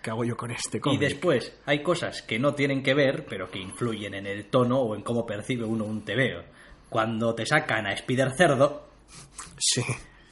¿Qué 0.03 0.09
hago 0.11 0.25
yo 0.25 0.37
con 0.39 0.51
este 0.51 0.79
Y 0.79 0.81
cómic? 0.81 1.01
después 1.01 1.53
hay 1.67 1.83
cosas 1.83 2.23
que 2.23 2.39
no 2.39 2.55
tienen 2.55 2.83
que 2.83 2.95
ver, 2.95 3.27
pero 3.29 3.51
que 3.51 3.59
influyen 3.59 4.15
en 4.15 4.27
el 4.27 4.47
tono 4.47 4.79
o 4.81 4.95
en 4.95 5.03
cómo 5.03 5.27
percibe 5.27 5.65
uno 5.67 5.85
un 5.85 6.03
TVO. 6.05 6.45
Cuando 6.89 7.35
te 7.35 7.45
sacan 7.45 7.87
a 7.87 7.93
Spider 7.93 8.33
Cerdo, 8.37 8.89
Sí, 9.59 9.83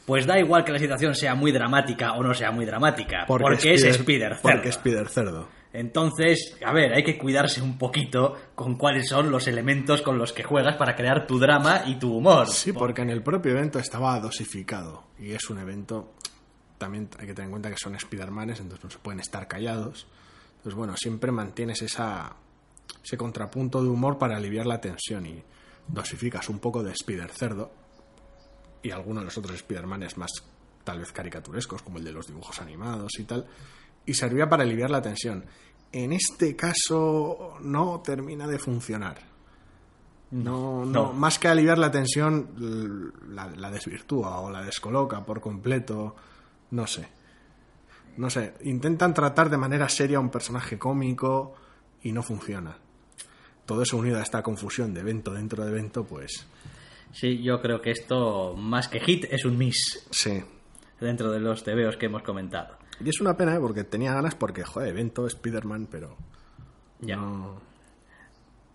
pues 0.07 0.27
da 0.27 0.39
igual 0.39 0.65
que 0.65 0.73
la 0.73 0.79
situación 0.79 1.15
sea 1.15 1.35
muy 1.35 1.53
dramática 1.53 2.13
o 2.15 2.23
no 2.23 2.35
sea 2.35 2.51
muy 2.51 2.65
dramática, 2.65 3.25
porque, 3.27 3.75
es 3.75 3.85
Spider 3.85 4.37
Cerdo. 4.37 4.43
Porque 4.43 4.69
es 4.69 4.77
Spider 4.77 5.09
Cerdo. 5.09 5.49
Entonces, 5.73 6.59
a 6.65 6.73
ver, 6.73 6.93
hay 6.93 7.03
que 7.03 7.17
cuidarse 7.17 7.63
un 7.63 7.79
poquito 7.79 8.37
con 8.55 8.77
cuáles 8.77 9.09
son 9.09 9.31
los 9.31 9.47
elementos 9.49 10.03
con 10.03 10.19
los 10.19 10.33
que 10.33 10.43
juegas 10.43 10.77
para 10.77 10.95
crear 10.95 11.27
tu 11.27 11.39
drama 11.39 11.85
y 11.87 11.99
tu 11.99 12.15
humor. 12.15 12.47
Sí, 12.49 12.73
porque 12.73 13.01
en 13.01 13.11
el 13.11 13.23
propio 13.23 13.53
evento 13.53 13.79
estaba 13.79 14.21
dosificado. 14.21 15.05
Y 15.19 15.33
es 15.33 15.49
un 15.49 15.59
evento. 15.59 16.13
También 16.77 17.09
hay 17.19 17.27
que 17.27 17.33
tener 17.33 17.47
en 17.47 17.51
cuenta 17.53 17.71
que 17.71 17.79
son 17.79 17.95
Spider-Manes, 17.95 18.61
entonces 18.61 18.85
no 18.85 18.91
se 18.91 18.99
pueden 18.99 19.21
estar 19.21 19.49
callados. 19.49 20.07
Entonces, 20.57 20.75
bueno, 20.75 20.95
siempre 20.97 21.33
mantienes 21.33 21.81
esa, 21.81 22.37
ese 23.03 23.17
contrapunto 23.17 23.83
de 23.83 23.89
humor 23.89 24.19
para 24.19 24.37
aliviar 24.37 24.67
la 24.67 24.81
tensión 24.81 25.25
y 25.25 25.43
dosificas 25.89 26.51
un 26.51 26.59
poco 26.59 26.83
de 26.83 26.93
Spider 26.93 27.31
Cerdo 27.31 27.82
y 28.83 28.91
algunos 28.91 29.23
de 29.23 29.27
los 29.27 29.39
otros 29.39 29.57
Spider-Manes 29.57 30.17
más 30.19 30.31
tal 30.85 30.99
vez 30.99 31.13
caricaturescos, 31.13 31.83
como 31.83 31.99
el 31.99 32.05
de 32.05 32.13
los 32.13 32.27
dibujos 32.27 32.61
animados 32.61 33.13
y 33.19 33.25
tal, 33.25 33.47
y 34.05 34.15
servía 34.15 34.49
para 34.49 34.65
aliviar 34.65 34.91
la 34.91 35.01
tensión. 35.03 35.45
En 35.93 36.13
este 36.13 36.57
caso 36.57 37.55
no 37.61 38.01
termina 38.05 38.47
de 38.49 38.59
funcionar. 38.59 39.19
No, 40.33 40.85
no, 40.87 40.93
No. 41.09 41.13
más 41.13 41.39
que 41.39 41.49
aliviar 41.49 41.77
la 41.79 41.91
tensión, 41.91 43.13
la, 43.29 43.49
la 43.51 43.71
desvirtúa 43.71 44.41
o 44.41 44.51
la 44.51 44.63
descoloca 44.63 45.23
por 45.25 45.41
completo. 45.41 46.17
No 46.71 46.87
sé. 46.87 47.07
No 48.17 48.31
sé. 48.31 48.55
Intentan 48.63 49.13
tratar 49.15 49.51
de 49.51 49.59
manera 49.59 49.89
seria 49.91 50.17
a 50.17 50.21
un 50.21 50.31
personaje 50.31 50.79
cómico 50.79 51.55
y 52.03 52.13
no 52.13 52.23
funciona. 52.23 52.77
Todo 53.67 53.83
eso 53.83 53.99
unido 53.99 54.19
a 54.19 54.23
esta 54.23 54.43
confusión 54.43 54.93
de 54.95 55.01
evento 55.01 55.33
dentro 55.33 55.65
de 55.65 55.71
evento, 55.71 56.05
pues 56.05 56.47
Sí, 57.13 57.43
yo 57.43 57.61
creo 57.61 57.81
que 57.81 57.91
esto, 57.91 58.55
más 58.57 58.89
que 58.89 58.99
hit, 59.01 59.27
es 59.31 59.45
un 59.45 59.59
miss 59.59 60.07
sí. 60.11 60.43
dentro 61.01 61.31
de 61.31 61.41
los 61.41 61.63
TVOs 61.63 61.97
que 61.97 62.07
hemos 62.07 62.23
comentado. 62.23 62.77
Y 63.05 63.09
es 63.09 63.21
una 63.21 63.37
pena, 63.37 63.55
¿eh? 63.55 63.61
porque 63.61 63.85
tenía 63.85 64.15
ganas, 64.15 64.35
porque, 64.35 64.65
joder, 64.65 64.89
evento 64.89 65.27
Spider-Man, 65.27 65.89
pero 65.91 66.17
Ya. 67.01 67.17
no. 67.17 67.61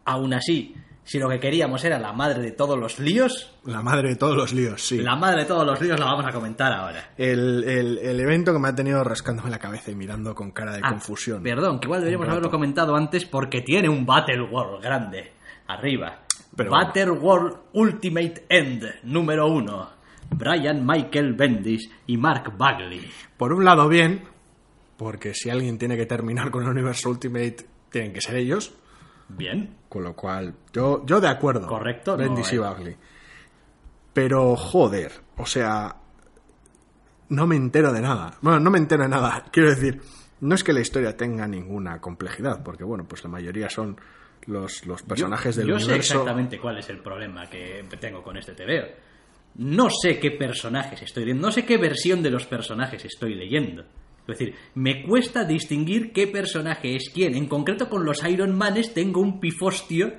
Aún 0.05 0.33
así, 0.33 0.73
si 1.03 1.19
lo 1.19 1.27
que 1.29 1.39
queríamos 1.39 1.83
era 1.83 1.99
la 1.99 2.13
madre 2.13 2.41
de 2.41 2.51
todos 2.51 2.77
los 2.77 2.99
líos, 2.99 3.53
La 3.65 3.81
madre 3.81 4.09
de 4.09 4.15
todos 4.15 4.35
los 4.37 4.53
líos, 4.53 4.81
sí. 4.81 4.99
la 5.01 5.15
madre 5.15 5.41
de 5.41 5.45
todos 5.47 5.65
los 5.65 5.81
líos 5.81 5.99
la 5.99 6.05
vamos 6.05 6.25
a 6.25 6.31
comentar 6.31 6.71
ahora. 6.71 7.11
El, 7.17 7.63
el- 7.65 7.97
el 7.97 8.19
evento 8.19 8.53
que 8.53 8.59
me 8.59 8.67
ha 8.69 8.75
tenido 8.75 9.03
rascándome 9.03 9.49
la 9.49 9.59
cabeza 9.59 9.91
y 9.91 9.95
mirando 9.95 10.33
con 10.35 10.51
cara 10.51 10.73
de 10.73 10.81
Ah, 10.83 10.89
confusión. 10.91 11.43
Perdón, 11.43 11.79
que 11.79 11.87
igual 11.87 12.01
deberíamos 12.01 12.29
haberlo 12.29 12.49
comentado 12.51 12.95
antes 12.95 13.25
porque 13.25 13.61
tiene 13.61 13.89
un 13.89 14.05
Battle 14.05 14.43
World 14.43 14.81
grande 14.83 15.31
arriba. 15.67 16.19
Pero 16.57 16.71
Battle 16.71 17.11
World 17.11 17.55
Ultimate 17.73 18.45
End 18.49 18.83
número 19.03 19.47
uno. 19.47 19.89
Brian 20.31 20.85
Michael 20.85 21.33
Bendis 21.35 21.89
y 22.07 22.17
Mark 22.17 22.51
Bagley. 22.57 23.09
Por 23.37 23.53
un 23.53 23.63
lado, 23.63 23.87
bien, 23.87 24.23
porque 24.97 25.33
si 25.33 25.49
alguien 25.49 25.77
tiene 25.77 25.95
que 25.95 26.07
terminar 26.07 26.51
con 26.51 26.63
el 26.63 26.69
universo 26.69 27.11
Ultimate, 27.11 27.57
tienen 27.89 28.11
que 28.11 28.21
ser 28.21 28.35
ellos. 28.35 28.73
Bien. 29.29 29.77
Con 29.87 30.03
lo 30.03 30.15
cual, 30.15 30.53
yo, 30.73 31.05
yo 31.05 31.21
de 31.21 31.29
acuerdo. 31.29 31.67
Correcto, 31.67 32.17
no 32.17 32.23
Bendis 32.23 32.51
y 32.51 32.57
Bagley. 32.57 32.95
Pero, 34.11 34.55
joder, 34.55 35.11
o 35.37 35.45
sea, 35.45 35.95
no 37.29 37.47
me 37.47 37.55
entero 37.55 37.93
de 37.93 38.01
nada. 38.01 38.33
Bueno, 38.41 38.59
no 38.59 38.71
me 38.71 38.79
entero 38.79 39.03
de 39.03 39.09
nada. 39.09 39.45
Quiero 39.51 39.69
decir, 39.69 40.01
no 40.41 40.55
es 40.55 40.63
que 40.63 40.73
la 40.73 40.81
historia 40.81 41.15
tenga 41.15 41.47
ninguna 41.47 42.01
complejidad, 42.01 42.63
porque, 42.63 42.83
bueno, 42.83 43.05
pues 43.07 43.23
la 43.23 43.29
mayoría 43.29 43.69
son 43.69 43.95
los, 44.47 44.85
los 44.85 45.03
personajes 45.03 45.55
yo, 45.55 45.61
del 45.61 45.69
yo 45.69 45.79
sé 45.79 45.85
universo. 45.85 46.13
exactamente 46.13 46.59
cuál 46.59 46.79
es 46.79 46.89
el 46.89 46.99
problema 46.99 47.49
que 47.49 47.85
tengo 47.99 48.23
con 48.23 48.37
este 48.37 48.53
TVO. 48.53 48.87
No 49.55 49.89
sé 49.89 50.19
qué 50.19 50.31
personajes 50.31 51.01
estoy 51.01 51.25
leyendo, 51.25 51.47
no 51.47 51.51
sé 51.51 51.65
qué 51.65 51.77
versión 51.77 52.21
de 52.21 52.29
los 52.29 52.45
personajes 52.45 53.03
estoy 53.05 53.35
leyendo. 53.35 53.83
Es 54.27 54.37
decir, 54.37 54.55
me 54.75 55.03
cuesta 55.03 55.45
distinguir 55.45 56.11
qué 56.11 56.27
personaje 56.27 56.95
es 56.95 57.09
quién. 57.13 57.35
En 57.35 57.47
concreto 57.47 57.89
con 57.89 58.03
los 58.05 58.23
Iron 58.27 58.57
Manes 58.57 58.93
tengo 58.93 59.21
un 59.21 59.39
pifostio 59.39 60.13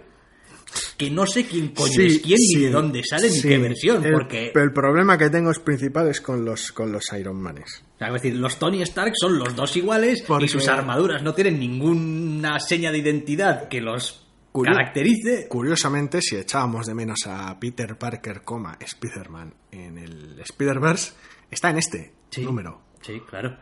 que 0.96 1.11
no 1.11 1.26
sé 1.26 1.46
quién 1.46 1.68
coño 1.68 1.92
Sí, 1.92 2.07
es 2.07 2.18
quién, 2.20 2.38
sí, 2.38 2.57
ni 2.57 2.62
de 2.64 2.70
dónde 2.70 3.02
sale, 3.04 3.28
sí. 3.28 3.37
ni 3.37 3.42
qué 3.54 3.59
versión. 3.59 4.04
El- 4.04 4.12
porque, 4.12 4.50
Pero 4.52 4.64
el 4.64 4.72
problema 4.72 5.16
que 5.18 5.31
tengo 5.31 5.50
es 5.50 5.59
principal 5.59 6.09
es 6.09 6.20
con 6.20 6.44
los, 6.44 6.72
con 6.72 6.90
los 6.92 7.04
Iron 7.18 7.40
Manes. 7.40 7.83
o 7.94 7.98
sea, 7.98 8.09
es 8.09 8.14
decir, 8.14 8.35
los 8.37 8.59
Tony 8.59 8.83
Stark 8.83 9.12
son 9.20 9.38
los 9.38 9.54
dos 9.57 9.76
iguales 9.76 10.22
Porque- 10.26 10.44
y 10.46 10.48
sus 10.48 10.68
armaduras 10.68 11.22
no 11.22 11.35
tienen 11.35 11.59
ninguna 11.59 12.59
seña 12.61 12.90
de 12.92 12.98
identidad 12.98 13.68
que 13.68 13.81
los 13.81 14.26
Curio- 14.52 14.72
caracterice. 14.74 15.46
Curiosamente, 15.48 16.20
si 16.22 16.37
echábamos 16.37 16.87
de 16.87 16.94
menos 16.94 17.20
a 17.26 17.59
Peter 17.61 17.96
Parker, 17.96 18.42
coma, 18.42 18.76
Spider-Man 18.81 19.54
en 19.70 19.98
el 19.98 20.40
Spider-Verse, 20.40 21.12
está 21.50 21.70
en 21.70 21.78
este 21.78 22.12
número. 22.38 22.83
Sí, 23.02 23.20
claro. 23.28 23.57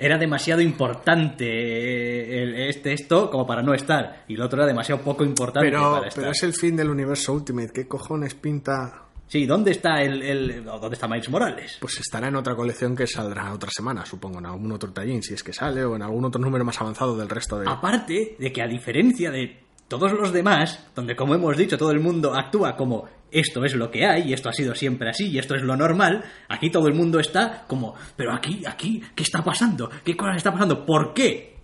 Era 0.00 0.16
demasiado 0.16 0.60
importante 0.62 2.42
el- 2.42 2.54
este 2.68 2.92
esto 2.92 3.30
como 3.30 3.46
para 3.46 3.62
no 3.62 3.74
estar. 3.74 4.24
Y 4.28 4.34
el 4.34 4.42
otro 4.42 4.58
era 4.60 4.66
demasiado 4.66 5.02
poco 5.02 5.24
importante 5.24 5.68
Pero, 5.68 5.92
para 5.92 6.08
estar. 6.08 6.22
pero 6.22 6.32
es 6.32 6.42
el 6.44 6.52
fin 6.54 6.76
del 6.76 6.88
universo 6.90 7.32
Ultimate. 7.32 7.72
¿Qué 7.72 7.88
cojones 7.88 8.34
pinta? 8.34 9.02
Sí, 9.26 9.44
¿dónde 9.44 9.72
está 9.72 10.00
el, 10.02 10.22
el- 10.22 10.64
¿Dónde 10.64 10.94
está 10.94 11.06
Miles 11.08 11.28
Morales? 11.28 11.76
Pues 11.80 11.98
estará 12.00 12.28
en 12.28 12.36
otra 12.36 12.54
colección 12.54 12.96
que 12.96 13.06
saldrá 13.06 13.52
otra 13.52 13.70
semana, 13.70 14.06
supongo, 14.06 14.38
en 14.38 14.46
algún 14.46 14.72
otro 14.72 14.90
tallín, 14.92 15.22
si 15.22 15.34
es 15.34 15.42
que 15.42 15.52
sale, 15.52 15.84
o 15.84 15.96
en 15.96 16.02
algún 16.02 16.24
otro 16.24 16.40
número 16.40 16.64
más 16.64 16.80
avanzado 16.80 17.14
del 17.16 17.28
resto 17.28 17.58
de... 17.58 17.68
Aparte 17.68 18.36
de 18.38 18.52
que 18.52 18.62
a 18.62 18.66
diferencia 18.66 19.30
de 19.30 19.67
todos 19.88 20.12
los 20.12 20.32
demás, 20.32 20.86
donde 20.94 21.16
como 21.16 21.34
hemos 21.34 21.56
dicho 21.56 21.76
todo 21.78 21.90
el 21.90 22.00
mundo 22.00 22.34
actúa 22.34 22.76
como 22.76 23.06
esto 23.30 23.64
es 23.64 23.74
lo 23.74 23.90
que 23.90 24.06
hay 24.06 24.28
y 24.28 24.32
esto 24.32 24.48
ha 24.48 24.52
sido 24.52 24.74
siempre 24.74 25.10
así 25.10 25.28
y 25.28 25.38
esto 25.38 25.54
es 25.54 25.62
lo 25.62 25.76
normal, 25.76 26.24
aquí 26.48 26.70
todo 26.70 26.86
el 26.88 26.94
mundo 26.94 27.18
está 27.20 27.64
como, 27.66 27.94
pero 28.16 28.32
aquí, 28.32 28.64
aquí, 28.66 29.02
¿qué 29.14 29.22
está 29.22 29.42
pasando? 29.42 29.90
¿Qué 30.04 30.16
cosas 30.16 30.36
está 30.36 30.52
pasando? 30.52 30.84
¿Por 30.86 31.12
qué? 31.14 31.56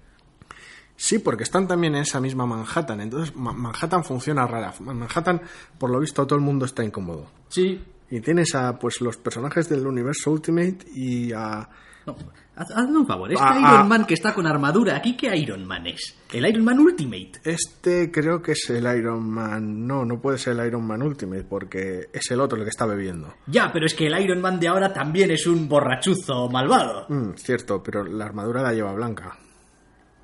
Sí, 0.96 1.18
porque 1.18 1.42
están 1.42 1.66
también 1.66 1.96
en 1.96 2.02
esa 2.02 2.20
misma 2.20 2.46
Manhattan. 2.46 3.00
Entonces, 3.00 3.34
Ma- 3.34 3.52
Manhattan 3.52 4.04
funciona 4.04 4.46
rara. 4.46 4.72
Manhattan, 4.80 5.40
por 5.78 5.90
lo 5.90 5.98
visto, 5.98 6.24
todo 6.26 6.38
el 6.38 6.44
mundo 6.44 6.66
está 6.66 6.84
incómodo. 6.84 7.26
Sí. 7.48 7.82
Y 8.10 8.20
tienes 8.20 8.54
a 8.54 8.78
pues 8.78 9.00
los 9.00 9.16
personajes 9.16 9.68
del 9.68 9.86
universo 9.86 10.30
Ultimate 10.30 10.78
y 10.94 11.32
a 11.32 11.68
No, 12.06 12.16
haz- 12.56 12.70
hazme 12.74 12.98
un 12.98 13.06
favor, 13.06 13.30
este 13.32 13.44
Ah, 13.44 13.54
Iron 13.58 13.64
ah. 13.80 13.84
Man 13.84 14.04
que 14.06 14.14
está 14.14 14.32
con 14.34 14.46
armadura, 14.46 14.96
¿aquí 14.96 15.16
qué 15.16 15.34
Iron 15.36 15.66
Man 15.66 15.86
es? 15.86 16.16
El 16.32 16.46
Iron 16.46 16.64
Man 16.64 16.78
Ultimate. 16.80 17.32
este 17.44 18.10
creo 18.10 18.42
que 18.42 18.52
es 18.52 18.70
el 18.70 18.84
Iron 18.98 19.28
Man. 19.28 19.86
No, 19.86 20.04
no 20.04 20.20
puede 20.20 20.38
ser 20.38 20.58
el 20.58 20.66
Iron 20.66 20.86
Man 20.86 21.02
Ultimate 21.02 21.44
porque 21.44 22.08
es 22.12 22.30
el 22.30 22.40
otro 22.40 22.58
el 22.58 22.64
que 22.64 22.70
está 22.70 22.86
bebiendo. 22.86 23.34
Ya, 23.46 23.70
pero 23.72 23.86
es 23.86 23.94
que 23.94 24.06
el 24.06 24.20
Iron 24.22 24.40
Man 24.40 24.58
de 24.58 24.68
ahora 24.68 24.92
también 24.92 25.30
es 25.30 25.46
un 25.46 25.68
borrachuzo 25.68 26.48
malvado. 26.48 27.06
Mm, 27.08 27.34
cierto, 27.36 27.82
pero 27.82 28.04
la 28.04 28.24
armadura 28.26 28.62
la 28.62 28.72
lleva 28.72 28.92
blanca. 28.94 29.36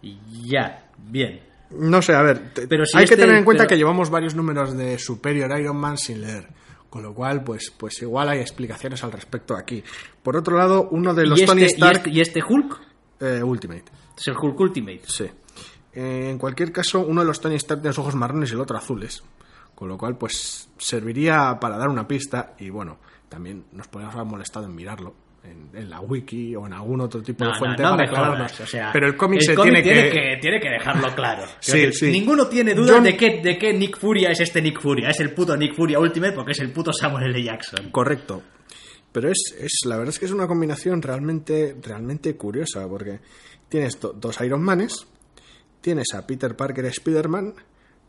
Ya, 0.02 0.84
bien. 0.98 1.40
No 1.70 2.02
sé, 2.02 2.14
a 2.14 2.22
ver, 2.22 2.52
te- 2.52 2.66
Pero 2.66 2.84
si 2.84 2.96
hay 2.98 3.04
este- 3.04 3.14
que 3.16 3.22
tener 3.22 3.36
en 3.36 3.44
cuenta 3.44 3.62
pero- 3.62 3.68
que 3.68 3.76
llevamos 3.76 4.10
varios 4.10 4.34
números 4.34 4.76
de 4.76 4.98
Superior 4.98 5.56
Iron 5.60 5.76
Man 5.76 5.96
sin 5.98 6.20
leer. 6.22 6.48
Con 6.90 7.04
lo 7.04 7.14
cual, 7.14 7.44
pues, 7.44 7.72
pues 7.76 8.02
igual 8.02 8.28
hay 8.28 8.40
explicaciones 8.40 9.02
al 9.04 9.12
respecto 9.12 9.54
aquí. 9.54 9.82
Por 10.22 10.36
otro 10.36 10.58
lado, 10.58 10.88
uno 10.90 11.14
de 11.14 11.24
los 11.24 11.40
¿Y, 11.40 11.46
Tony 11.46 11.62
este, 11.62 11.76
y, 11.76 11.78
Stark 11.78 11.96
este, 11.98 12.10
y 12.10 12.20
este 12.20 12.42
Hulk? 12.42 12.80
eh, 13.20 13.42
Ultimate. 13.42 13.84
Es 14.18 14.26
el 14.26 14.36
Hulk 14.36 14.58
Ultimate. 14.58 15.02
Sí. 15.06 15.30
Eh, 15.92 16.30
en 16.30 16.38
cualquier 16.38 16.72
caso, 16.72 17.00
uno 17.00 17.20
de 17.20 17.26
los 17.28 17.40
Tony 17.40 17.54
Stark 17.54 17.80
tiene 17.80 17.90
los 17.90 17.98
ojos 18.00 18.16
marrones 18.16 18.50
y 18.50 18.54
el 18.54 18.60
otro 18.60 18.76
azules. 18.76 19.22
Con 19.74 19.88
lo 19.88 19.96
cual, 19.96 20.18
pues 20.18 20.68
serviría 20.78 21.58
para 21.60 21.78
dar 21.78 21.88
una 21.88 22.06
pista 22.08 22.54
y 22.58 22.70
bueno, 22.70 22.98
también 23.28 23.66
nos 23.72 23.86
podríamos 23.86 24.16
haber 24.16 24.26
molestado 24.26 24.66
en 24.66 24.74
mirarlo 24.74 25.14
en, 25.44 25.70
en 25.74 25.88
la 25.90 26.00
wiki 26.00 26.54
o 26.56 26.66
en 26.66 26.72
algún 26.72 27.00
otro 27.00 27.22
tipo 27.22 27.44
No, 27.44 27.50
de 27.50 27.52
no, 27.54 27.58
fuente 27.58 27.82
no 27.82 27.88
para 27.90 27.96
me 27.96 28.04
aclararnos. 28.08 28.52
jodas, 28.52 28.60
o 28.60 28.66
sea, 28.66 28.90
Pero 28.92 29.06
el 29.06 29.16
cómic 29.16 29.40
se 29.40 29.54
cómic 29.54 29.82
tiene, 29.82 30.10
que... 30.10 30.38
tiene 30.40 30.60
que 30.60 30.68
dejarlo 30.68 31.14
claro. 31.14 31.44
Sí, 31.60 31.92
sí. 31.92 32.10
Ninguno 32.10 32.46
tiene 32.48 32.74
duda 32.74 33.00
de, 33.00 33.16
qué, 33.16 33.40
de 33.42 33.56
qué 33.58 33.72
Nick 33.72 33.98
Furia 33.98 34.30
es 34.30 34.40
este 34.40 34.60
Nick 34.62 34.80
Furia. 34.80 35.08
Es 35.10 35.20
el 35.20 35.32
puto 35.32 35.56
Nick 35.56 35.74
Furia 35.74 35.98
Ultimate 35.98 36.32
porque 36.32 36.52
es 36.52 36.60
el 36.60 36.70
puto 36.72 36.92
Samuel 36.92 37.24
L. 37.30 37.42
Jackson. 37.42 37.90
Correcto. 37.90 38.42
Pero 39.12 39.28
es, 39.30 39.56
es 39.58 39.80
la 39.86 39.96
verdad 39.96 40.10
es 40.14 40.18
que 40.20 40.26
es 40.26 40.32
una 40.32 40.46
combinación 40.46 41.02
realmente 41.02 41.76
realmente 41.82 42.36
curiosa 42.36 42.86
porque 42.88 43.18
tienes 43.68 43.98
do- 44.00 44.12
dos 44.12 44.40
Iron 44.42 44.62
Manes, 44.62 45.06
tienes 45.80 46.14
a 46.14 46.24
Peter 46.26 46.54
Parker 46.54 46.84
Spider-Man, 46.86 47.54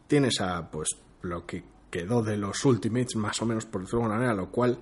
tienes 0.07 0.39
a 0.41 0.69
pues 0.69 0.89
lo 1.23 1.45
que 1.45 1.63
quedó 1.89 2.21
de 2.21 2.37
los 2.37 2.63
Ultimates 2.65 3.15
más 3.15 3.41
o 3.41 3.45
menos 3.47 3.65
por 3.65 3.81
decirlo 3.81 3.99
de 4.01 4.05
alguna 4.05 4.19
manera, 4.19 4.33
lo 4.35 4.51
cual 4.51 4.77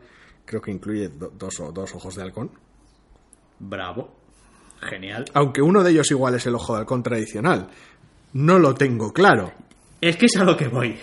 creo 0.50 0.62
que 0.64 0.72
incluye 0.72 1.10
do- 1.10 1.32
dos, 1.38 1.62
dos 1.72 1.94
ojos 1.94 2.16
de 2.16 2.24
halcón. 2.24 2.50
Bravo. 3.60 4.16
Genial. 4.82 5.26
Aunque 5.36 5.62
uno 5.62 5.84
de 5.84 5.92
ellos 5.92 6.10
igual 6.10 6.34
es 6.36 6.48
el 6.48 6.56
ojo 6.56 6.74
de 6.74 6.80
halcón 6.80 7.04
tradicional. 7.04 7.68
No 8.34 8.58
lo 8.58 8.74
tengo 8.74 9.14
claro. 9.14 9.52
Es 10.02 10.18
que 10.18 10.26
es 10.26 10.36
a 10.38 10.44
lo 10.44 10.58
que 10.58 10.68
voy. 10.68 10.98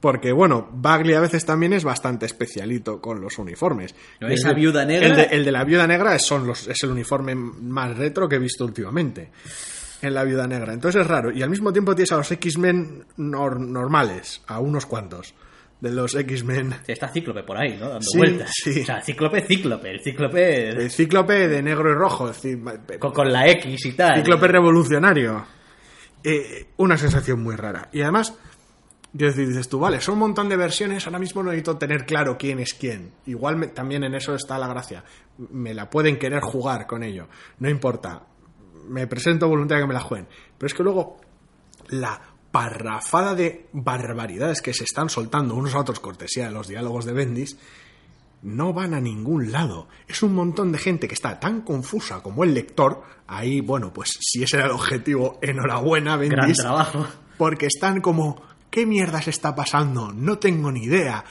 Porque, 0.00 0.32
bueno, 0.32 0.68
Bagley 0.72 1.14
a 1.14 1.20
veces 1.20 1.44
también 1.44 1.72
es 1.74 1.84
bastante 1.84 2.24
especialito 2.26 3.00
con 3.00 3.20
los 3.20 3.38
uniformes. 3.38 3.94
No, 4.20 4.28
esa 4.28 4.52
viuda 4.52 4.84
negra- 4.86 5.06
El 5.08 5.16
de, 5.16 5.22
el 5.36 5.44
de 5.44 5.52
la 5.52 5.64
viuda 5.64 5.86
negra 5.86 6.14
es, 6.14 6.22
son 6.24 6.46
los, 6.46 6.68
es 6.68 6.82
el 6.84 6.90
uniforme 6.90 7.34
más 7.34 7.96
retro 7.98 8.28
que 8.28 8.36
he 8.36 8.38
visto 8.38 8.64
últimamente. 8.64 9.30
En 10.02 10.14
la 10.14 10.22
viuda 10.24 10.46
negra. 10.46 10.72
Entonces 10.72 11.00
es 11.02 11.06
raro. 11.06 11.32
Y 11.32 11.42
al 11.42 11.50
mismo 11.50 11.72
tiempo 11.72 11.94
tienes 11.94 12.12
a 12.12 12.16
los 12.18 12.30
X-Men 12.30 13.04
nor- 13.18 13.58
normales, 13.58 14.42
a 14.46 14.60
unos 14.60 14.86
cuantos. 14.86 15.34
De 15.80 15.90
los 15.90 16.14
X-Men. 16.14 16.74
Está 16.86 17.08
Cíclope 17.08 17.42
por 17.42 17.58
ahí, 17.58 17.76
¿no? 17.78 17.88
Dando 17.90 18.00
Sí, 18.02 18.16
vueltas. 18.18 18.50
sí. 18.54 18.80
O 18.80 18.84
sea, 18.86 19.02
Cíclope, 19.02 19.42
Cíclope. 19.42 19.90
El 19.90 20.00
Cíclope 20.02 20.68
El 20.70 20.90
cíclope 20.90 21.48
de 21.48 21.62
negro 21.62 21.90
y 21.90 21.94
rojo. 21.94 22.30
con, 22.98 23.12
con 23.12 23.32
la 23.32 23.46
X 23.50 23.84
y 23.86 23.92
tal. 23.92 24.16
Cíclope 24.16 24.48
revolucionario. 24.48 25.44
Eh, 26.22 26.68
una 26.78 26.96
sensación 26.96 27.42
muy 27.42 27.54
rara. 27.56 27.90
Y 27.92 28.00
además, 28.00 28.34
yo 29.12 29.30
dices 29.30 29.68
tú, 29.68 29.78
vale, 29.78 30.00
son 30.00 30.14
un 30.14 30.20
montón 30.20 30.48
de 30.48 30.56
versiones, 30.56 31.06
ahora 31.06 31.18
mismo 31.18 31.42
no 31.42 31.50
necesito 31.50 31.76
tener 31.76 32.06
claro 32.06 32.38
quién 32.38 32.60
es 32.60 32.72
quién. 32.72 33.12
Igual 33.26 33.56
me- 33.56 33.66
también 33.68 34.04
en 34.04 34.14
eso 34.14 34.34
está 34.34 34.58
la 34.58 34.68
gracia. 34.68 35.04
Me 35.50 35.74
la 35.74 35.90
pueden 35.90 36.18
querer 36.18 36.40
jugar 36.40 36.86
con 36.86 37.02
ello. 37.02 37.28
No 37.58 37.68
importa. 37.68 38.22
Me 38.88 39.06
presento 39.06 39.48
voluntario 39.48 39.84
que 39.84 39.88
me 39.88 39.94
la 39.94 40.00
jueguen. 40.00 40.28
Pero 40.56 40.66
es 40.66 40.72
que 40.74 40.82
luego 40.82 41.18
la 41.88 42.20
parrafada 42.54 43.34
de 43.34 43.66
barbaridades 43.72 44.62
que 44.62 44.72
se 44.72 44.84
están 44.84 45.08
soltando 45.08 45.56
unos 45.56 45.74
a 45.74 45.80
otros 45.80 45.98
cortesía 45.98 46.44
de 46.46 46.52
los 46.52 46.68
diálogos 46.68 47.04
de 47.04 47.12
Bendis 47.12 47.56
no 48.42 48.72
van 48.72 48.94
a 48.94 49.00
ningún 49.00 49.50
lado. 49.50 49.88
Es 50.06 50.22
un 50.22 50.36
montón 50.36 50.70
de 50.70 50.78
gente 50.78 51.08
que 51.08 51.14
está 51.14 51.40
tan 51.40 51.62
confusa 51.62 52.22
como 52.22 52.44
el 52.44 52.54
lector. 52.54 53.02
Ahí, 53.26 53.60
bueno, 53.60 53.92
pues 53.92 54.16
si 54.20 54.44
ese 54.44 54.58
era 54.58 54.66
el 54.66 54.70
objetivo, 54.70 55.40
enhorabuena, 55.42 56.16
Gran 56.16 56.30
Bendis. 56.42 56.58
trabajo. 56.58 57.08
Porque 57.36 57.66
están 57.66 58.00
como, 58.00 58.40
¿qué 58.70 58.86
mierda 58.86 59.20
se 59.20 59.30
está 59.30 59.56
pasando? 59.56 60.12
No 60.12 60.38
tengo 60.38 60.70
ni 60.70 60.84
idea. 60.84 61.24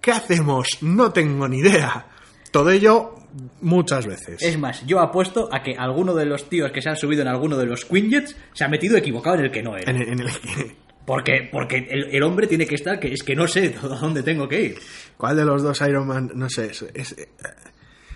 ¿Qué 0.00 0.12
hacemos? 0.12 0.78
No 0.80 1.12
tengo 1.12 1.46
ni 1.46 1.58
idea. 1.58 2.06
Todo 2.50 2.70
ello 2.70 3.16
muchas 3.60 4.06
veces. 4.06 4.42
Es 4.42 4.58
más, 4.58 4.84
yo 4.86 5.00
apuesto 5.00 5.48
a 5.52 5.62
que 5.62 5.74
alguno 5.76 6.14
de 6.14 6.26
los 6.26 6.48
tíos 6.48 6.70
que 6.72 6.80
se 6.82 6.88
han 6.90 6.96
subido 6.96 7.22
en 7.22 7.28
alguno 7.28 7.56
de 7.56 7.66
los 7.66 7.84
Quinjets 7.84 8.36
se 8.52 8.64
ha 8.64 8.68
metido 8.68 8.96
equivocado 8.96 9.36
en 9.36 9.44
el 9.46 9.50
que 9.50 9.62
no 9.62 9.76
era. 9.76 9.90
En 9.90 9.96
el, 10.02 10.08
en 10.08 10.20
el 10.20 10.26
que- 10.28 10.76
Porque, 11.06 11.48
porque 11.52 11.86
el, 11.90 12.04
el 12.14 12.22
hombre 12.22 12.46
tiene 12.46 12.66
que 12.66 12.76
estar, 12.76 12.98
que 12.98 13.12
es 13.12 13.22
que 13.22 13.34
no 13.36 13.46
sé 13.46 13.74
a 13.82 13.86
dónde 13.88 14.22
tengo 14.22 14.48
que 14.48 14.62
ir. 14.62 14.78
¿Cuál 15.16 15.36
de 15.36 15.44
los 15.44 15.62
dos 15.62 15.80
Iron 15.82 16.06
Man? 16.06 16.30
No 16.34 16.48
sé. 16.48 16.66
Es, 16.66 16.82
es- 16.94 17.12
eh, 17.18 17.28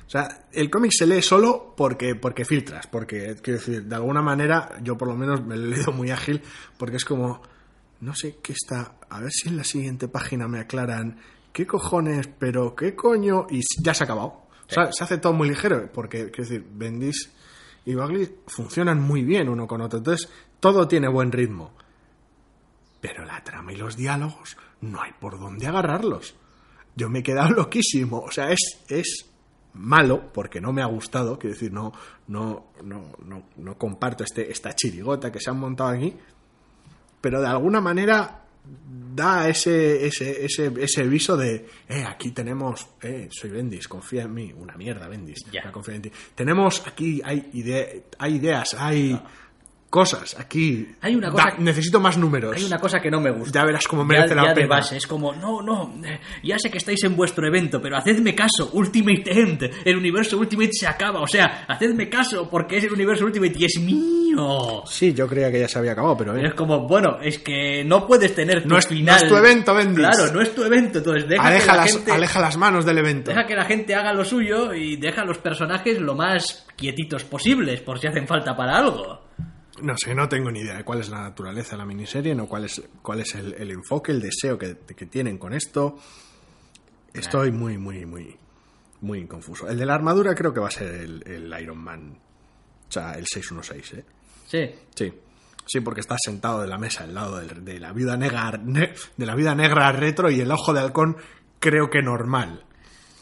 o 0.06 0.10
sea, 0.10 0.26
el 0.52 0.70
cómic 0.70 0.90
se 0.96 1.06
lee 1.06 1.20
solo 1.20 1.74
porque, 1.76 2.14
porque 2.14 2.46
filtras. 2.46 2.86
Porque, 2.86 3.36
quiero 3.42 3.58
decir, 3.58 3.84
de 3.84 3.94
alguna 3.94 4.22
manera, 4.22 4.70
yo 4.82 4.96
por 4.96 5.06
lo 5.08 5.14
menos 5.14 5.44
me 5.44 5.54
lo 5.56 5.66
he 5.66 5.68
leído 5.76 5.92
muy 5.92 6.10
ágil. 6.10 6.40
Porque 6.78 6.96
es 6.96 7.04
como, 7.04 7.42
no 8.00 8.14
sé 8.14 8.36
qué 8.42 8.54
está. 8.54 8.94
A 9.10 9.20
ver 9.20 9.30
si 9.30 9.50
en 9.50 9.58
la 9.58 9.64
siguiente 9.64 10.08
página 10.08 10.48
me 10.48 10.60
aclaran 10.60 11.18
qué 11.52 11.66
cojones, 11.66 12.26
pero 12.38 12.74
qué 12.74 12.94
coño. 12.94 13.46
Y 13.50 13.60
ya 13.82 13.92
se 13.92 14.04
ha 14.04 14.06
acabado. 14.06 14.47
Se 14.68 15.04
hace 15.04 15.18
todo 15.18 15.32
muy 15.32 15.48
ligero. 15.48 15.90
Porque, 15.92 16.30
quiero 16.30 16.48
decir, 16.48 16.66
Bendis 16.70 17.32
y 17.84 17.94
Bagley 17.94 18.28
funcionan 18.46 19.00
muy 19.00 19.24
bien 19.24 19.48
uno 19.48 19.66
con 19.66 19.80
otro. 19.80 19.98
Entonces, 19.98 20.28
todo 20.60 20.86
tiene 20.86 21.08
buen 21.08 21.32
ritmo. 21.32 21.72
Pero 23.00 23.24
la 23.24 23.42
trama 23.42 23.72
y 23.72 23.76
los 23.76 23.96
diálogos 23.96 24.56
no 24.82 25.00
hay 25.00 25.12
por 25.18 25.38
dónde 25.38 25.66
agarrarlos. 25.66 26.34
Yo 26.94 27.08
me 27.08 27.20
he 27.20 27.22
quedado 27.22 27.50
loquísimo. 27.56 28.18
O 28.20 28.30
sea, 28.30 28.50
es, 28.50 28.84
es 28.88 29.26
malo 29.74 30.32
porque 30.32 30.60
no 30.60 30.72
me 30.72 30.82
ha 30.82 30.86
gustado. 30.86 31.38
Quiero 31.38 31.54
decir, 31.54 31.72
no, 31.72 31.92
no, 32.26 32.66
no, 32.82 33.12
no, 33.24 33.44
no 33.56 33.78
comparto 33.78 34.24
este, 34.24 34.50
esta 34.50 34.74
chirigota 34.74 35.32
que 35.32 35.40
se 35.40 35.50
han 35.50 35.58
montado 35.58 35.90
aquí. 35.90 36.14
Pero 37.20 37.40
de 37.40 37.48
alguna 37.48 37.80
manera 37.80 38.47
da 39.14 39.48
ese, 39.48 40.06
ese, 40.06 40.44
ese, 40.44 40.72
ese 40.80 41.02
viso 41.08 41.36
de, 41.36 41.66
eh, 41.88 42.04
aquí 42.06 42.30
tenemos, 42.30 42.86
eh, 43.02 43.28
soy 43.30 43.50
Bendis, 43.50 43.88
confía 43.88 44.22
en 44.22 44.34
mí. 44.34 44.52
Una 44.56 44.76
mierda, 44.76 45.08
Bendis. 45.08 45.44
Ya. 45.50 45.64
no 45.64 45.72
confía 45.72 45.96
en 45.96 46.02
ti. 46.02 46.12
Tenemos 46.34 46.86
aquí, 46.86 47.20
hay, 47.24 47.50
ide- 47.52 48.04
hay 48.18 48.36
ideas, 48.36 48.74
hay 48.78 49.20
cosas 49.90 50.38
aquí. 50.38 50.86
Hay 51.00 51.14
una 51.14 51.30
cosa- 51.30 51.44
Da- 51.50 51.56
necesito 51.58 51.98
más 52.00 52.18
números. 52.18 52.54
Hay 52.56 52.64
una 52.64 52.78
cosa 52.78 53.00
que 53.00 53.10
no 53.10 53.20
me 53.20 53.30
gusta. 53.30 53.60
Ya 53.60 53.64
verás 53.64 53.88
cómo 53.88 54.04
merece 54.04 54.30
Ya- 54.30 54.34
la 54.34 54.42
ya 54.42 54.48
de 54.50 54.54
pena. 54.54 54.68
base, 54.68 54.96
es 54.98 55.06
como, 55.06 55.32
no, 55.34 55.62
no, 55.62 55.94
eh, 56.04 56.20
ya 56.42 56.58
sé 56.58 56.70
que 56.70 56.78
estáis 56.78 57.02
en 57.04 57.16
vuestro 57.16 57.46
evento, 57.46 57.80
pero 57.80 57.96
hacedme 57.96 58.34
caso, 58.34 58.70
Ultimate 58.74 59.22
End, 59.26 59.70
el 59.84 59.96
universo 59.96 60.36
Ultimate 60.38 60.72
se 60.72 60.86
acaba, 60.86 61.20
o 61.20 61.26
sea, 61.26 61.64
hacedme 61.68 62.08
caso 62.10 62.48
porque 62.50 62.76
es 62.76 62.84
el 62.84 62.92
universo 62.92 63.24
Ultimate 63.24 63.54
y 63.58 63.64
es 63.64 63.78
mío. 63.80 64.82
Sí, 64.86 65.14
yo 65.14 65.26
creía 65.26 65.50
que 65.50 65.60
ya 65.60 65.68
se 65.68 65.78
había 65.78 65.92
acabado, 65.92 66.16
pero... 66.18 66.36
Eh, 66.36 66.46
es 66.48 66.54
como, 66.54 66.86
bueno, 66.86 67.18
es 67.22 67.38
que 67.38 67.82
no 67.84 68.06
puedes 68.06 68.34
tener 68.34 68.62
tu 68.62 68.68
No 68.68 68.78
es- 68.78 68.90
no 68.90 68.96
final. 68.96 69.22
es 69.22 69.28
tu 69.28 69.36
evento, 69.36 69.74
Bendis. 69.74 69.98
Claro, 70.06 70.32
no 70.32 70.40
es 70.42 70.54
tu 70.54 70.64
evento, 70.64 70.98
entonces 70.98 71.28
deja 71.28 71.42
que 71.42 71.48
aleja, 71.48 71.72
la 71.76 71.82
las, 71.82 71.92
gente... 71.92 72.12
aleja 72.12 72.40
las 72.40 72.56
manos 72.56 72.84
del 72.84 72.98
evento. 72.98 73.30
Deja 73.30 73.46
que 73.46 73.56
la 73.56 73.64
gente 73.64 73.94
haga 73.94 74.12
lo 74.12 74.24
suyo 74.24 74.74
y 74.74 74.96
deja 74.96 75.22
a 75.22 75.24
los 75.24 75.38
personajes 75.38 75.98
lo 75.98 76.14
más 76.14 76.66
quietitos 76.76 77.24
posibles, 77.24 77.80
por 77.80 77.98
si 77.98 78.06
hacen 78.06 78.26
falta 78.28 78.54
para 78.56 78.76
algo. 78.76 79.27
No 79.82 79.94
sé, 79.96 80.14
no 80.14 80.28
tengo 80.28 80.50
ni 80.50 80.60
idea 80.60 80.76
de 80.78 80.84
cuál 80.84 81.00
es 81.00 81.08
la 81.08 81.20
naturaleza 81.22 81.72
de 81.72 81.78
la 81.78 81.84
miniserie, 81.86 82.34
no 82.34 82.46
cuál 82.46 82.64
es, 82.64 82.82
cuál 83.02 83.20
es 83.20 83.34
el, 83.34 83.54
el 83.54 83.70
enfoque, 83.70 84.12
el 84.12 84.20
deseo 84.20 84.58
que, 84.58 84.76
que 84.96 85.06
tienen 85.06 85.38
con 85.38 85.52
esto. 85.52 85.96
Estoy 87.12 87.50
muy, 87.52 87.78
muy, 87.78 88.04
muy, 88.06 88.36
muy 89.00 89.26
confuso. 89.26 89.68
El 89.68 89.78
de 89.78 89.86
la 89.86 89.94
armadura 89.94 90.34
creo 90.34 90.52
que 90.52 90.60
va 90.60 90.68
a 90.68 90.72
ser 90.72 90.94
el, 90.94 91.22
el 91.26 91.62
Iron 91.62 91.78
Man, 91.78 92.18
o 92.88 92.92
sea, 92.92 93.12
el 93.12 93.26
616, 93.26 93.92
¿eh? 93.94 94.04
Sí. 94.46 94.70
Sí. 94.94 95.12
Sí, 95.66 95.80
porque 95.80 96.00
está 96.00 96.16
sentado 96.18 96.62
de 96.62 96.66
la 96.68 96.78
mesa 96.78 97.04
al 97.04 97.14
lado 97.14 97.38
de, 97.40 97.78
la 97.78 97.92
viuda 97.92 98.16
negra, 98.16 98.52
ne- 98.62 98.94
de 99.16 99.26
la 99.26 99.34
viuda 99.34 99.54
negra 99.54 99.92
retro 99.92 100.30
y 100.30 100.40
el 100.40 100.50
ojo 100.50 100.72
de 100.72 100.80
halcón 100.80 101.16
creo 101.58 101.90
que 101.90 102.00
normal. 102.02 102.64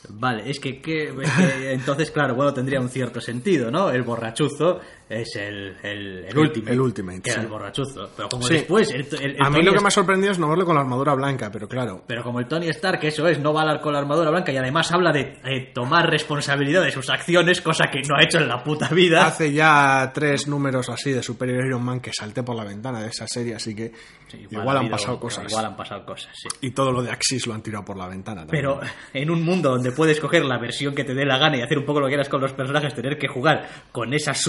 Vale, 0.09 0.49
es 0.49 0.61
que, 0.61 0.81
que- 0.81 1.09
es 1.09 1.31
que 1.33 1.73
entonces, 1.73 2.13
claro, 2.13 2.37
bueno, 2.37 2.55
tendría 2.55 2.81
un 2.81 2.89
cierto 2.89 3.21
sentido, 3.21 3.73
¿no? 3.73 3.91
El 3.91 4.03
borrachuzo 4.05 4.79
es 5.09 5.37
el, 5.37 5.77
el, 5.85 6.25
el 6.29 6.39
último. 6.39 6.69
el 6.69 6.81
Ultimate, 6.81 7.23
Que 7.23 7.31
era 7.31 7.41
sí. 7.41 7.45
el 7.47 7.51
borrachuzo. 7.53 8.11
Pero 8.17 8.29
como 8.29 8.43
Sí. 8.45 8.55
después, 8.55 8.91
el, 8.91 9.07
el- 9.21 9.37
el 9.37 9.43
A 9.43 9.51
mí 9.51 9.63
lo 9.63 9.73
que 9.73 9.81
me 9.81 9.89
ha 9.89 9.91
sorprendido 9.91 10.33
es 10.33 10.39
no 10.39 10.49
verlo 10.49 10.65
con 10.67 10.75
la 10.75 10.81
armadura 10.81 11.15
blanca, 11.15 11.51
pero 11.53 11.69
claro, 11.69 12.03
Pero 12.07 12.23
como 12.25 12.41
el 12.41 12.49
Tony 12.49 12.69
Stark, 12.69 12.99
eso 13.05 13.27
es, 13.29 13.39
no 13.39 13.53
va 13.53 13.61
a 13.61 13.63
hablar 13.63 13.81
con 13.81 13.93
la 13.93 14.01
armadura 14.01 14.31
blanca 14.31 14.51
y 14.53 14.57
además 14.57 14.91
habla 14.93 15.13
de 15.13 15.39
eh, 15.45 15.71
tomar 15.73 16.11
responsabilidad 16.11 16.83
de 16.83 16.91
sus 16.91 17.09
acciones, 17.09 17.61
cosa 17.61 17.85
que 17.91 18.01
no 18.03 18.17
ha 18.17 18.25
hecho 18.25 18.39
en 18.39 18.49
la 18.49 18.63
puta 18.65 18.89
vida. 18.89 19.27
Hace 19.27 19.53
ya 19.53 20.11
tres 20.13 20.49
números 20.49 20.89
así 20.89 21.13
de 21.13 21.23
Superior 21.23 21.65
Iron 21.67 21.85
Man 21.85 22.01
que 22.01 22.11
salté 22.13 22.43
por 22.43 22.57
la 22.57 22.65
ventana 22.65 23.01
de 23.01 23.09
esa 23.09 23.27
serie, 23.29 23.55
así 23.55 23.75
que 23.75 23.93
Sí, 24.29 24.39
igual, 24.51 24.67
ha 24.69 24.71
han 24.73 24.77
habido- 24.79 24.91
pasado 24.97 25.21
cosas. 25.21 25.45
Igual 25.49 25.67
han 25.67 25.77
pasado 25.77 26.05
cosas, 26.05 26.31
sí. 26.35 26.49
Y 26.63 26.73
todo 26.73 26.91
lo 26.91 27.01
de 27.01 27.13
Axis 27.13 27.47
lo 27.47 27.55
han 27.55 27.63
tirado 27.63 27.85
por 27.85 27.97
la 27.97 28.09
ventana. 28.09 28.41
también. 28.45 28.65
Pero 28.65 28.81
en 29.15 29.31
un 29.31 29.45
mundo 29.45 29.71
donde 29.71 29.93
puedes 29.93 30.19
coger 30.19 30.45
la 30.45 30.59
versión 30.59 30.95
que 30.97 31.05
te 31.05 31.15
dé 31.15 31.25
la 31.25 31.39
gana 31.39 31.59
y 31.59 31.63
hacer 31.63 31.79
un 31.79 31.85
poco 31.85 32.01
lo 32.01 32.07
que 32.07 32.11
quieras 32.11 32.29
con 32.29 32.41
los 32.41 32.53
personajes, 32.53 32.93
tener 32.93 33.17
que 33.19 33.29
jugar 33.29 33.69
con 33.93 34.13
esas 34.13 34.41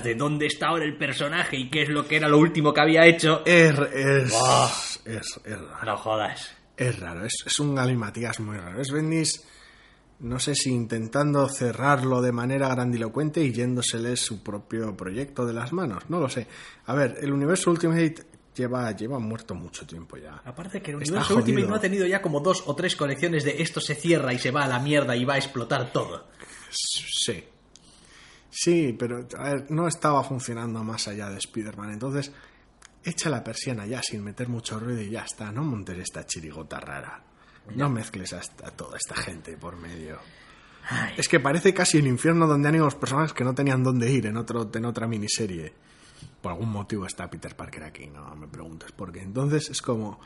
de 0.00 0.14
dónde 0.14 0.46
está 0.46 0.68
ahora 0.68 0.84
el 0.84 0.96
personaje 0.96 1.56
y 1.56 1.68
qué 1.68 1.82
es 1.82 1.88
lo 1.88 2.06
que 2.06 2.16
era 2.16 2.28
lo 2.28 2.38
último 2.38 2.72
que 2.72 2.80
había 2.80 3.06
hecho. 3.06 3.42
es, 3.44 3.78
es, 3.94 4.30
Buah. 4.30 4.70
es, 5.04 5.40
es 5.44 5.60
raro. 5.60 5.84
No 5.84 5.96
jodas. 5.96 6.54
Es 6.76 6.98
raro, 6.98 7.24
es, 7.24 7.34
es 7.46 7.60
un 7.60 7.74
galimatías 7.74 8.40
muy 8.40 8.56
raro. 8.56 8.80
Es 8.80 8.90
Bendis, 8.90 9.44
no 10.20 10.38
sé 10.38 10.54
si 10.54 10.70
intentando 10.70 11.48
cerrarlo 11.48 12.22
de 12.22 12.32
manera 12.32 12.68
grandilocuente 12.68 13.42
y 13.42 13.52
yéndosele 13.52 14.16
su 14.16 14.42
propio 14.42 14.96
proyecto 14.96 15.44
de 15.44 15.52
las 15.52 15.72
manos. 15.72 16.04
No 16.08 16.20
lo 16.20 16.28
sé. 16.28 16.46
A 16.86 16.94
ver, 16.94 17.18
el 17.20 17.32
universo 17.32 17.70
Ultimate 17.70 18.14
lleva, 18.54 18.90
lleva 18.92 19.18
muerto 19.18 19.54
mucho 19.54 19.86
tiempo 19.86 20.16
ya. 20.16 20.40
Aparte 20.44 20.80
que 20.80 20.92
el 20.92 20.98
universo 20.98 21.36
Ultimate 21.36 21.66
no 21.66 21.74
ha 21.74 21.80
tenido 21.80 22.06
ya 22.06 22.22
como 22.22 22.40
dos 22.40 22.62
o 22.66 22.74
tres 22.76 22.96
colecciones 22.96 23.44
de 23.44 23.62
esto 23.62 23.80
se 23.80 23.94
cierra 23.94 24.32
y 24.32 24.38
se 24.38 24.50
va 24.50 24.64
a 24.64 24.68
la 24.68 24.78
mierda 24.78 25.16
y 25.16 25.24
va 25.24 25.34
a 25.34 25.38
explotar 25.38 25.92
todo. 25.92 26.28
Sí. 26.70 27.44
Sí, 28.54 28.94
pero 28.98 29.26
a 29.38 29.44
ver, 29.44 29.70
no 29.70 29.88
estaba 29.88 30.22
funcionando 30.22 30.84
más 30.84 31.08
allá 31.08 31.30
de 31.30 31.38
Spider-Man. 31.38 31.94
Entonces, 31.94 32.30
echa 33.02 33.30
la 33.30 33.42
persiana 33.42 33.86
ya 33.86 34.02
sin 34.02 34.22
meter 34.22 34.50
mucho 34.50 34.78
ruido 34.78 35.00
y 35.00 35.08
ya 35.08 35.22
está. 35.22 35.50
No 35.50 35.64
montes 35.64 35.98
esta 35.98 36.26
chirigota 36.26 36.78
rara. 36.78 37.24
No 37.74 37.88
mezcles 37.88 38.34
a, 38.34 38.40
toda 38.72 38.98
esta 38.98 39.14
gente 39.14 39.56
por 39.56 39.76
medio. 39.76 40.18
Ay, 40.86 41.14
Es 41.16 41.28
que 41.28 41.40
parece 41.40 41.72
casi 41.72 41.96
el 41.96 42.06
infierno 42.06 42.46
donde 42.46 42.68
han 42.68 42.74
ido 42.74 42.84
los 42.84 42.94
personajes 42.94 43.32
que 43.32 43.42
no 43.42 43.54
tenían 43.54 43.82
dónde 43.82 44.12
ir 44.12 44.26
en, 44.26 44.36
otro, 44.36 44.70
en 44.74 44.84
otra 44.84 45.06
miniserie. 45.06 45.72
Por 46.42 46.52
algún 46.52 46.68
motivo 46.68 47.06
está 47.06 47.30
Peter 47.30 47.56
Parker 47.56 47.84
aquí, 47.84 48.08
no 48.08 48.36
me 48.36 48.48
preguntes 48.48 48.92
por 48.92 49.12
qué. 49.12 49.22
Entonces 49.22 49.70
es 49.70 49.80
como, 49.80 50.20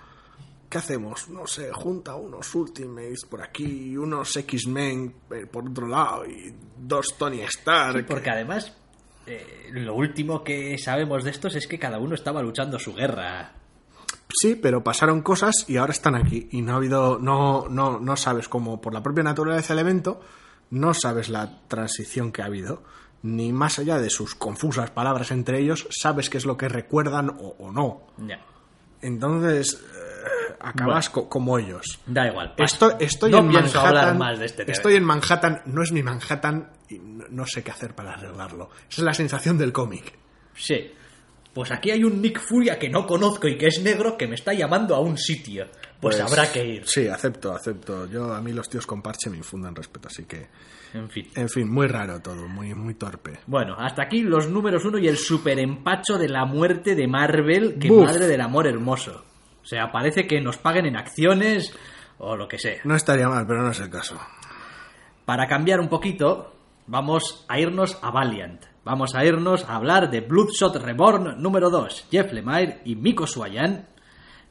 ¿qué 0.69 0.79
hacemos? 0.79 1.29
No 1.29 1.47
sé, 1.47 1.73
junta 1.73 2.15
unos 2.15 2.55
Ultimates 2.55 3.25
por 3.25 3.43
aquí, 3.43 3.97
unos 3.97 4.37
X-Men 4.37 5.15
eh, 5.31 5.47
por 5.47 5.69
otro 5.69 5.87
lado 5.87 6.27
y 6.27 6.55
dos 6.77 7.17
Tony 7.19 7.41
Stark. 7.43 7.99
Sí, 7.99 8.05
porque 8.07 8.31
además 8.31 8.73
eh, 9.27 9.71
lo 9.73 9.95
último 9.95 10.43
que 10.45 10.77
sabemos 10.79 11.25
de 11.25 11.31
estos 11.31 11.55
es 11.57 11.67
que 11.67 11.79
cada 11.79 11.99
uno 11.99 12.15
estaba 12.15 12.43
luchando 12.43 12.79
su 12.79 12.95
guerra. 12.95 13.53
Sí, 14.29 14.57
pero 14.57 14.83
pasaron 14.83 15.23
cosas 15.23 15.65
y 15.69 15.77
ahora 15.77 15.93
están 15.93 16.15
aquí. 16.15 16.49
Y 16.51 16.63
no 16.63 16.73
ha 16.73 16.77
habido, 16.77 17.19
no, 17.19 17.69
no, 17.69 17.99
no 18.01 18.17
sabes 18.17 18.49
cómo, 18.49 18.81
por 18.81 18.93
la 18.93 19.03
propia 19.03 19.23
naturaleza 19.23 19.75
del 19.75 19.81
evento, 19.81 20.21
no 20.71 20.95
sabes 20.95 21.29
la 21.29 21.61
transición 21.69 22.33
que 22.33 22.43
ha 22.43 22.47
habido. 22.47 22.83
Ni 23.23 23.53
más 23.53 23.79
allá 23.79 23.99
de 23.99 24.11
sus 24.11 24.35
confusas 24.35 24.91
palabras 24.91 25.31
entre 25.31 25.61
ellos, 25.61 25.89
sabes 25.91 26.29
qué 26.29 26.39
es 26.39 26.45
lo 26.45 26.57
que 26.57 26.69
recuerdan 26.69 27.31
o, 27.31 27.57
o 27.59 27.73
no. 27.73 28.03
Ya. 28.19 28.45
Entonces, 29.01 29.83
acabas 30.61 31.11
co- 31.11 31.29
como 31.29 31.59
ellos. 31.59 32.01
Da 32.07 32.27
igual. 32.29 32.55
Estoy, 32.59 32.93
estoy 33.01 33.31
no 33.31 33.39
en 33.39 33.47
Manhattan. 33.49 33.87
hablar 33.87 34.15
más 34.17 34.39
de 34.39 34.47
este 34.47 34.65
tema. 34.65 34.73
estoy 34.73 34.95
en 34.97 35.05
Manhattan, 35.05 35.63
no 35.67 35.83
es 35.83 35.93
mi 35.93 36.03
Manhattan 36.03 36.71
y 36.89 36.99
no, 36.99 37.45
sé 37.47 37.63
qué 37.63 37.71
hacer 37.71 37.95
para 37.95 38.13
arreglarlo. 38.15 38.71
Esa 38.89 39.01
es 39.03 39.05
la 39.05 39.15
sensación 39.15 39.59
del 39.59 39.73
cómic. 39.73 40.13
Sí. 40.55 40.93
Pues 41.53 41.73
aquí 41.73 41.91
hay 41.91 42.05
un 42.05 42.21
Nick 42.21 42.39
Furia 42.39 42.79
que 42.79 42.91
no 42.91 43.07
conozco 43.07 43.49
y 43.49 43.57
que 43.57 43.69
es 43.69 43.81
negro 43.81 44.19
que 44.19 44.27
me 44.27 44.35
está 44.35 44.53
llamando 44.53 44.95
a 44.95 45.01
un 45.01 45.17
sitio. 45.17 45.67
Pues, 45.99 46.21
habrá 46.21 46.53
que 46.53 46.63
ir. 46.63 46.87
Sí, 46.87 47.09
acepto, 47.09 47.55
acepto. 47.55 48.07
Yo 48.11 48.35
a 48.35 48.43
mí 48.43 48.53
los 48.53 48.69
tíos 48.69 48.87
con 48.87 49.01
parche 49.01 49.31
me 49.31 49.39
infunden 49.39 49.75
respeto, 49.75 50.09
así 50.09 50.27
que, 50.27 50.49
En 50.93 51.09
fin. 51.09 51.27
en 51.35 51.49
fin, 51.49 51.73
muy 51.73 51.87
raro 51.87 52.21
todo, 52.21 52.47
muy, 52.47 52.75
muy 52.75 52.93
torpe. 52.95 53.39
Bueno, 53.47 53.75
hasta 53.79 54.03
aquí 54.03 54.21
los 54.21 54.51
números 54.51 54.85
uno 54.85 54.99
y 54.99 55.09
el 55.09 55.17
super 55.17 55.59
empacho 55.59 56.19
de 56.19 56.29
la 56.29 56.45
muerte 56.45 56.95
de 56.95 57.09
Marvel, 57.09 57.79
que 57.81 57.89
Buf. 57.89 58.05
madre 58.05 58.27
del 58.27 58.43
amor 58.43 58.67
hermoso. 58.67 59.25
O 59.67 59.69
sea, 59.69 59.91
parece 59.91 60.29
que 60.29 60.41
nos 60.41 60.59
paguen 60.59 60.87
en 60.87 60.97
acciones 60.97 61.77
o 62.19 62.37
lo 62.37 62.47
que 62.47 62.57
sea. 62.57 62.83
No 62.85 62.95
estaría 62.95 63.29
mal, 63.29 63.49
pero 63.49 63.63
no 63.63 63.73
es 63.73 63.81
el 63.81 63.91
caso. 63.91 64.17
Para 65.25 65.49
cambiar 65.49 65.81
un 65.81 65.89
poquito, 65.89 66.55
vamos 66.87 67.45
a 67.49 67.59
irnos 67.59 67.99
a 68.01 68.13
Valiant. 68.13 68.65
Vamos 68.85 69.17
a 69.17 69.25
irnos 69.25 69.65
a 69.65 69.75
hablar 69.75 70.09
de 70.09 70.21
Bloodshot 70.21 70.77
Reborn 70.77 71.43
número 71.43 71.69
2, 71.69 72.07
Jeff 72.13 72.33
Lemire 72.33 72.83
y 72.85 72.95
Miko 72.95 73.27
Suayan. 73.27 73.89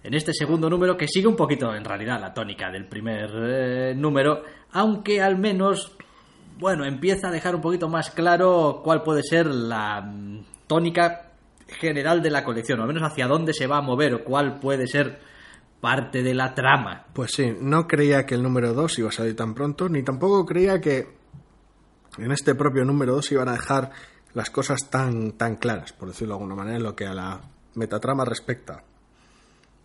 En 0.04 0.14
este 0.14 0.34
segundo 0.34 0.70
número 0.70 0.98
que 0.98 1.08
sigue 1.08 1.28
un 1.28 1.38
poquito 1.38 1.74
en 1.74 1.86
realidad 1.86 2.20
la 2.20 2.34
tónica 2.34 2.70
del 2.70 2.86
primer 2.86 3.30
eh, 3.36 3.94
número, 3.96 4.44
aunque 4.74 5.22
al 5.22 5.38
menos, 5.38 5.96
bueno, 6.60 6.84
empieza 6.84 7.30
a 7.30 7.32
dejar 7.32 7.56
un 7.56 7.62
poquito 7.62 7.88
más 7.88 8.12
claro 8.12 8.82
cuál 8.84 9.02
puede 9.02 9.24
ser 9.24 9.46
la 9.46 10.02
mm, 10.02 10.42
tónica 10.68 11.25
general 11.68 12.22
de 12.22 12.30
la 12.30 12.44
colección, 12.44 12.80
o 12.80 12.84
al 12.84 12.88
menos 12.88 13.04
hacia 13.04 13.28
dónde 13.28 13.54
se 13.54 13.68
va 13.68 13.78
a 13.78 13.82
mover 13.82 14.14
o 14.14 14.24
cuál 14.24 14.60
puede 14.60 14.88
ser 14.88 15.20
parte 15.82 16.24
de 16.24 16.34
la 16.34 16.54
trama. 16.54 17.06
Pues 17.14 17.32
sí, 17.34 17.56
no 17.60 17.88
creía 17.88 18.26
que 18.26 18.36
el 18.36 18.44
número 18.44 18.74
2 18.74 19.00
iba 19.00 19.10
a 19.10 19.12
salir 19.12 19.36
tan 19.36 19.54
pronto, 19.54 19.90
ni 19.90 20.04
tampoco 20.04 20.46
creía 20.46 20.80
que 20.82 21.08
en 22.18 22.32
este 22.32 22.56
propio 22.56 22.86
número 22.86 23.14
2 23.16 23.32
iban 23.34 23.50
a 23.50 23.54
dejar 23.54 23.92
las 24.34 24.50
cosas 24.50 24.90
tan, 24.90 25.34
tan 25.34 25.56
claras, 25.56 25.94
por 25.94 26.10
decirlo 26.10 26.34
de 26.34 26.40
alguna 26.40 26.56
manera, 26.56 26.78
en 26.78 26.84
lo 26.84 26.96
que 26.96 27.06
a 27.06 27.14
la 27.14 27.42
metatrama 27.76 28.26
respecta. 28.26 28.84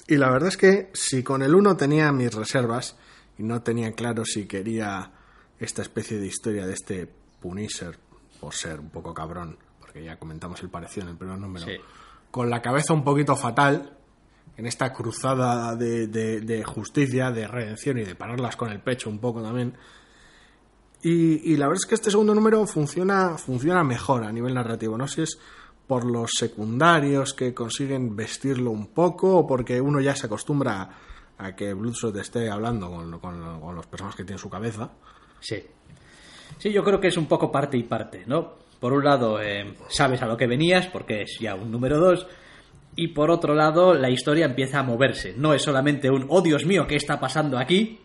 Y 0.06 0.16
la 0.16 0.30
verdad 0.30 0.48
es 0.48 0.56
que 0.56 0.90
si 0.92 1.22
con 1.22 1.42
el 1.42 1.54
1 1.54 1.76
tenía 1.76 2.10
mis 2.12 2.34
reservas 2.34 2.96
y 3.38 3.42
no 3.42 3.62
tenía 3.62 3.92
claro 3.92 4.24
si 4.24 4.46
quería 4.46 5.12
esta 5.58 5.82
especie 5.82 6.18
de 6.18 6.26
historia 6.26 6.66
de 6.66 6.72
este 6.72 7.08
Punisher, 7.40 7.98
por 8.40 8.54
ser 8.54 8.80
un 8.80 8.90
poco 8.90 9.14
cabrón, 9.14 9.56
porque 9.90 10.04
ya 10.04 10.16
comentamos 10.20 10.62
el 10.62 10.68
parecido 10.68 11.06
en 11.06 11.12
el 11.12 11.18
primer 11.18 11.36
número, 11.38 11.66
Sí. 11.66 11.72
con 12.30 12.48
la 12.48 12.62
cabeza 12.62 12.92
un 12.94 13.02
poquito 13.02 13.34
fatal, 13.34 13.96
en 14.56 14.66
esta 14.66 14.92
cruzada 14.92 15.74
de, 15.74 16.06
de- 16.06 16.40
de 16.42 16.62
justicia, 16.62 17.32
de 17.32 17.48
redención 17.48 17.98
y 17.98 18.04
de 18.04 18.14
pararlas 18.14 18.54
con 18.54 18.70
el 18.70 18.80
pecho 18.80 19.10
un 19.10 19.18
poco 19.18 19.42
también. 19.42 19.74
Y, 21.02 21.52
y 21.52 21.56
la 21.56 21.66
verdad 21.66 21.80
es 21.82 21.88
que 21.88 21.94
este 21.96 22.10
segundo 22.12 22.34
número 22.36 22.64
funciona, 22.66 23.36
funciona 23.36 23.82
mejor 23.82 24.22
a 24.22 24.30
nivel 24.30 24.54
narrativo. 24.54 24.96
No 24.96 25.08
sé 25.08 25.14
si 25.14 25.22
es 25.22 25.38
por 25.88 26.04
los 26.04 26.30
secundarios 26.36 27.34
que 27.34 27.52
consiguen 27.52 28.14
vestirlo 28.14 28.70
un 28.70 28.88
poco 28.88 29.38
o 29.38 29.46
porque 29.46 29.80
uno 29.80 30.00
ya 30.00 30.14
se 30.14 30.26
acostumbra 30.26 30.88
a, 31.36 31.56
que 31.56 31.74
Bloodshot 31.74 32.14
esté 32.18 32.48
hablando 32.48 32.90
con, 32.90 33.18
con- 33.18 33.60
con 33.60 33.74
los 33.74 33.86
personajes 33.88 34.16
que 34.18 34.24
tiene 34.24 34.34
en 34.36 34.42
su 34.42 34.50
cabeza. 34.50 34.90
Sí. 35.40 35.56
Sí, 36.58 36.70
yo 36.70 36.84
creo 36.84 37.00
que 37.00 37.08
es 37.08 37.16
un 37.16 37.26
poco 37.26 37.50
parte 37.50 37.76
y 37.78 37.82
parte, 37.84 38.24
¿no? 38.26 38.59
Por 38.80 38.92
un 38.94 39.04
lado, 39.04 39.40
eh, 39.42 39.74
sabes 39.88 40.22
a 40.22 40.26
lo 40.26 40.36
que 40.36 40.46
venías, 40.46 40.86
porque 40.86 41.22
es 41.22 41.38
ya 41.38 41.54
un 41.54 41.70
número 41.70 41.98
dos, 41.98 42.26
y 42.96 43.08
por 43.08 43.30
otro 43.30 43.54
lado, 43.54 43.94
la 43.94 44.10
historia 44.10 44.46
empieza 44.46 44.80
a 44.80 44.82
moverse. 44.82 45.34
No 45.36 45.54
es 45.54 45.62
solamente 45.62 46.10
un, 46.10 46.26
oh 46.28 46.40
Dios 46.42 46.64
mío, 46.66 46.86
¿qué 46.88 46.96
está 46.96 47.20
pasando 47.20 47.58
aquí? 47.58 48.00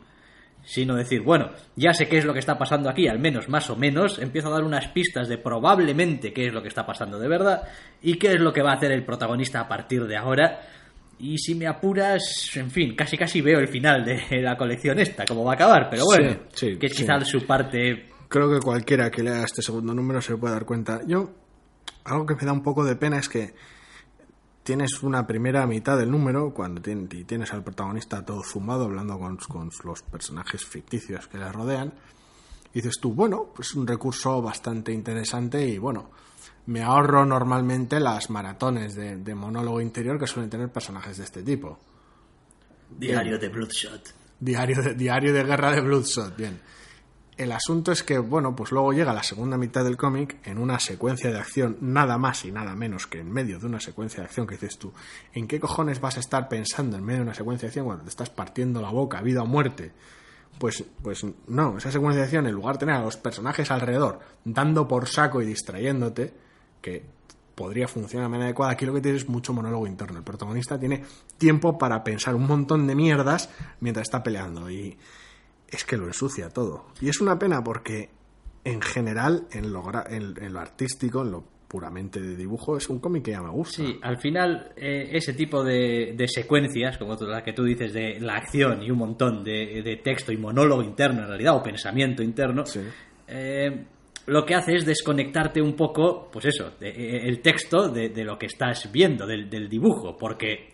Sino 0.63 0.95
decir, 0.95 1.21
bueno, 1.21 1.51
ya 1.75 1.93
sé 1.93 2.07
qué 2.07 2.17
es 2.17 2.25
lo 2.25 2.33
que 2.33 2.39
está 2.39 2.57
pasando 2.57 2.89
aquí, 2.89 3.07
al 3.07 3.19
menos 3.19 3.47
más 3.49 3.69
o 3.69 3.75
menos, 3.75 4.17
empiezo 4.19 4.47
a 4.49 4.51
dar 4.51 4.63
unas 4.63 4.87
pistas 4.89 5.27
de 5.27 5.37
probablemente 5.37 6.33
qué 6.33 6.47
es 6.47 6.53
lo 6.53 6.61
que 6.61 6.69
está 6.69 6.85
pasando 6.85 7.19
de 7.19 7.27
verdad 7.27 7.63
y 8.01 8.15
qué 8.17 8.29
es 8.33 8.39
lo 8.39 8.51
que 8.51 8.63
va 8.63 8.71
a 8.71 8.75
hacer 8.75 8.91
el 8.91 9.05
protagonista 9.05 9.59
a 9.61 9.67
partir 9.67 10.05
de 10.07 10.17
ahora. 10.17 10.61
Y 11.19 11.37
si 11.37 11.53
me 11.55 11.67
apuras, 11.67 12.21
en 12.55 12.71
fin, 12.71 12.95
casi 12.95 13.15
casi 13.17 13.41
veo 13.41 13.59
el 13.59 13.67
final 13.67 14.03
de 14.03 14.41
la 14.41 14.57
colección 14.57 14.99
esta, 14.99 15.23
cómo 15.25 15.43
va 15.45 15.51
a 15.51 15.55
acabar, 15.55 15.87
pero 15.89 16.03
bueno, 16.05 16.31
Sí, 16.53 16.71
sí, 16.71 16.77
que 16.79 16.87
es 16.87 16.93
sí. 16.95 17.03
quizás 17.03 17.27
su 17.27 17.45
parte 17.45 18.07
Creo 18.35 18.51
que 18.51 18.59
cualquiera 18.59 19.09
que 19.09 19.23
lea 19.23 19.45
este 19.45 19.61
segundo 19.61 19.93
número 19.93 20.21
se 20.21 20.35
puede 20.35 20.55
dar 20.55 20.65
cuenta. 20.65 20.99
Yo, 21.07 21.31
algo 22.03 22.25
que 22.25 22.35
me 22.35 22.43
da 22.43 22.51
un 22.51 22.63
poco 22.63 22.83
de 22.83 22.97
pena 22.97 23.17
es 23.17 23.29
que 23.29 23.55
tienes 24.61 25.01
una 25.03 25.25
primera 25.25 25.65
mitad 25.65 25.97
del 25.97 26.11
número 26.11 26.53
cuando 26.53 26.81
tienes 26.81 27.53
al 27.53 27.63
protagonista 27.63 28.25
todo 28.25 28.43
zumbado 28.43 28.83
hablando 28.83 29.17
con, 29.17 29.37
con 29.37 29.69
los 29.85 30.01
personajes 30.01 30.65
ficticios 30.65 31.29
que 31.29 31.37
le 31.37 31.49
rodean. 31.49 31.93
Y 32.73 32.81
dices 32.81 32.97
tú, 32.99 33.13
bueno, 33.13 33.53
pues 33.55 33.73
un 33.73 33.87
recurso 33.87 34.41
bastante 34.41 34.91
interesante 34.91 35.65
y 35.65 35.77
bueno, 35.77 36.11
me 36.65 36.83
ahorro 36.83 37.25
normalmente 37.25 38.01
las 38.01 38.29
maratones 38.29 38.95
de, 38.95 39.15
de 39.15 39.33
monólogo 39.33 39.79
interior 39.79 40.19
que 40.19 40.27
suelen 40.27 40.49
tener 40.49 40.69
personajes 40.73 41.19
de 41.19 41.23
este 41.23 41.41
tipo. 41.41 41.79
diario 42.99 43.39
de 43.39 43.47
Bloodshot. 43.47 44.13
Diario 44.41 44.81
de, 44.81 44.93
diario 44.93 45.31
de 45.31 45.41
guerra 45.41 45.71
de 45.71 45.79
Bloodshot, 45.79 46.35
bien. 46.35 46.74
El 47.37 47.51
asunto 47.51 47.91
es 47.91 48.01
que, 48.01 48.17
bueno, 48.17 48.55
pues 48.55 48.71
luego 48.71 48.93
llega 48.93 49.13
la 49.13 49.23
segunda 49.23 49.57
mitad 49.57 49.83
del 49.83 49.97
cómic 49.97 50.37
en 50.45 50.57
una 50.57 50.79
secuencia 50.79 51.31
de 51.31 51.37
acción, 51.37 51.77
nada 51.81 52.17
más 52.17 52.45
y 52.45 52.51
nada 52.51 52.75
menos 52.75 53.07
que 53.07 53.19
en 53.19 53.29
medio 53.29 53.59
de 53.59 53.65
una 53.65 53.81
secuencia 53.81 54.21
de 54.21 54.27
acción 54.27 54.47
que 54.47 54.55
dices 54.55 54.77
tú, 54.77 54.93
¿en 55.33 55.45
qué 55.45 55.59
cojones 55.59 55.99
vas 55.99 56.15
a 56.15 56.21
estar 56.21 56.47
pensando 56.47 56.95
en 56.95 57.03
medio 57.03 57.19
de 57.19 57.23
una 57.23 57.33
secuencia 57.33 57.65
de 57.65 57.71
acción 57.71 57.85
cuando 57.87 58.05
te 58.05 58.09
estás 58.09 58.29
partiendo 58.29 58.81
la 58.81 58.89
boca, 58.89 59.21
vida 59.21 59.43
o 59.43 59.45
muerte? 59.45 59.91
Pues, 60.57 60.85
pues 61.03 61.25
no, 61.47 61.77
esa 61.77 61.91
secuencia 61.91 62.21
de 62.21 62.23
acción, 62.23 62.47
en 62.47 62.53
lugar 62.53 62.75
de 62.75 62.79
tener 62.79 62.95
a 62.95 63.03
los 63.03 63.17
personajes 63.17 63.69
alrededor 63.69 64.19
dando 64.45 64.87
por 64.87 65.09
saco 65.09 65.41
y 65.41 65.45
distrayéndote, 65.45 66.33
que 66.81 67.03
podría 67.53 67.89
funcionar 67.89 68.27
de 68.27 68.31
manera 68.31 68.45
adecuada, 68.45 68.71
aquí 68.71 68.85
lo 68.85 68.93
que 68.93 69.01
tienes 69.01 69.23
es 69.23 69.29
mucho 69.29 69.51
monólogo 69.51 69.87
interno. 69.87 70.17
El 70.19 70.23
protagonista 70.23 70.79
tiene 70.79 71.03
tiempo 71.37 71.77
para 71.77 72.01
pensar 72.01 72.33
un 72.35 72.47
montón 72.47 72.87
de 72.87 72.95
mierdas 72.95 73.49
mientras 73.81 74.03
está 74.03 74.23
peleando 74.23 74.69
y 74.69 74.97
es 75.69 75.83
que 75.85 75.97
lo 75.97 76.05
ensucia 76.07 76.49
todo. 76.49 76.85
Y 77.01 77.09
es 77.09 77.19
una 77.21 77.37
pena 77.39 77.63
porque 77.63 78.09
en 78.63 78.81
general, 78.81 79.47
en 79.51 79.71
lo, 79.71 79.83
en- 80.09 80.41
en 80.43 80.53
lo 80.53 80.59
artístico, 80.59 81.21
en 81.21 81.31
lo 81.31 81.43
puramente 81.67 82.21
de 82.21 82.35
dibujo, 82.35 82.77
es 82.77 82.87
un 82.89 82.99
cómic 82.99 83.25
que 83.25 83.31
ya 83.31 83.41
me 83.41 83.49
gusta. 83.49 83.83
Sí, 83.83 83.99
al 84.01 84.17
final 84.19 84.71
eh, 84.77 85.09
ese 85.11 85.33
tipo 85.33 85.63
de, 85.63 86.13
de 86.15 86.27
secuencias, 86.27 86.97
como 86.97 87.15
la 87.15 87.43
que 87.43 87.53
tú 87.53 87.63
dices 87.63 87.91
de 87.91 88.19
la 88.19 88.35
acción 88.35 88.81
y 88.83 88.91
un 88.91 88.99
montón 88.99 89.43
de, 89.43 89.81
de 89.83 89.97
texto 89.97 90.31
y 90.31 90.37
monólogo 90.37 90.83
interno 90.83 91.23
en 91.23 91.27
realidad, 91.27 91.55
o 91.57 91.63
pensamiento 91.63 92.23
interno, 92.23 92.65
Sí. 92.65 92.81
eh, 93.27 93.85
lo 94.27 94.45
que 94.45 94.55
hace 94.55 94.75
es 94.75 94.85
desconectarte 94.85 95.61
un 95.61 95.75
poco, 95.75 96.29
pues 96.31 96.45
eso, 96.45 96.71
de- 96.79 96.89
eh, 96.89 97.27
el 97.27 97.41
texto 97.41 97.89
de, 97.89 98.09
de 98.09 98.23
lo 98.23 98.37
que 98.37 98.45
estás 98.45 98.89
viendo, 98.91 99.25
del, 99.27 99.49
del 99.49 99.67
dibujo, 99.67 100.15
porque 100.17 100.69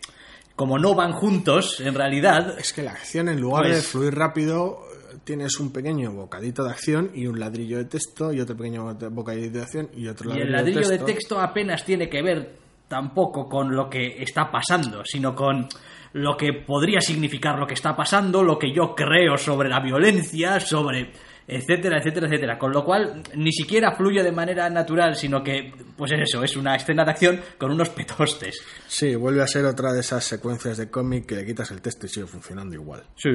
como 0.56 0.78
no 0.78 0.94
van 0.94 1.12
juntos, 1.12 1.80
en 1.80 1.94
realidad, 1.94 2.58
Es 2.58 2.72
que 2.72 2.82
la 2.82 2.92
acción, 2.92 3.28
en 3.28 3.40
lugar 3.40 3.64
Pues- 3.64 3.76
de 3.76 3.82
fluir 3.82 4.14
rápido, 4.14 4.78
eh, 5.12 5.16
tienes 5.24 5.58
un 5.60 5.72
pequeño 5.72 6.12
bocadito 6.12 6.64
de 6.64 6.70
acción 6.70 7.10
y 7.14 7.26
un 7.26 7.38
ladrillo 7.40 7.78
de 7.78 7.84
texto 7.86 8.32
y 8.32 8.40
otro 8.40 8.56
pequeño 8.56 8.94
bocadito 9.10 9.58
de 9.58 9.62
acción 9.64 9.88
y 9.96 10.08
otro 10.08 10.26
Y 10.26 10.28
ladrillo, 10.30 10.46
el 10.46 10.52
ladrillo 10.52 10.80
de 10.80 10.88
texto. 10.98 11.06
texto 11.06 11.40
apenas 11.40 11.84
tiene 11.84 12.08
que 12.08 12.22
ver 12.22 12.56
tampoco 12.88 13.48
con 13.48 13.74
lo 13.74 13.88
que 13.88 14.22
está 14.22 14.50
pasando, 14.50 15.02
sino 15.04 15.34
con 15.34 15.66
lo 16.14 16.36
que 16.36 16.52
podría 16.66 17.00
significar 17.00 17.58
lo 17.58 17.66
que 17.66 17.72
está 17.74 17.96
pasando, 17.96 18.42
lo 18.42 18.58
que 18.58 18.70
yo 18.74 18.94
creo 18.94 19.38
sobre 19.38 19.70
la 19.70 19.80
violencia, 19.80 20.60
sobre 20.60 21.10
etcétera, 21.46 21.98
etcétera, 21.98 22.26
etcétera. 22.26 22.58
Con 22.58 22.72
lo 22.72 22.84
cual 22.84 23.22
ni 23.36 23.52
siquiera 23.52 23.92
fluye 23.92 24.22
de 24.22 24.32
manera 24.32 24.68
natural, 24.70 25.14
sino 25.14 25.42
que, 25.42 25.72
pues 25.96 26.12
es 26.12 26.20
eso, 26.22 26.42
es 26.42 26.56
una 26.56 26.74
escena 26.74 27.04
de 27.04 27.10
acción 27.10 27.40
con 27.58 27.70
unos 27.70 27.90
petostes. 27.90 28.62
Sí, 28.86 29.14
vuelve 29.14 29.42
a 29.42 29.46
ser 29.46 29.64
otra 29.64 29.92
de 29.92 30.00
esas 30.00 30.24
secuencias 30.24 30.78
de 30.78 30.90
cómic 30.90 31.26
que 31.26 31.36
le 31.36 31.46
quitas 31.46 31.70
el 31.70 31.80
texto 31.80 32.06
y 32.06 32.08
sigue 32.08 32.26
funcionando 32.26 32.74
igual. 32.74 33.02
Sí, 33.16 33.30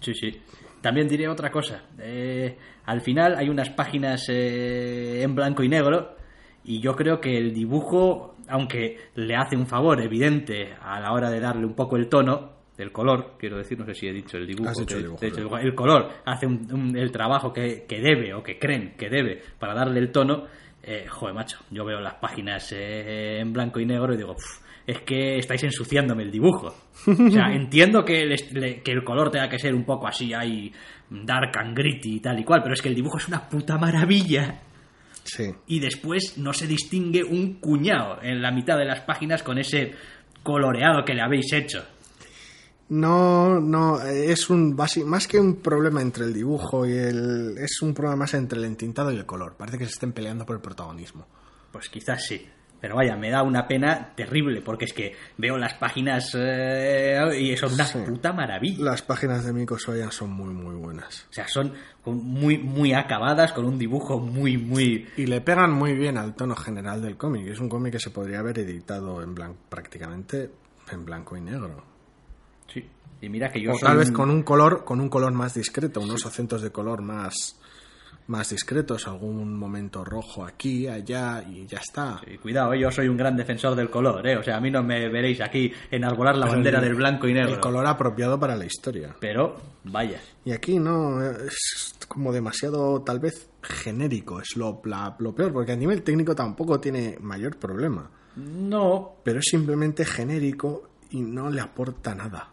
sí, 0.00 0.14
sí. 0.14 0.42
También 0.80 1.06
diré 1.06 1.28
otra 1.28 1.50
cosa. 1.50 1.84
Eh, 1.98 2.56
al 2.86 3.00
final 3.00 3.36
hay 3.36 3.48
unas 3.48 3.70
páginas 3.70 4.26
eh, 4.28 5.22
en 5.22 5.34
blanco 5.34 5.62
y 5.62 5.68
negro 5.68 6.16
y 6.64 6.80
yo 6.80 6.94
creo 6.94 7.20
que 7.20 7.36
el 7.38 7.52
dibujo, 7.52 8.36
aunque 8.48 8.98
le 9.14 9.36
hace 9.36 9.56
un 9.56 9.66
favor 9.66 10.00
evidente 10.00 10.74
a 10.80 11.00
la 11.00 11.12
hora 11.12 11.30
de 11.30 11.40
darle 11.40 11.66
un 11.66 11.74
poco 11.74 11.96
el 11.96 12.08
tono, 12.08 12.61
el 12.82 12.92
color, 12.92 13.36
quiero 13.38 13.56
decir, 13.56 13.78
no 13.78 13.86
sé 13.86 13.94
si 13.94 14.06
he 14.08 14.12
dicho 14.12 14.36
el 14.36 14.46
dibujo, 14.46 14.70
que- 14.86 14.94
el 14.94 15.02
dibujo, 15.36 15.58
el, 15.58 15.74
color 15.74 16.10
hace 16.24 16.46
un- 16.46 16.66
un- 16.72 16.96
el 16.96 17.10
trabajo 17.10 17.52
que, 17.52 17.84
que 17.88 18.00
debe 18.00 18.34
o 18.34 18.42
que 18.42 18.58
creen 18.58 18.94
que 18.98 19.08
debe 19.08 19.40
para 19.58 19.74
darle 19.74 20.00
el 20.00 20.10
tono. 20.12 20.44
Eh, 20.82 21.06
joder, 21.08 21.34
macho, 21.34 21.58
yo 21.70 21.84
veo 21.84 22.00
las 22.00 22.14
páginas 22.14 22.72
eh, 22.72 23.38
en 23.40 23.52
blanco 23.52 23.78
y 23.80 23.86
negro 23.86 24.12
y 24.14 24.16
digo, 24.16 24.32
"Uf, 24.32 24.60
es 24.84 25.00
que 25.02 25.38
estáis 25.38 25.62
ensuciándome 25.62 26.24
el 26.24 26.30
dibujo. 26.32 26.74
O 27.06 27.30
sea, 27.30 27.52
entiendo 27.54 28.04
que 28.04 28.22
el, 28.22 28.82
que 28.82 28.90
el 28.92 29.04
color 29.04 29.30
tenga 29.30 29.48
que 29.48 29.58
ser 29.60 29.74
un 29.76 29.84
poco 29.84 30.08
así, 30.08 30.34
ahí, 30.34 30.72
dark 31.08 31.56
and 31.58 31.76
gritty 31.76 32.16
y 32.16 32.20
tal 32.20 32.40
y 32.40 32.44
cual, 32.44 32.62
pero 32.62 32.74
es 32.74 32.82
que 32.82 32.88
el 32.88 32.94
dibujo 32.96 33.18
es 33.18 33.28
una 33.28 33.48
puta 33.48 33.78
maravilla. 33.78 34.60
Sí. 35.22 35.44
Y 35.68 35.78
después 35.78 36.36
no 36.38 36.52
se 36.52 36.66
distingue 36.66 37.22
un 37.22 37.60
cuñado 37.60 38.18
en 38.22 38.42
la 38.42 38.50
mitad 38.50 38.76
de 38.76 38.84
las 38.86 39.02
páginas 39.02 39.44
con 39.44 39.56
ese 39.58 39.92
coloreado 40.42 41.04
que 41.04 41.14
le 41.14 41.22
habéis 41.22 41.52
hecho. 41.52 41.84
No, 42.92 43.58
no, 43.58 44.02
es 44.02 44.50
un 44.50 44.76
más 45.06 45.26
que 45.26 45.40
un 45.40 45.56
problema 45.62 46.02
entre 46.02 46.24
el 46.24 46.34
dibujo 46.34 46.84
y 46.86 46.92
el. 46.92 47.56
Es 47.56 47.80
un 47.80 47.94
problema 47.94 48.16
más 48.16 48.34
entre 48.34 48.58
el 48.58 48.66
entintado 48.66 49.10
y 49.10 49.16
el 49.16 49.24
color. 49.24 49.54
Parece 49.56 49.78
que 49.78 49.84
se 49.86 49.92
estén 49.92 50.12
peleando 50.12 50.44
por 50.44 50.56
el 50.56 50.62
protagonismo. 50.62 51.26
Pues 51.70 51.88
quizás 51.88 52.22
sí. 52.26 52.46
Pero 52.82 52.96
vaya, 52.96 53.16
me 53.16 53.30
da 53.30 53.44
una 53.44 53.66
pena 53.66 54.12
terrible, 54.14 54.60
porque 54.60 54.86
es 54.86 54.92
que 54.92 55.14
veo 55.38 55.56
las 55.56 55.72
páginas 55.74 56.36
eh, 56.36 57.16
y 57.40 57.56
son 57.56 57.72
una 57.72 57.84
Sí. 57.86 57.98
puta 58.06 58.32
maravilla. 58.32 58.84
Las 58.84 59.00
páginas 59.02 59.44
de 59.46 59.52
Miko 59.52 59.78
Soyan 59.78 60.10
son 60.12 60.30
muy, 60.32 60.52
muy 60.52 60.74
buenas. 60.74 61.26
O 61.30 61.32
sea, 61.32 61.46
son 61.48 61.72
muy, 62.04 62.58
muy 62.58 62.92
acabadas, 62.92 63.52
con 63.52 63.64
un 63.64 63.78
dibujo 63.78 64.18
muy, 64.18 64.58
muy... 64.58 65.06
Y 65.16 65.26
le 65.26 65.40
pegan 65.40 65.72
muy 65.72 65.94
bien 65.94 66.18
al 66.18 66.34
tono 66.34 66.56
general 66.56 67.00
del 67.00 67.16
cómic. 67.16 67.46
Es 67.46 67.60
un 67.60 67.68
cómic 67.68 67.92
que 67.92 68.00
se 68.00 68.10
podría 68.10 68.40
haber 68.40 68.58
editado 68.58 69.22
en 69.22 69.32
blanco, 69.34 69.58
prácticamente 69.68 70.50
en 70.90 71.04
blanco 71.04 71.36
y 71.36 71.40
negro. 71.40 71.91
Sí. 73.22 73.26
Y 73.26 73.28
mira 73.30 73.50
que 73.50 73.60
yo 73.60 73.72
o 73.72 73.78
tal 73.78 73.96
vez 73.98 74.08
un- 74.08 74.14
con 74.14 74.30
un 74.30 74.42
color, 74.42 74.84
con 74.84 75.00
un 75.00 75.08
color 75.08 75.32
más 75.32 75.54
discreto, 75.54 76.00
unos 76.00 76.26
acentos 76.26 76.60
de 76.62 76.70
color 76.70 77.02
más, 77.02 77.56
más 78.26 78.50
discretos, 78.50 79.06
algún 79.08 79.56
momento 79.56 80.04
rojo 80.04 80.44
aquí, 80.44 80.86
allá 80.88 81.42
y 81.48 81.66
ya 81.66 81.78
está. 81.78 82.20
Sí, 82.24 82.38
cuidado, 82.38 82.72
eh, 82.72 82.80
yo 82.80 82.90
soy 82.90 83.08
un 83.08 83.16
gran 83.16 83.36
defensor 83.36 83.74
del 83.74 83.90
color, 83.90 84.26
¿eh? 84.26 84.36
O 84.36 84.42
sea, 84.42 84.56
a 84.56 84.60
mí 84.60 84.70
no 84.70 84.82
me 84.82 85.08
veréis 85.08 85.40
aquí 85.40 85.72
enarbolar 85.90 86.36
la 86.36 86.46
Pero 86.46 86.54
bandera 86.56 86.78
el- 86.78 86.84
del 86.84 86.94
blanco 86.94 87.26
y 87.28 87.34
negro. 87.34 87.54
El 87.54 87.60
color 87.60 87.86
apropiado 87.86 88.38
para 88.38 88.56
la 88.56 88.64
historia. 88.64 89.14
Pero, 89.20 89.56
vaya. 89.84 90.20
Y 90.44 90.52
aquí 90.52 90.78
no, 90.78 91.20
es 91.22 91.94
como 92.08 92.32
demasiado 92.32 93.02
tal 93.02 93.18
vez 93.20 93.48
genérico, 93.62 94.40
es 94.40 94.56
lo, 94.56 94.80
la- 94.84 95.14
lo 95.18 95.34
peor, 95.34 95.52
porque 95.52 95.72
a 95.72 95.76
nivel 95.76 96.02
técnico 96.02 96.34
tampoco 96.34 96.78
tiene 96.80 97.16
mayor 97.20 97.56
problema. 97.56 98.08
No, 98.36 99.16
Pero 99.24 99.40
es 99.40 99.44
simplemente 99.50 100.04
genérico 100.04 100.88
y 101.10 101.20
no 101.20 101.50
le 101.50 101.60
aporta 101.60 102.14
nada. 102.14 102.48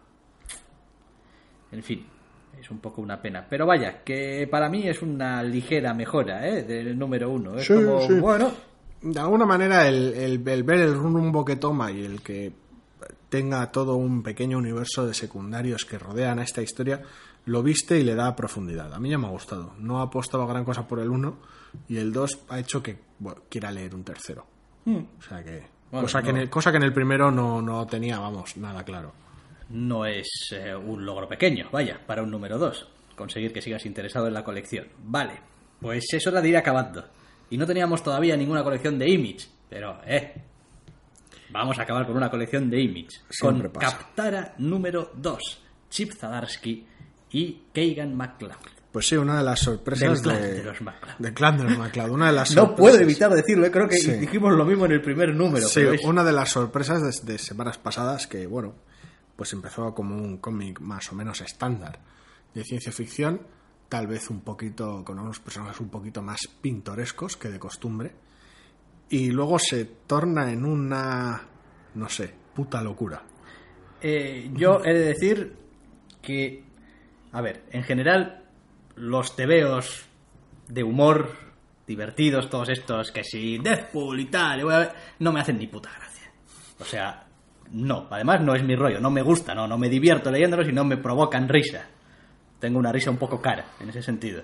En 1.71 1.83
fin, 1.83 2.05
es 2.59 2.69
un 2.71 2.79
poco 2.79 3.01
una 3.01 3.21
pena. 3.21 3.45
Pero 3.49 3.65
vaya, 3.65 4.03
que 4.03 4.47
para 4.49 4.69
mí 4.69 4.87
es 4.87 5.01
una 5.01 5.41
ligera 5.43 5.93
mejora, 5.93 6.47
¿eh? 6.47 6.63
Del 6.63 6.97
número 6.97 7.29
uno. 7.29 7.55
Es 7.57 7.67
Sí, 7.67 7.73
como, 7.73 8.01
sí. 8.07 8.13
bueno, 8.19 8.51
De 9.01 9.19
alguna 9.19 9.45
manera, 9.45 9.87
el, 9.87 10.13
el- 10.13 10.47
el 10.47 10.63
ver 10.63 10.79
el 10.81 10.93
rumbo 10.93 11.45
que 11.45 11.55
toma 11.55 11.89
y 11.91 12.03
el 12.03 12.21
que 12.21 12.51
tenga 13.29 13.71
todo 13.71 13.95
un 13.95 14.23
pequeño 14.23 14.57
universo 14.57 15.05
de 15.07 15.13
secundarios 15.13 15.85
que 15.85 15.97
rodean 15.99 16.39
a 16.39 16.43
esta 16.43 16.61
historia, 16.61 17.01
lo 17.45 17.63
viste 17.63 17.97
y 17.99 18.03
le 18.03 18.15
da 18.15 18.35
profundidad. 18.35 18.93
A 18.93 18.99
mí 18.99 19.09
ya 19.09 19.17
me 19.17 19.27
ha 19.27 19.29
gustado. 19.29 19.73
No 19.79 19.99
ha 19.99 20.03
apostado 20.03 20.45
gran 20.47 20.65
cosa 20.65 20.87
por 20.87 20.99
el 20.99 21.09
1 21.09 21.37
y 21.87 21.97
el 21.97 22.11
2 22.11 22.39
ha 22.49 22.59
hecho 22.59 22.83
que 22.83 22.97
bueno, 23.19 23.41
quiera 23.49 23.71
leer 23.71 23.95
un 23.95 24.03
tercero. 24.03 24.45
O 24.85 25.21
sea 25.21 25.43
que. 25.43 25.63
Cosa, 25.91 26.21
que 26.21 26.29
en 26.31 26.37
el, 26.37 26.49
cosa 26.49 26.71
que 26.71 26.77
en 26.77 26.83
el 26.83 26.93
primero 26.93 27.31
no, 27.31 27.61
no 27.61 27.87
tenía, 27.87 28.19
vamos, 28.19 28.57
nada 28.57 28.83
claro. 28.83 29.13
No 29.69 30.05
es 30.05 30.27
eh, 30.51 30.75
un 30.75 31.05
logro 31.05 31.27
pequeño, 31.27 31.69
vaya, 31.71 31.99
para 32.05 32.23
un 32.23 32.31
número 32.31 32.57
dos. 32.57 32.87
Conseguir 33.15 33.51
que 33.53 33.61
sigas 33.61 33.85
interesado 33.85 34.27
en 34.27 34.33
la 34.33 34.43
colección. 34.43 34.87
Vale, 35.03 35.33
pues 35.81 36.05
es 36.13 36.25
hora 36.27 36.41
de 36.41 36.49
ir 36.49 36.57
acabando. 36.57 37.05
Y 37.49 37.57
no 37.57 37.65
teníamos 37.65 38.01
todavía 38.03 38.37
ninguna 38.37 38.63
colección 38.63 38.97
de 38.99 39.09
Image, 39.09 39.47
pero, 39.69 39.99
eh. 40.05 40.33
Vamos 41.51 41.79
a 41.79 41.81
acabar 41.83 42.05
con 42.05 42.15
una 42.15 42.29
colección 42.29 42.69
de 42.69 42.79
Image. 42.81 43.21
Siempre 43.29 43.69
con 43.69 43.81
pasa. 43.81 43.97
Captara 43.97 44.53
número 44.59 45.11
2, 45.15 45.61
Chip 45.89 46.13
Zadarsky 46.13 46.85
y 47.31 47.61
Kagan 47.73 48.15
McCloud. 48.15 48.51
Pues 48.91 49.07
sí, 49.07 49.15
una 49.17 49.37
de 49.39 49.43
las 49.43 49.59
sorpresas 49.59 50.21
Del 50.23 50.35
de, 50.35 50.53
de 50.55 50.63
los 50.63 50.77
del 51.19 51.33
clan 51.33 51.57
de 51.57 51.63
los 51.65 51.77
McCloud. 51.77 52.09
Una 52.11 52.27
de 52.27 52.33
las 52.33 52.51
No 52.55 52.75
puedo 52.75 52.99
evitar 52.99 53.31
decirlo, 53.31 53.65
eh, 53.65 53.71
creo 53.71 53.87
que 53.87 53.97
Sí. 53.97 54.11
dijimos 54.13 54.53
lo 54.53 54.65
mismo 54.65 54.85
en 54.85 54.93
el 54.93 55.01
primer 55.01 55.33
número. 55.35 55.67
Sí, 55.67 55.81
pero 55.81 55.93
es- 55.93 56.03
una 56.05 56.23
de 56.23 56.31
las 56.31 56.49
sorpresas 56.49 57.23
de, 57.23 57.33
de 57.33 57.37
semanas 57.39 57.77
pasadas 57.77 58.25
que, 58.27 58.45
bueno, 58.47 58.75
pues 59.39 59.53
empezó 59.53 59.95
como 59.95 60.17
un 60.17 60.39
cómic 60.39 60.81
más 60.81 61.13
o 61.13 61.15
menos 61.15 61.39
estándar 61.39 61.97
de 62.53 62.61
ciencia 62.61 62.91
ficción, 62.91 63.39
tal 63.87 64.05
vez 64.05 64.29
un 64.29 64.41
poquito, 64.41 65.05
con 65.05 65.17
unos 65.17 65.39
personajes 65.39 65.79
un 65.79 65.87
poquito 65.87 66.21
más 66.21 66.41
pintorescos 66.61 67.37
que 67.37 67.47
de 67.47 67.57
costumbre, 67.57 68.11
y 69.07 69.31
luego 69.31 69.57
se 69.57 69.85
torna 69.85 70.51
en 70.51 70.65
una, 70.65 71.41
no 71.95 72.09
sé, 72.09 72.33
puta 72.53 72.81
locura. 72.81 73.23
Eh, 74.01 74.51
yo 74.55 74.81
he 74.83 74.93
de 74.93 75.05
decir 75.05 75.55
que, 76.21 76.65
a 77.31 77.39
ver, 77.39 77.63
en 77.71 77.83
general, 77.83 78.43
los 78.97 79.37
tebeos 79.37 80.05
de 80.67 80.83
humor 80.83 81.31
divertidos, 81.87 82.49
todos 82.49 82.67
estos, 82.67 83.13
que 83.13 83.23
si 83.23 83.57
Deadpool 83.57 84.19
y 84.19 84.25
tal, 84.25 84.91
no 85.19 85.31
me 85.31 85.39
hacen 85.39 85.57
ni 85.57 85.67
puta 85.67 85.91
gracia. 85.97 86.29
O 86.77 86.83
sea, 86.83 87.28
no, 87.71 88.07
además 88.09 88.41
no 88.41 88.55
es 88.55 88.63
mi 88.63 88.75
rollo, 88.75 88.99
no 88.99 89.11
me 89.11 89.21
gusta, 89.21 89.53
no, 89.53 89.67
no 89.67 89.77
me 89.77 89.89
divierto 89.89 90.31
leyéndolos 90.31 90.67
y 90.67 90.73
no 90.73 90.83
me 90.83 90.97
provocan 90.97 91.47
risa. 91.47 91.87
Tengo 92.59 92.79
una 92.79 92.91
risa 92.91 93.11
un 93.11 93.17
poco 93.17 93.41
cara, 93.41 93.65
en 93.79 93.89
ese 93.89 94.01
sentido. 94.01 94.43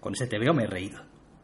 Con 0.00 0.14
ese 0.14 0.26
tebeo 0.26 0.52
me 0.52 0.64
he 0.64 0.66
reído. 0.66 1.00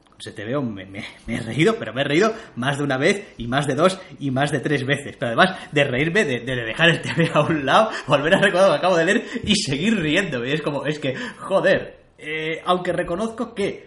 Con 0.09 0.19
ese 0.19 0.33
tebeo 0.33 0.61
me, 0.63 0.83
he 1.27 1.41
reído, 1.41 1.77
pero 1.79 1.95
me 1.95 2.03
he 2.03 2.05
reído 2.05 2.35
más 2.57 2.79
de 2.79 2.85
una 2.85 2.99
vez, 2.99 3.35
y 3.39 3.47
más 3.47 3.67
de 3.67 3.75
dos, 3.75 4.01
y 4.19 4.31
más 4.31 4.51
de 4.51 4.61
tres 4.61 4.85
veces. 4.85 5.17
Pero 5.17 5.29
además 5.29 5.57
de 5.73 5.85
reírme, 5.85 6.25
de, 6.25 6.41
de 6.41 6.57
dejar 6.57 6.91
el 6.91 7.01
tebeo 7.01 7.37
a 7.37 7.47
un 7.47 7.65
lado, 7.65 7.91
volver 8.07 8.35
a 8.35 8.41
recordar 8.41 8.69
lo 8.69 8.75
que 8.75 8.79
acabo 8.79 8.97
de 8.97 9.05
leer 9.05 9.25
y 9.45 9.55
seguir 9.55 9.97
riéndome. 9.97 10.53
Es 10.53 10.61
como, 10.61 10.85
es 10.85 10.99
que, 10.99 11.15
joder, 11.39 11.99
eh, 12.19 12.61
aunque 12.65 12.93
reconozco 12.93 13.55
que 13.55 13.87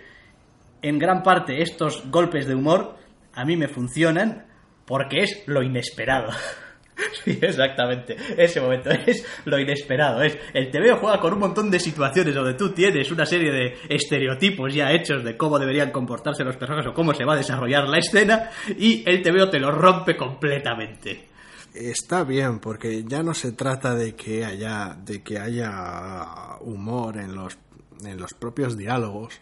en 0.81 0.97
gran 0.97 1.21
parte 1.21 1.61
estos 1.61 2.09
golpes 2.09 2.47
de 2.47 2.55
humor 2.55 2.95
a 3.33 3.45
mí 3.45 3.57
me 3.57 3.67
funcionan 3.67 4.47
porque 4.85 5.23
es 5.23 5.43
lo 5.45 5.61
inesperado. 5.61 6.31
Sí, 7.23 7.37
exactamente. 7.41 8.15
Ese 8.37 8.61
momento 8.61 8.89
es 8.91 9.25
lo 9.45 9.59
inesperado. 9.59 10.21
Es 10.23 10.37
el 10.53 10.69
TVO 10.71 10.97
juega 10.97 11.19
con 11.19 11.33
un 11.33 11.39
montón 11.39 11.69
de 11.69 11.79
situaciones 11.79 12.33
donde 12.33 12.53
tú 12.53 12.71
tienes 12.71 13.11
una 13.11 13.25
serie 13.25 13.51
de 13.51 13.77
estereotipos 13.89 14.73
ya 14.73 14.91
hechos 14.91 15.23
de 15.23 15.37
cómo 15.37 15.59
deberían 15.59 15.91
comportarse 15.91 16.43
los 16.43 16.57
personajes 16.57 16.91
o 16.91 16.93
cómo 16.93 17.13
se 17.13 17.25
va 17.25 17.33
a 17.33 17.37
desarrollar 17.37 17.87
la 17.87 17.97
escena 17.97 18.49
y 18.77 19.03
el 19.09 19.21
TVO 19.21 19.49
te 19.49 19.59
lo 19.59 19.71
rompe 19.71 20.15
completamente. 20.15 21.27
Está 21.73 22.23
bien, 22.23 22.59
porque 22.59 23.03
ya 23.05 23.23
no 23.23 23.33
se 23.33 23.53
trata 23.53 23.95
de 23.95 24.13
que 24.13 24.43
haya, 24.43 24.95
de 25.05 25.23
que 25.23 25.39
haya 25.39 26.57
humor 26.59 27.17
en 27.17 27.33
los, 27.33 27.57
en 28.03 28.19
los 28.19 28.33
propios 28.33 28.75
diálogos, 28.75 29.39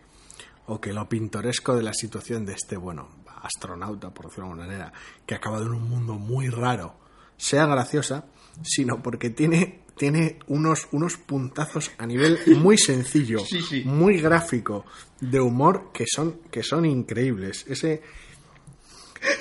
o 0.68 0.80
que 0.80 0.93
lo 0.93 1.10
pintoresco 1.10 1.76
de 1.76 1.82
la 1.82 1.93
situación 1.93 2.45
de 2.45 2.54
este, 2.54 2.78
bueno, 2.78 3.10
astronauta, 3.41 4.12
por 4.12 4.26
decirlo 4.28 4.45
de 4.45 4.52
alguna 4.52 4.68
manera, 4.68 4.93
que 5.26 5.34
ha 5.34 5.38
acabado 5.38 5.66
en 5.66 5.74
un 5.74 5.89
mundo 5.89 6.14
muy 6.14 6.50
raro, 6.50 6.99
sea 7.39 7.65
graciosa, 7.65 8.25
sino 8.61 9.01
porque 9.01 9.29
tiene, 9.31 9.79
tiene 9.97 10.37
unos, 10.47 10.87
unos 10.91 11.17
puntazos 11.17 11.89
a 11.97 12.05
nivel 12.05 12.37
muy 12.57 12.77
sencillo, 12.77 13.39
Sí, 13.45 13.61
sí. 13.61 13.83
muy 13.85 14.19
gráfico, 14.21 14.85
de 15.21 15.39
humor, 15.39 15.91
que 15.93 16.05
son, 16.07 16.41
que 16.51 16.61
son 16.63 16.85
increíbles. 16.85 17.65
Ese, 17.67 18.01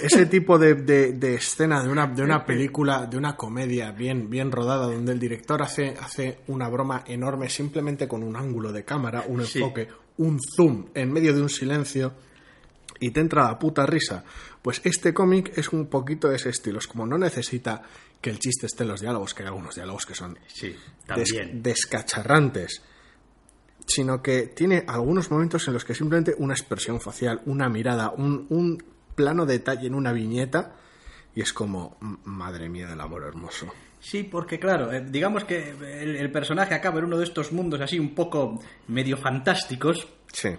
ese 0.03 0.27
tipo 0.27 0.59
de, 0.59 0.75
de- 0.75 1.13
de 1.13 1.35
escena 1.35 1.83
de 1.83 1.89
una, 1.89 2.07
de 2.09 2.23
una 2.23 2.45
película, 2.45 3.07
de 3.07 3.17
una 3.17 3.37
comedia 3.37 3.93
bien, 3.93 4.29
bien 4.29 4.51
rodada, 4.51 4.87
donde 4.87 5.13
el 5.13 5.21
director 5.21 5.63
hace, 5.63 5.95
hace 6.01 6.39
una 6.49 6.69
broma 6.69 7.05
enorme 7.07 7.49
simplemente 7.49 8.09
con 8.09 8.23
un 8.23 8.37
ángulo 8.37 8.73
de 8.73 8.85
cámara, 8.85 9.25
un 9.29 9.45
Sí. 9.45 9.59
enfoque, 9.61 9.89
un 10.19 10.41
zoom 10.41 10.87
en 10.95 11.13
medio 11.13 11.33
de 11.35 11.43
un 11.43 11.49
silencio 11.49 12.13
y 12.99 13.11
te 13.13 13.21
entra 13.21 13.45
la 13.45 13.57
puta 13.59 13.87
risa. 13.87 14.25
Pues 14.69 14.83
este 14.85 15.15
cómic 15.15 15.57
es 15.57 15.71
un 15.71 15.87
poquito 15.87 16.29
de 16.29 16.37
ese 16.37 16.51
estilo. 16.51 16.79
Es 16.79 16.87
como 16.87 17.07
no 17.07 17.17
necesita 17.17 17.81
que 18.21 18.29
el 18.29 18.39
chiste 18.39 18.67
esté 18.67 18.83
en 18.83 18.91
los 18.91 19.01
diálogos, 19.01 19.33
que 19.33 19.43
hay 19.43 19.47
algunos 19.47 19.75
diálogos 19.77 20.05
que 20.05 20.15
son 20.15 20.39
Sí, 20.47 20.77
des- 21.17 21.33
descacharrantes, 21.55 22.83
sino 23.87 24.21
que 24.23 24.43
tiene 24.49 24.85
algunos 24.87 25.31
momentos 25.31 25.67
en 25.69 25.73
los 25.73 25.87
que 25.87 25.95
simplemente 25.95 26.35
una 26.37 26.53
expresión 26.53 27.01
facial, 27.01 27.41
una 27.47 27.71
mirada, 27.71 28.11
un, 28.11 28.45
un 28.51 28.85
plano 29.15 29.47
detalle 29.47 29.87
en 29.87 29.95
una 29.95 30.13
viñeta, 30.13 30.75
y 31.35 31.41
es 31.41 31.55
como, 31.55 31.97
"M- 32.03 32.19
madre 32.25 32.69
mía 32.69 32.89
del 32.89 33.01
amor 33.01 33.23
hermoso. 33.25 33.69
Sí, 34.01 34.25
porque 34.25 34.59
claro, 34.59 34.93
eh, 34.93 35.03
digamos 35.09 35.45
que 35.45 35.71
el, 35.71 36.15
el 36.17 36.31
personaje 36.31 36.75
acaba 36.75 36.99
en 36.99 37.07
uno 37.07 37.17
de 37.17 37.25
estos 37.25 37.53
mundos 37.53 37.81
así 37.81 37.99
un 37.99 38.15
poco 38.15 38.61
medio 38.89 39.17
fantásticos, 39.17 40.07
Sí. 40.31 40.51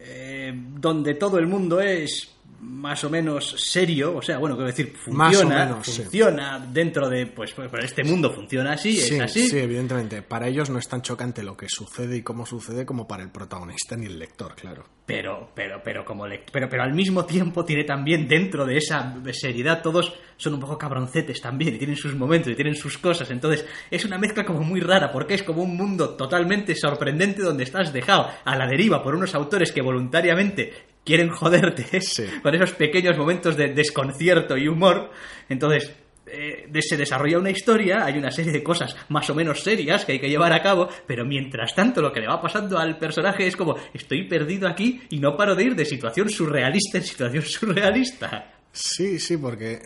eh, 0.00 0.52
donde 0.54 1.14
todo 1.14 1.38
el 1.38 1.46
mundo 1.46 1.80
es 1.80 2.30
más 2.60 3.04
o 3.04 3.10
menos 3.10 3.54
serio, 3.58 4.16
o 4.16 4.22
sea, 4.22 4.38
bueno, 4.38 4.56
quiero 4.56 4.68
decir, 4.68 4.94
Más 5.08 5.34
o 5.36 5.40
funciona, 5.40 5.82
sí. 5.82 6.02
funciona 6.02 6.58
dentro 6.70 7.08
de, 7.08 7.26
pues, 7.26 7.52
pues, 7.52 7.68
pues, 7.68 7.84
este 7.84 8.04
mundo 8.04 8.32
funciona 8.32 8.72
así, 8.72 8.96
Sí, 8.96 9.14
es 9.14 9.20
así, 9.20 9.48
sí, 9.48 9.58
evidentemente. 9.58 10.22
Para 10.22 10.48
ellos 10.48 10.70
no 10.70 10.78
es 10.78 10.88
tan 10.88 11.02
chocante 11.02 11.42
lo 11.42 11.56
que 11.56 11.66
sucede 11.68 12.16
y 12.16 12.22
cómo 12.22 12.46
sucede 12.46 12.86
como 12.86 13.06
para 13.06 13.22
el 13.22 13.30
protagonista 13.30 13.96
ni 13.96 14.06
el 14.06 14.18
lector, 14.18 14.54
claro. 14.54 14.84
pero, 15.06 15.50
pero, 15.54 15.82
pero 15.82 16.04
como 16.04 16.26
le, 16.26 16.44
pero, 16.52 16.68
pero 16.68 16.82
al 16.82 16.94
mismo 16.94 17.24
tiempo 17.24 17.64
tiene 17.64 17.84
también 17.84 18.26
dentro 18.28 18.64
de 18.64 18.76
esa 18.76 19.14
seriedad 19.32 19.82
todos 19.82 20.14
son 20.36 20.54
un 20.54 20.60
poco 20.60 20.78
cabroncetes 20.78 21.40
también 21.40 21.74
y 21.74 21.78
tienen 21.78 21.96
sus 21.96 22.14
momentos 22.14 22.52
y 22.52 22.54
tienen 22.54 22.74
sus 22.74 22.98
cosas, 22.98 23.30
entonces 23.30 23.64
es 23.90 24.04
una 24.04 24.18
mezcla 24.18 24.44
como 24.44 24.60
muy 24.60 24.80
rara 24.80 25.10
porque 25.12 25.34
es 25.34 25.42
como 25.42 25.62
un 25.62 25.76
mundo 25.76 26.10
totalmente 26.10 26.74
sorprendente 26.74 27.42
donde 27.42 27.64
estás 27.64 27.92
dejado 27.92 28.28
a 28.44 28.56
la 28.56 28.66
deriva 28.66 29.02
por 29.02 29.14
unos 29.14 29.34
autores 29.34 29.72
que 29.72 29.82
voluntariamente 29.82 30.93
quieren 31.04 31.28
joderte 31.30 32.00
Sí. 32.00 32.24
con 32.42 32.54
esos 32.54 32.72
pequeños 32.72 33.16
momentos 33.18 33.56
de 33.56 33.72
desconcierto 33.74 34.56
y 34.56 34.68
humor, 34.68 35.10
entonces 35.48 35.94
eh, 36.26 36.68
se 36.80 36.96
desarrolla 36.96 37.38
una 37.38 37.50
historia, 37.50 38.04
hay 38.04 38.16
una 38.18 38.30
serie 38.30 38.50
de 38.50 38.62
cosas 38.62 38.96
más 39.10 39.28
o 39.30 39.34
menos 39.34 39.60
serias 39.62 40.04
que 40.04 40.12
hay 40.12 40.18
que 40.20 40.28
llevar 40.30 40.52
a 40.52 40.62
cabo, 40.62 40.88
pero 41.06 41.24
mientras 41.24 41.74
tanto 41.74 42.00
lo 42.00 42.12
que 42.12 42.20
le 42.20 42.26
va 42.28 42.40
pasando 42.40 42.78
al 42.78 42.98
personaje 42.98 43.46
es 43.46 43.56
como 43.56 43.76
estoy 43.92 44.26
perdido 44.26 44.66
aquí 44.66 45.02
y 45.10 45.18
no 45.18 45.36
paro 45.36 45.54
de 45.54 45.64
ir 45.64 45.74
de 45.76 45.84
situación 45.84 46.30
surrealista 46.30 46.98
en 46.98 47.04
situación 47.04 47.42
surrealista. 47.44 48.50
Sí, 48.72 49.20
sí, 49.20 49.36
porque 49.36 49.74
eh, 49.74 49.80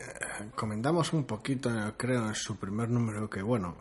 comentamos 0.54 1.12
un 1.12 1.24
poquito, 1.24 1.68
eh, 1.70 1.92
creo, 1.96 2.28
en 2.28 2.34
su 2.34 2.56
primer 2.58 2.88
número 2.88 3.28
que, 3.28 3.42
bueno, 3.42 3.76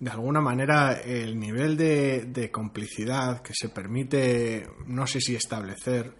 de 0.00 0.10
alguna 0.10 0.40
manera 0.40 1.00
el 1.00 1.38
nivel 1.38 1.76
de, 1.76 2.24
de 2.26 2.50
complicidad 2.50 3.40
que 3.40 3.52
se 3.54 3.68
permite, 3.70 4.66
no 4.86 5.06
sé 5.06 5.20
si 5.20 5.34
establecer 5.34 6.12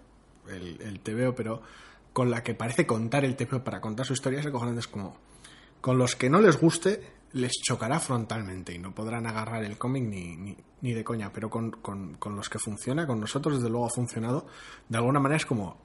el, 0.49 0.81
el 0.81 0.99
TVO, 0.99 1.35
pero 1.35 1.61
con 2.13 2.29
la 2.29 2.43
que 2.43 2.55
parece 2.55 2.85
contar 2.85 3.25
el 3.25 3.35
TVO 3.35 3.63
para 3.63 3.79
contar 3.81 4.05
su 4.05 4.13
historia 4.13 4.39
es 4.39 4.45
acojonante. 4.45 4.81
Es 4.81 4.87
como, 4.87 5.15
con 5.81 5.97
los 5.97 6.15
que 6.15 6.29
no 6.29 6.41
les 6.41 6.59
guste, 6.59 7.01
les 7.33 7.51
chocará 7.61 7.99
frontalmente 7.99 8.73
y 8.73 8.79
no 8.79 8.93
podrán 8.93 9.27
agarrar 9.27 9.63
el 9.63 9.77
cómic 9.77 10.03
ni, 10.03 10.35
ni, 10.35 10.57
ni 10.81 10.93
de 10.93 11.03
coña, 11.03 11.31
pero 11.31 11.49
con, 11.49 11.71
con, 11.71 12.15
con 12.15 12.35
los 12.35 12.49
que 12.49 12.59
funciona, 12.59 13.05
con 13.05 13.19
nosotros 13.19 13.55
desde 13.55 13.69
luego 13.69 13.85
ha 13.85 13.89
funcionado, 13.89 14.47
de 14.87 14.97
alguna 14.97 15.19
manera 15.19 15.37
es 15.37 15.45
como, 15.45 15.77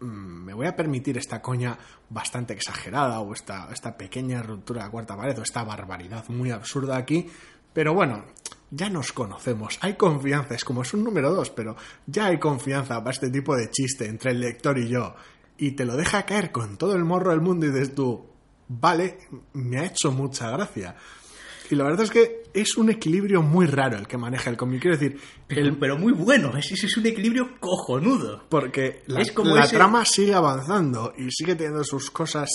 mm, 0.00 0.04
me 0.06 0.54
voy 0.54 0.66
a 0.66 0.74
permitir 0.74 1.18
esta 1.18 1.42
coña 1.42 1.78
bastante 2.08 2.54
exagerada 2.54 3.20
o 3.20 3.32
esta, 3.34 3.68
esta 3.72 3.96
pequeña 3.96 4.42
ruptura 4.42 4.82
de 4.82 4.86
la 4.86 4.90
cuarta 4.90 5.16
pared 5.16 5.38
o 5.38 5.42
esta 5.42 5.64
barbaridad 5.64 6.24
muy 6.28 6.50
absurda 6.50 6.96
aquí, 6.96 7.28
pero 7.72 7.92
bueno, 7.94 8.24
ya 8.70 8.88
nos 8.88 9.12
conocemos, 9.12 9.78
hay 9.80 9.94
confianza, 9.94 10.54
es 10.54 10.64
como 10.64 10.82
es 10.82 10.94
un 10.94 11.02
número 11.04 11.32
dos, 11.34 11.50
pero 11.50 11.76
ya 12.06 12.26
hay 12.26 12.38
confianza 12.38 12.98
para 13.00 13.10
este 13.10 13.30
tipo 13.30 13.56
de 13.56 13.70
chiste 13.70 14.06
entre 14.06 14.30
el 14.30 14.40
lector 14.40 14.78
y 14.78 14.88
yo, 14.88 15.14
y 15.58 15.72
te 15.72 15.84
lo 15.84 15.96
deja 15.96 16.24
caer 16.24 16.52
con 16.52 16.76
todo 16.78 16.94
el 16.94 17.04
morro 17.04 17.30
del 17.30 17.40
mundo 17.40 17.66
y 17.66 17.70
dices 17.70 17.94
tú, 17.94 18.24
vale, 18.68 19.18
me 19.52 19.78
ha 19.80 19.84
hecho 19.86 20.12
mucha 20.12 20.50
gracia. 20.50 20.94
Y 21.70 21.76
la 21.76 21.84
verdad 21.84 22.02
es 22.02 22.10
que 22.10 22.42
es 22.52 22.76
un 22.76 22.90
equilibrio 22.90 23.42
muy 23.42 23.66
raro 23.66 23.96
el 23.96 24.08
que 24.08 24.16
maneja 24.16 24.50
el 24.50 24.56
cómic. 24.56 24.80
Quiero 24.82 24.96
decir, 24.96 25.20
Pero, 25.46 25.76
pero 25.78 25.96
muy 25.98 26.12
bueno, 26.12 26.56
es, 26.56 26.72
es 26.72 26.96
un 26.96 27.06
equilibrio 27.06 27.60
cojonudo. 27.60 28.44
porque 28.48 29.02
la, 29.06 29.20
Es 29.20 29.30
como 29.30 29.54
la 29.54 29.64
ese- 29.64 29.76
trama 29.76 30.04
sigue 30.04 30.34
avanzando 30.34 31.12
y 31.16 31.30
sigue 31.30 31.54
teniendo 31.54 31.84
sus 31.84 32.10
cosas 32.10 32.48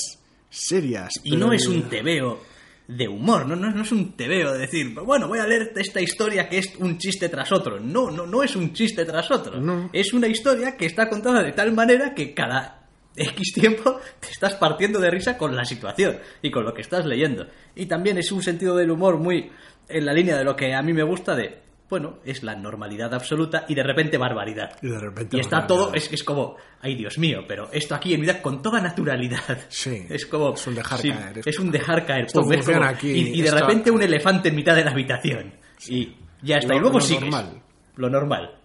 serias. 0.50 1.14
Y 1.24 1.38
no 1.38 1.54
es 1.54 1.66
un 1.68 1.84
tebeo 1.90 2.40
de 2.88 3.08
humor, 3.08 3.48
no, 3.48 3.56
no, 3.56 3.72
no 3.72 3.82
es 3.82 3.92
un 3.92 4.14
tebeo 4.14 4.54
de 4.54 4.60
decir, 4.60 4.94
bueno, 4.94 5.28
voy 5.28 5.40
a 5.40 5.48
leer 5.48 5.74
esta 5.76 6.02
historia 6.02 6.48
que 6.48 6.60
es 6.60 6.76
un 6.78 6.98
chiste 6.98 7.30
tras 7.30 7.52
otro. 7.52 7.80
No, 7.80 8.12
no, 8.12 8.26
no 8.26 8.44
es 8.44 8.56
un 8.56 8.74
chiste 8.74 9.06
tras 9.06 9.32
otro. 9.32 9.60
No. 9.60 9.90
Es 9.92 10.14
una 10.14 10.28
historia 10.28 10.78
que 10.78 10.86
está 10.86 11.10
contada 11.10 11.42
de 11.42 11.52
tal 11.52 11.72
manera 11.74 12.14
que 12.14 12.34
cada 12.34 12.88
X 13.16 13.54
tiempo 13.54 14.00
te 14.20 14.30
estás 14.30 14.56
partiendo 14.56 15.00
de 15.00 15.10
risa 15.10 15.38
con 15.38 15.56
la 15.56 15.66
situación 15.66 16.20
y 16.42 16.52
con 16.52 16.64
lo 16.64 16.74
que 16.74 16.82
estás 16.82 17.06
leyendo. 17.06 17.48
Y 17.76 17.88
también 17.88 18.18
es 18.18 18.32
un 18.32 18.44
sentido 18.44 18.76
del 18.76 18.92
humor 18.92 19.18
muy 19.18 19.50
en 19.88 20.06
la 20.06 20.14
línea 20.14 20.38
de 20.38 20.44
lo 20.44 20.56
que 20.56 20.74
a 20.74 20.82
mí 20.82 20.94
me 20.94 21.04
gusta 21.04 21.36
de, 21.36 21.60
bueno, 21.90 22.18
es 22.26 22.42
la 22.44 22.56
normalidad 22.56 23.14
absoluta 23.14 23.66
y 23.68 23.76
de 23.76 23.84
repente 23.84 24.18
barbaridad. 24.18 24.72
Y 24.82 24.88
de 24.90 25.00
repente 25.00 25.38
Y 25.38 25.40
está 25.40 25.60
barbaridad. 25.60 25.86
todo, 25.86 25.94
es, 25.94 26.12
es 26.12 26.24
como, 26.24 26.56
ay 26.82 26.96
Dios 26.96 27.18
mío, 27.20 27.42
pero 27.48 27.70
esto 27.72 27.94
aquí 27.96 28.14
en 28.14 28.22
vida 28.22 28.42
con 28.42 28.62
toda 28.62 28.82
naturalidad. 28.82 29.60
Sí, 29.70 30.06
Es 30.10 30.26
como. 30.26 30.54
es 30.56 30.66
un 30.68 30.76
dejar 30.76 31.00
sí, 31.00 31.10
caer, 31.12 31.38
es 31.40 31.48
Es 31.48 31.60
un 31.60 31.72
dejar 31.72 32.06
caer. 32.06 32.26
Esto 32.26 32.42
pum, 32.42 32.52
es 32.54 32.58
funciona 32.58 32.88
como- 32.88 32.98
aquí, 32.98 33.12
y, 33.12 33.20
y 33.38 33.42
de 33.42 33.48
esto- 33.50 33.60
repente 33.60 33.92
un 33.92 34.02
elefante 34.02 34.50
en 34.50 34.56
mitad 34.56 34.76
de 34.76 34.84
la 34.84 34.92
habitación. 34.92 35.54
Y 35.88 36.16
ya 36.42 36.58
está. 36.58 36.70
Lo- 36.74 36.78
y 36.78 36.80
luego 36.82 36.98
lo 37.00 37.06
sigues. 37.06 37.22
normal. 37.22 37.62
Lo 37.98 38.10
normal. 38.10 38.56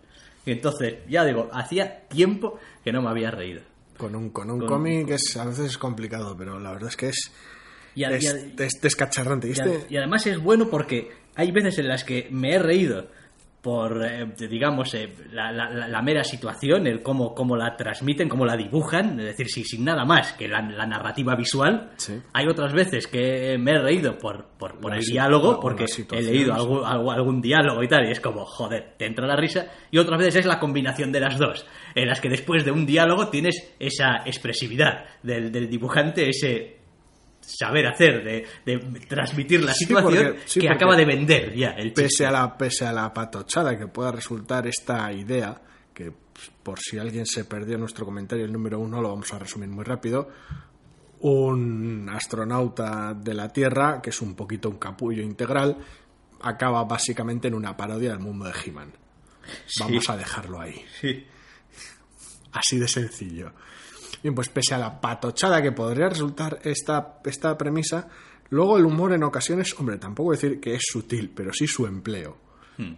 Y 0.46 0.52
entonces, 0.52 1.00
ya 1.08 1.24
digo, 1.24 1.48
hacía 1.52 2.08
tiempo 2.08 2.58
que 2.82 2.90
no 2.92 3.02
me 3.02 3.10
había 3.10 3.30
reído. 3.30 3.60
Con 3.98 4.16
un, 4.16 4.30
con 4.30 4.50
un 4.50 4.60
Con- 4.60 4.68
cómic 4.68 5.10
es, 5.10 5.36
a 5.36 5.44
veces 5.44 5.66
es 5.66 5.76
complicado, 5.78 6.34
pero 6.38 6.58
la 6.58 6.72
verdad 6.72 6.88
es 6.88 6.96
que 6.96 7.08
es, 7.08 7.30
Y, 7.94 8.04
a- 8.04 8.10
es, 8.12 8.24
y 8.24 8.28
a- 8.28 8.64
es 8.64 8.80
descacharrante. 8.80 9.46
Y 9.48 9.50
y 9.50 9.60
a- 9.60 9.64
este- 9.64 9.86
y 9.92 9.96
además 9.98 10.26
es 10.26 10.38
bueno 10.38 10.68
porque 10.70 11.10
hay 11.36 11.50
veces 11.52 11.78
en 11.78 11.88
las 11.88 12.04
que 12.04 12.28
me 12.30 12.50
he 12.54 12.58
reído 12.58 13.06
por, 13.60 14.02
eh, 14.06 14.24
digamos, 14.48 14.94
eh, 14.94 15.12
la, 15.32 15.52
la- 15.52 15.68
la- 15.86 16.00
mera 16.00 16.24
situación, 16.24 16.86
el 16.86 17.02
cómo, 17.02 17.34
cómo 17.34 17.56
la 17.58 17.76
transmiten, 17.76 18.26
cómo 18.26 18.46
la 18.46 18.56
dibujan, 18.56 19.20
es 19.20 19.26
decir, 19.26 19.48
si, 19.50 19.64
sin 19.64 19.84
nada 19.84 20.06
más 20.06 20.32
que 20.32 20.48
la, 20.48 20.62
la 20.62 20.86
narrativa 20.86 21.36
visual. 21.36 21.90
Sí. 21.96 22.14
Hay 22.32 22.46
otras 22.48 22.72
veces 22.72 23.06
que 23.06 23.58
me 23.58 23.72
he 23.72 23.78
reído 23.78 24.16
por, 24.16 24.46
por, 24.58 24.70
el 24.94 25.02
diálogo, 25.12 25.60
porque 25.60 25.84
he 26.16 26.22
leído 26.22 26.54
algún, 26.54 26.86
algún, 26.86 27.12
algún 27.12 27.40
diálogo 27.42 27.82
y 27.82 27.88
tal, 27.88 28.08
y 28.08 28.12
es 28.12 28.20
como, 28.20 28.46
joder, 28.46 28.94
te 28.96 29.04
entra 29.04 29.26
la 29.26 29.36
risa. 29.36 29.66
Y 29.90 29.98
otras 29.98 30.18
veces 30.18 30.36
es 30.36 30.46
la 30.46 30.58
combinación 30.58 31.12
de 31.12 31.20
las 31.20 31.36
dos, 31.36 31.66
en 31.94 32.08
las 32.08 32.18
que 32.22 32.30
después 32.30 32.64
de 32.64 32.70
un 32.70 32.86
diálogo 32.86 33.28
tienes 33.28 33.74
esa 33.78 34.22
expresividad 34.24 35.04
del, 35.22 35.52
del 35.52 35.68
dibujante, 35.68 36.30
ese 36.30 36.79
saber 37.58 37.86
hacer, 37.86 38.22
de, 38.24 38.46
de 38.64 38.78
transmitir 39.06 39.62
la 39.64 39.72
Sí, 39.74 39.84
situación 39.86 40.24
porque- 40.34 40.40
sí, 40.46 40.60
que 40.60 40.68
acaba 40.70 40.96
de 40.96 41.04
vender 41.04 41.54
ya 41.54 41.70
el 41.70 41.88
chiste. 41.88 42.02
pese 42.02 42.26
a 42.26 42.30
la 42.30 42.56
pese 42.56 42.86
a 42.86 42.92
la 42.92 43.12
patochada 43.12 43.76
que 43.78 43.86
pueda 43.86 44.12
resultar 44.12 44.66
esta 44.66 45.12
idea 45.12 45.60
que 45.92 46.12
pues, 46.12 46.50
por 46.62 46.78
si 46.78 46.98
alguien 46.98 47.26
se 47.26 47.44
perdió 47.44 47.76
nuestro 47.78 48.04
comentario 48.04 48.44
el 48.44 48.52
número 48.52 48.78
uno 48.78 49.00
lo 49.02 49.08
vamos 49.10 49.32
a 49.34 49.38
resumir 49.38 49.68
muy 49.68 49.84
rápido 49.84 50.28
un 51.20 52.08
astronauta 52.10 53.12
de 53.14 53.34
la 53.34 53.48
Tierra 53.52 54.00
que 54.02 54.10
es 54.10 54.22
un 54.22 54.34
poquito 54.34 54.70
un 54.70 54.78
capullo 54.78 55.22
integral 55.22 55.76
acaba 56.42 56.82
básicamente 56.84 57.48
en 57.48 57.54
una 57.54 57.76
parodia 57.76 58.10
del 58.10 58.20
mundo 58.20 58.46
de 58.46 58.52
He-Man 58.64 58.92
vamos 59.80 60.08
a 60.08 60.16
dejarlo 60.16 60.60
ahí 60.60 60.82
Sí. 61.00 61.26
Así 62.52 62.78
de 62.80 62.88
sencillo. 62.88 63.52
Bien, 64.22 64.34
pues 64.34 64.48
pese 64.48 64.74
a 64.74 64.78
la 64.78 65.00
patochada 65.00 65.62
que 65.62 65.72
podría 65.72 66.08
resultar 66.08 66.60
esta, 66.62 67.20
esta 67.24 67.56
premisa, 67.56 68.08
luego 68.50 68.76
el 68.76 68.84
humor 68.84 69.12
en 69.12 69.22
ocasiones, 69.22 69.74
hombre, 69.78 69.98
tampoco 69.98 70.32
decir 70.32 70.60
que 70.60 70.74
es 70.74 70.82
sutil, 70.84 71.30
pero 71.34 71.52
sí 71.52 71.66
su 71.66 71.86
empleo. 71.86 72.50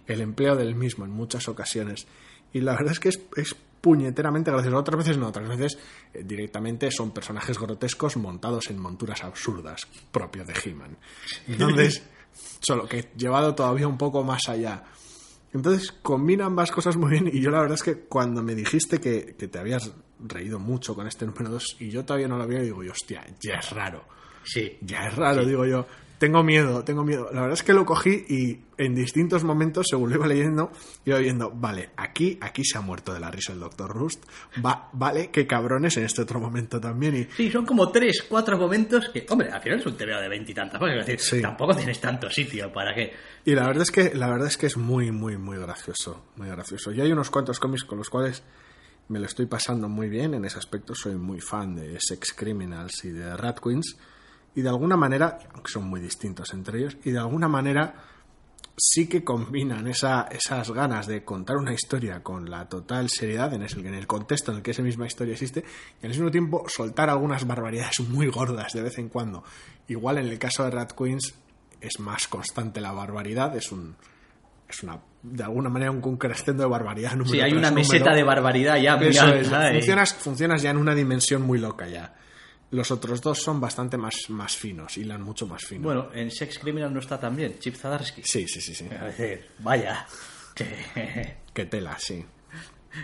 El 0.06 0.20
empleo 0.20 0.54
del 0.54 0.76
mismo 0.76 1.04
en 1.04 1.10
muchas 1.10 1.48
ocasiones. 1.48 2.06
Y 2.52 2.60
la 2.60 2.74
verdad 2.74 2.92
es 2.92 3.00
que 3.00 3.08
es, 3.08 3.20
es 3.34 3.56
puñeteramente 3.82 4.50
gracioso. 4.50 4.78
Otras 4.78 4.98
veces 4.98 5.18
no, 5.18 5.28
otras 5.28 5.48
veces 5.48 5.76
eh, 6.14 6.22
directamente 6.24 6.90
son 6.90 7.10
personajes 7.10 7.58
grotescos 7.58 8.16
montados 8.16 8.70
en 8.70 8.78
monturas 8.78 9.22
absurdas, 9.24 9.86
propio 10.10 10.44
de 10.44 10.54
He-Man. 10.64 10.96
Entonces, 11.48 12.02
solo 12.60 12.86
que 12.86 13.10
llevado 13.16 13.54
todavía 13.54 13.88
un 13.88 13.98
poco 13.98 14.22
más 14.22 14.48
allá. 14.48 14.84
Entonces 15.52 15.92
combina 15.92 16.46
ambas 16.46 16.70
cosas 16.70 16.96
muy 16.96 17.10
bien 17.10 17.28
y 17.30 17.40
yo 17.40 17.50
la 17.50 17.60
verdad 17.60 17.74
es 17.74 17.82
que 17.82 17.98
cuando 17.98 18.42
me 18.42 18.54
dijiste 18.54 19.00
que, 19.00 19.34
que 19.38 19.48
te 19.48 19.58
habías 19.58 19.92
reído 20.24 20.58
mucho 20.58 20.94
con 20.94 21.06
este 21.06 21.26
número 21.26 21.50
2 21.50 21.76
y 21.80 21.90
yo 21.90 22.04
todavía 22.04 22.28
no 22.28 22.36
lo 22.36 22.44
había, 22.44 22.60
digo, 22.60 22.82
yo, 22.82 22.92
hostia, 22.92 23.24
ya 23.40 23.54
es 23.54 23.70
raro, 23.70 24.04
Sí. 24.44 24.78
ya 24.80 25.06
es 25.06 25.14
raro, 25.16 25.44
digo 25.44 25.64
yo, 25.66 25.86
tengo 26.18 26.44
miedo, 26.44 26.84
tengo 26.84 27.02
miedo. 27.02 27.24
La 27.32 27.40
verdad 27.40 27.54
es 27.54 27.64
que 27.64 27.72
lo 27.72 27.84
cogí 27.84 28.24
y 28.28 28.60
en 28.78 28.94
distintos 28.94 29.42
momentos, 29.42 29.86
según 29.90 30.10
lo 30.10 30.16
iba 30.16 30.26
leyendo, 30.28 30.70
iba 31.04 31.18
viendo, 31.18 31.50
vale, 31.50 31.90
aquí, 31.96 32.38
aquí 32.40 32.64
se 32.64 32.78
ha 32.78 32.80
muerto 32.80 33.12
de 33.12 33.18
la 33.18 33.28
risa 33.28 33.52
el 33.52 33.58
Dr. 33.58 33.90
Rust, 33.90 34.24
va, 34.64 34.88
vale, 34.92 35.30
qué 35.32 35.48
cabrones 35.48 35.96
en 35.96 36.04
este 36.04 36.22
otro 36.22 36.38
momento 36.38 36.80
también 36.80 37.16
y 37.16 37.24
Sí, 37.36 37.50
son 37.50 37.66
como 37.66 37.90
tres, 37.90 38.24
cuatro 38.28 38.56
momentos 38.56 39.08
que, 39.08 39.26
hombre, 39.30 39.50
al 39.50 39.60
final 39.60 39.80
es 39.80 39.86
un 39.86 39.96
TVO 39.96 40.20
de 40.20 40.28
veintitantas 40.28 40.78
páginas, 40.80 41.00
es 41.00 41.06
decir, 41.08 41.20
Sí. 41.38 41.42
tampoco 41.42 41.74
tienes 41.74 42.00
tanto 42.00 42.30
sitio 42.30 42.72
para 42.72 42.94
que... 42.94 43.12
Y 43.44 43.56
la 43.56 43.66
verdad 43.66 43.82
es 43.82 43.90
que 43.90 44.14
la 44.14 44.28
verdad 44.28 44.46
es 44.46 44.56
que 44.56 44.66
es 44.66 44.76
muy 44.76 45.10
muy 45.10 45.36
muy 45.38 45.58
gracioso, 45.58 46.26
muy 46.36 46.46
gracioso. 46.48 46.92
Y 46.92 47.00
hay 47.00 47.10
unos 47.10 47.30
cuantos 47.30 47.58
cómics 47.58 47.82
con 47.82 47.98
los 47.98 48.08
cuales 48.08 48.44
me 49.12 49.20
lo 49.20 49.26
estoy 49.26 49.44
pasando 49.44 49.90
muy 49.90 50.08
bien 50.08 50.32
en 50.32 50.46
ese 50.46 50.58
aspecto. 50.58 50.94
Soy 50.94 51.16
muy 51.16 51.38
fan 51.38 51.76
de 51.76 51.98
Sex 52.00 52.32
Criminals 52.32 53.04
y 53.04 53.10
de 53.10 53.36
Rat 53.36 53.60
Queens 53.60 53.98
y 54.54 54.62
de 54.62 54.68
alguna 54.70 54.96
manera, 54.96 55.38
aunque 55.52 55.70
son 55.70 55.86
muy 55.86 56.00
distintos 56.00 56.52
entre 56.54 56.78
ellos, 56.78 56.96
y 57.04 57.10
de 57.10 57.18
alguna 57.18 57.46
manera 57.46 58.06
sí 58.74 59.08
que 59.08 59.22
combinan 59.22 59.86
esa, 59.86 60.28
esas 60.30 60.70
ganas 60.70 61.06
de 61.06 61.24
contar 61.24 61.58
una 61.58 61.74
historia 61.74 62.22
con 62.22 62.50
la 62.50 62.70
total 62.70 63.10
seriedad 63.10 63.52
en, 63.52 63.64
ese, 63.64 63.80
en 63.80 63.94
el 63.94 64.06
contexto 64.06 64.50
en 64.50 64.58
el 64.58 64.62
que 64.62 64.70
esa 64.70 64.82
misma 64.82 65.06
historia 65.06 65.32
existe 65.32 65.62
y 66.02 66.06
al 66.06 66.12
mismo 66.12 66.30
tiempo 66.30 66.64
soltar 66.68 67.10
algunas 67.10 67.46
barbaridades 67.46 68.00
muy 68.00 68.28
gordas 68.28 68.72
de 68.72 68.82
vez 68.82 68.96
en 68.96 69.10
cuando. 69.10 69.44
Igual 69.88 70.18
en 70.18 70.28
el 70.28 70.38
caso 70.38 70.64
de 70.64 70.70
Rat 70.70 70.92
Queens 70.92 71.34
es 71.82 72.00
más 72.00 72.28
constante 72.28 72.80
la 72.80 72.92
barbaridad, 72.92 73.54
es 73.56 73.72
un 73.72 73.94
es 74.66 74.82
una 74.82 74.98
de 75.22 75.44
alguna 75.44 75.68
manera 75.68 75.90
un, 75.90 76.00
un 76.04 76.16
crescendo 76.16 76.62
de 76.64 76.68
barbaridad. 76.68 77.12
número 77.12 77.30
Sí, 77.30 77.40
hay 77.40 77.52
una 77.52 77.70
número. 77.70 77.74
meseta 77.88 78.12
de 78.14 78.22
barbaridad 78.22 78.76
ya 78.76 78.96
Eso 78.96 79.28
es, 79.34 79.48
funcionas, 79.48 80.14
funcionas 80.14 80.62
ya 80.62 80.70
en 80.70 80.76
una 80.78 80.94
dimensión 80.94 81.42
muy 81.42 81.58
loca 81.58 81.86
ya. 81.88 82.14
Los 82.70 82.90
otros 82.90 83.20
dos 83.20 83.38
son 83.42 83.60
bastante 83.60 83.98
más, 83.98 84.14
más 84.30 84.56
finos, 84.56 84.96
hilan 84.96 85.22
mucho 85.22 85.46
más 85.46 85.62
fino. 85.62 85.82
Bueno, 85.82 86.08
en 86.14 86.30
Sex 86.30 86.58
Criminal 86.58 86.92
no 86.92 87.00
está 87.00 87.20
tan 87.20 87.36
bien, 87.36 87.58
Chip 87.58 87.76
Zadarsky. 87.76 88.22
Sí, 88.24 88.48
sí, 88.48 88.60
sí, 88.62 88.74
sí. 88.74 88.86
Es 88.90 89.00
decir, 89.18 89.46
vaya, 89.58 90.06
que, 90.54 91.36
Qué 91.52 91.66
tela, 91.66 91.96
sí. 91.98 92.24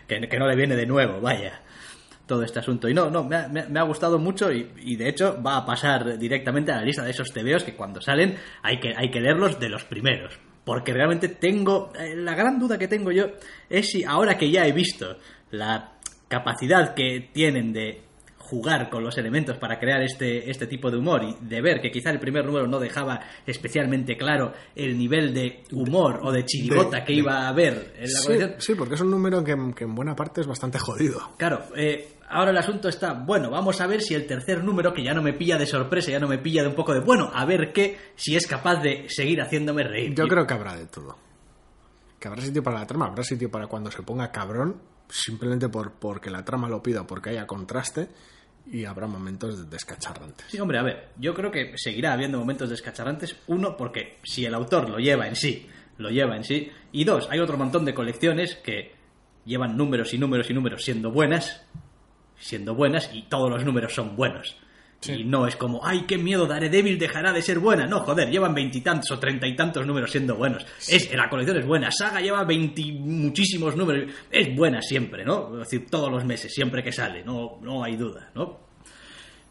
que, 0.07 0.21
que 0.27 0.39
no 0.39 0.47
le 0.49 0.57
viene 0.57 0.75
de 0.75 0.87
nuevo, 0.87 1.21
vaya, 1.21 1.61
todo 2.27 2.43
este 2.45 2.61
asunto. 2.61 2.89
Y 2.89 2.95
no, 2.95 3.11
no, 3.11 3.25
me 3.25 3.37
ha, 3.37 3.49
me 3.49 3.79
ha- 3.79 3.83
gustado 3.83 4.19
mucho 4.19 4.51
y, 4.51 4.73
y 4.79 4.97
de 4.97 5.09
hecho 5.11 5.39
va 5.43 5.59
a 5.59 5.67
pasar 5.67 6.19
directamente 6.19 6.73
a 6.73 6.77
la 6.77 6.83
lista 6.85 7.03
de 7.05 7.11
esos 7.11 7.31
TVOs 7.31 7.65
que 7.65 7.77
cuando 7.77 8.01
salen 8.01 8.37
hay 8.63 8.81
que, 8.81 8.95
hay 8.97 9.11
que 9.11 9.21
leerlos 9.21 9.61
de 9.61 9.69
los 9.69 9.85
primeros. 9.85 10.39
Porque 10.69 10.93
realmente 10.93 11.29
tengo, 11.29 11.91
eh, 11.99 12.15
la 12.15 12.35
gran 12.35 12.59
duda 12.59 12.77
que 12.77 12.89
tengo 12.89 13.11
yo 13.11 13.25
es 13.71 13.89
si 13.89 14.05
ahora 14.05 14.37
que 14.37 14.51
ya 14.51 14.67
he 14.67 14.73
visto 14.73 15.17
la 15.51 15.95
capacidad 16.29 16.93
que 16.95 17.31
tienen 17.33 17.73
de 17.73 18.03
jugar 18.37 18.91
con 18.91 19.03
los 19.03 19.17
elementos 19.17 19.57
para 19.57 19.79
crear 19.79 20.03
este, 20.03 20.51
este 20.51 20.67
tipo 20.67 20.91
de 20.91 20.99
humor 20.99 21.23
y 21.25 21.37
de 21.41 21.63
ver 21.63 21.81
que 21.81 21.91
quizá 21.91 22.11
el 22.11 22.21
primer 22.21 22.45
número 22.45 22.67
no 22.67 22.79
dejaba 22.79 23.19
especialmente 23.47 24.17
claro 24.19 24.53
el 24.75 24.99
nivel 24.99 25.33
de 25.33 25.63
humor 25.73 26.21
o 26.23 26.31
de 26.33 26.45
chirigota 26.45 26.99
De- 27.01 27.05
que 27.05 27.13
iba 27.15 27.45
a 27.47 27.49
haber 27.49 27.95
en 27.97 28.03
la 28.03 28.19
Sí, 28.21 28.27
colección. 28.27 28.55
sí, 28.59 28.75
porque 28.75 28.95
es 28.95 29.01
un 29.01 29.11
número 29.11 29.43
que, 29.43 29.55
que 29.75 29.85
en 29.85 29.95
buena 29.95 30.15
parte 30.15 30.43
es 30.43 30.47
bastante 30.47 30.79
jodido. 30.79 31.21
Claro, 31.39 31.63
eh, 31.77 32.09
ahora 32.29 32.51
el 32.51 32.57
asunto 32.57 32.89
está, 32.89 33.13
bueno, 33.13 33.51
vamos 33.51 33.81
a 33.81 33.87
ver 33.87 34.01
si 34.01 34.15
el 34.15 34.27
tercer 34.27 34.63
número, 34.63 34.93
que 34.93 35.03
ya 35.03 35.15
no 35.15 35.23
me 35.23 35.33
pilla 35.33 35.57
de 35.57 35.67
sorpresa, 35.67 36.11
ya 36.11 36.21
no 36.21 36.29
me 36.29 36.39
pilla 36.39 36.63
de 36.63 36.69
un 36.69 36.75
poco 36.75 36.95
de, 36.95 37.01
bueno, 37.01 37.31
a 37.33 37.45
ver 37.45 37.73
qué, 37.73 37.99
si 38.17 38.37
es 38.37 38.47
capaz 38.47 38.83
de 38.83 39.07
seguir 39.09 39.41
haciéndome 39.41 39.83
reír. 39.83 40.15
Yo 40.15 40.27
creo 40.27 40.47
que 40.47 40.55
habrá 40.55 40.77
de 40.77 40.87
todo. 40.87 41.17
Que 42.19 42.29
habrá 42.29 42.43
sitio 42.43 42.63
para 42.63 42.81
la 42.81 42.87
trama, 42.87 43.07
habrá 43.07 43.23
sitio 43.23 43.51
para 43.51 43.67
cuando 43.67 43.91
se 43.91 44.03
ponga 44.03 44.31
cabrón, 44.31 44.81
simplemente 45.09 45.69
por 45.69 45.93
porque 45.93 46.31
la 46.31 46.45
trama 46.45 46.69
lo 46.69 46.83
pida, 46.83 47.07
porque 47.07 47.31
haya 47.31 47.47
contraste, 47.47 48.09
y 48.71 48.85
habrá 48.85 49.07
momentos 49.07 49.71
descacharrantes. 49.71 50.47
Sí, 50.49 50.61
hombre, 50.61 50.79
a 50.79 50.83
ver, 50.83 51.09
yo 51.19 51.35
creo 51.35 51.51
que 51.51 51.73
seguirá 51.77 52.13
habiendo 52.13 52.39
momentos 52.39 52.69
descacharrantes. 52.69 53.37
Uno, 53.47 53.77
porque 53.77 54.19
si 54.25 54.45
el 54.45 54.55
autor 54.55 54.91
lo 54.91 54.99
lleva 54.99 55.27
en 55.27 55.37
sí, 55.37 55.67
lo 55.97 56.11
lleva 56.11 56.37
en 56.37 56.45
sí. 56.45 56.71
Y 56.93 57.05
dos, 57.05 57.29
hay 57.31 57.41
otro 57.41 57.57
montón 57.57 57.85
de 57.85 57.95
colecciones 57.95 58.57
que 58.57 58.95
llevan 59.45 59.77
números 59.77 60.13
y 60.13 60.19
números 60.19 60.51
y 60.51 60.55
números 60.55 60.85
siendo 60.85 61.11
buenas, 61.11 61.65
siendo 62.39 62.75
buenas, 62.75 63.11
y 63.13 63.23
todos 63.23 63.51
los 63.51 63.65
números 63.65 63.95
son 63.95 64.17
buenos. 64.17 64.57
Y 65.07 65.23
no 65.23 65.47
es 65.47 65.55
como, 65.55 65.87
ay, 65.87 66.07
qué 66.09 66.19
miedo, 66.19 66.49
Daredevil 66.49 66.99
dejará 66.99 67.33
de 67.33 67.41
ser 67.41 67.61
buena. 67.61 67.87
No, 67.87 68.01
joder, 68.01 68.31
llevan 68.31 68.53
veintitantos 68.53 69.09
o 69.13 69.19
treinta 69.21 69.47
y 69.47 69.55
tantos 69.55 69.87
números 69.87 70.11
siendo 70.11 70.35
buenos. 70.35 70.67
Es, 70.89 71.15
la 71.15 71.29
colección 71.29 71.57
es 71.57 71.65
buena. 71.65 71.89
Saga 71.93 72.21
lleva 72.21 72.43
veinti 72.43 72.91
muchísimos 72.91 73.77
números. 73.77 74.13
Es 74.29 74.57
buena 74.57 74.83
siempre, 74.83 75.25
¿no? 75.25 75.53
Es 75.53 75.71
decir, 75.71 75.87
todos 75.89 76.11
los 76.11 76.25
meses, 76.25 76.53
siempre 76.53 76.83
que 76.83 76.91
sale. 76.91 77.23
No, 77.23 77.61
no 77.63 77.85
hay 77.85 77.97
duda, 77.97 78.33
¿no? 78.35 78.59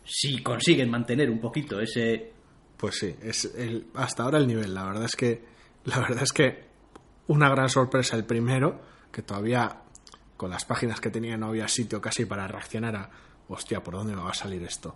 Si 0.03 0.43
consiguen 0.43 0.89
mantener 0.89 1.29
un 1.29 1.39
poquito 1.39 1.79
ese... 1.79 2.33
Pues 2.75 2.97
sí, 2.99 3.15
es 3.23 3.45
el, 3.57 3.87
hasta 3.93 4.23
ahora 4.23 4.39
el 4.39 4.47
nivel. 4.47 4.73
La 4.73 4.83
verdad 4.83 5.05
es 5.05 5.15
que, 5.15 5.45
la 5.85 5.99
verdad 5.99 6.23
es 6.23 6.33
que 6.33 6.65
una 7.27 7.49
gran 7.49 7.69
sorpresa 7.69 8.17
el 8.17 8.25
primero, 8.25 8.81
que 9.13 9.21
todavía 9.21 9.83
con 10.37 10.49
las 10.51 10.63
páginas 10.65 11.01
que 11.01 11.09
tenía 11.09 11.35
no 11.37 11.47
había 11.47 11.67
sitio 11.67 11.99
casi 11.99 12.25
para 12.25 12.47
reaccionar 12.47 12.95
a, 12.95 13.09
hostia, 13.49 13.83
¿por 13.83 13.95
dónde 13.95 14.15
me 14.15 14.21
va 14.21 14.29
a 14.31 14.35
salir 14.35 14.63
esto? 14.63 14.95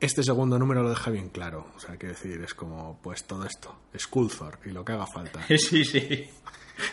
Este 0.00 0.22
segundo 0.22 0.58
número 0.58 0.82
lo 0.82 0.88
deja 0.88 1.10
bien 1.10 1.28
claro. 1.28 1.66
O 1.76 1.80
sea, 1.80 1.96
quiero 1.96 2.14
decir, 2.14 2.40
es 2.42 2.54
como, 2.54 2.98
pues 3.02 3.24
todo 3.24 3.44
esto, 3.44 3.76
Skullthor 3.98 4.58
y 4.64 4.70
lo 4.70 4.84
que 4.84 4.92
haga 4.92 5.06
falta. 5.06 5.40
Sí, 5.58 5.84
sí. 5.84 6.28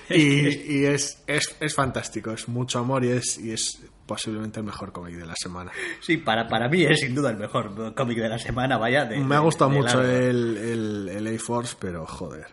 Y, 0.10 0.80
y 0.80 0.86
es, 0.86 1.24
es, 1.28 1.56
es 1.62 1.74
fantástico, 1.74 2.32
es 2.32 2.50
mucho 2.50 2.80
amor 2.80 3.06
y 3.06 3.10
es, 3.12 3.38
y 3.38 3.54
es 3.54 3.82
posiblemente 4.06 4.60
el 4.60 4.66
mejor 4.66 4.92
cómic 4.92 5.16
de 5.16 5.26
la 5.26 5.36
semana. 5.42 5.72
Sí, 6.02 6.18
para, 6.18 6.50
para 6.50 6.68
mí 6.68 6.84
es 6.84 7.00
sin 7.00 7.16
duda 7.16 7.30
el 7.30 7.38
mejor 7.38 7.96
cómic 7.96 8.18
de 8.18 8.28
la 8.28 8.38
semana, 8.38 8.78
vaya. 8.78 9.06
de- 9.06 9.18
Me 9.22 9.36
ha 9.36 9.40
gustado 9.40 9.72
de 9.72 9.78
mucho 9.78 10.02
el, 10.04 10.58
el, 10.58 11.10
el 11.26 11.36
A-Force, 11.38 11.78
pero 11.80 12.06
joder. 12.06 12.48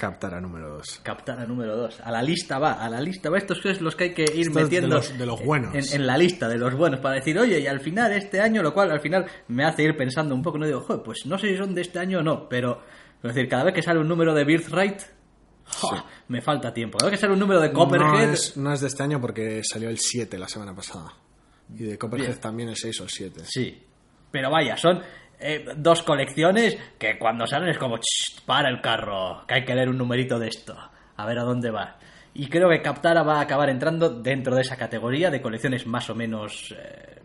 Captar 0.00 0.32
a 0.34 0.40
número 0.40 0.70
2. 0.76 1.00
Captar 1.02 1.38
a 1.40 1.44
número 1.46 1.76
2. 1.76 2.00
A 2.00 2.10
la 2.10 2.22
lista 2.22 2.58
va, 2.58 2.72
a 2.72 2.88
la 2.88 3.00
lista 3.02 3.28
va. 3.28 3.36
Estos 3.36 3.58
son 3.58 3.76
los 3.84 3.94
que 3.94 4.04
hay 4.04 4.14
que 4.14 4.22
ir 4.22 4.46
Estos 4.48 4.54
de 4.54 4.62
metiendo 4.62 4.96
los- 4.96 5.18
de 5.18 5.26
los 5.26 5.44
buenos. 5.44 5.74
En, 5.74 6.00
en 6.00 6.06
la 6.06 6.16
lista 6.16 6.48
de 6.48 6.56
los 6.56 6.74
buenos 6.74 7.00
para 7.00 7.16
decir, 7.16 7.38
oye, 7.38 7.60
y 7.60 7.66
al 7.66 7.80
final 7.80 8.10
este 8.12 8.40
año, 8.40 8.62
lo 8.62 8.72
cual 8.72 8.90
al 8.90 9.00
final 9.00 9.26
me 9.48 9.64
hace 9.64 9.82
ir 9.82 9.96
pensando 9.98 10.34
un 10.34 10.42
poco, 10.42 10.56
no 10.56 10.64
digo, 10.66 10.80
joder, 10.80 11.02
pues 11.02 11.26
no 11.26 11.36
sé 11.36 11.48
si 11.48 11.56
son 11.58 11.74
de 11.74 11.82
este 11.82 11.98
año 11.98 12.20
o 12.20 12.22
no, 12.22 12.48
pero 12.48 12.80
es 13.22 13.34
decir, 13.34 13.46
cada 13.48 13.64
vez 13.64 13.74
que 13.74 13.82
sale 13.82 14.00
un 14.00 14.08
número 14.08 14.32
de 14.34 14.44
Birthright, 14.44 15.00
me 16.28 16.40
falta 16.40 16.72
tiempo. 16.72 16.98
Cada 16.98 17.10
vez 17.10 17.18
que 17.18 17.20
sale 17.20 17.34
un 17.34 17.38
número 17.38 17.60
de 17.60 17.70
Copperhead, 17.72 18.08
No 18.08 18.32
es, 18.32 18.56
no 18.56 18.72
es 18.72 18.80
de 18.80 18.86
este 18.88 19.02
año 19.02 19.20
porque 19.20 19.62
salió 19.64 19.88
el 19.90 19.98
7 19.98 20.38
la 20.38 20.48
semana 20.48 20.74
pasada. 20.74 21.12
Y 21.72 21.84
de 21.84 21.98
Copperhead 21.98 22.28
Bien. 22.28 22.40
también 22.40 22.68
el 22.70 22.76
6 22.76 23.00
o 23.00 23.04
el 23.04 23.10
7. 23.10 23.42
Sí. 23.44 23.86
Pero 24.30 24.50
vaya, 24.50 24.76
son 24.76 25.00
eh, 25.40 25.64
dos 25.76 26.02
colecciones 26.02 26.76
que 26.98 27.18
cuando 27.18 27.46
salen 27.46 27.68
es 27.70 27.78
como, 27.78 27.96
"Ch, 27.98 28.42
para 28.44 28.68
el 28.68 28.80
carro, 28.80 29.44
que 29.46 29.54
hay 29.54 29.64
que 29.64 29.74
leer 29.74 29.88
un 29.88 29.98
numerito 29.98 30.38
de 30.38 30.48
esto, 30.48 30.76
a 31.16 31.26
ver 31.26 31.38
a 31.38 31.42
dónde 31.44 31.70
va. 31.70 31.98
Y 32.34 32.48
creo 32.48 32.68
que 32.68 32.80
Captara 32.82 33.22
va 33.22 33.38
a 33.38 33.40
acabar 33.42 33.68
entrando 33.70 34.08
dentro 34.10 34.54
de 34.54 34.62
esa 34.62 34.76
categoría 34.76 35.30
de 35.30 35.40
colecciones 35.42 35.86
más 35.86 36.08
o 36.10 36.14
menos 36.14 36.74
eh, 36.78 37.20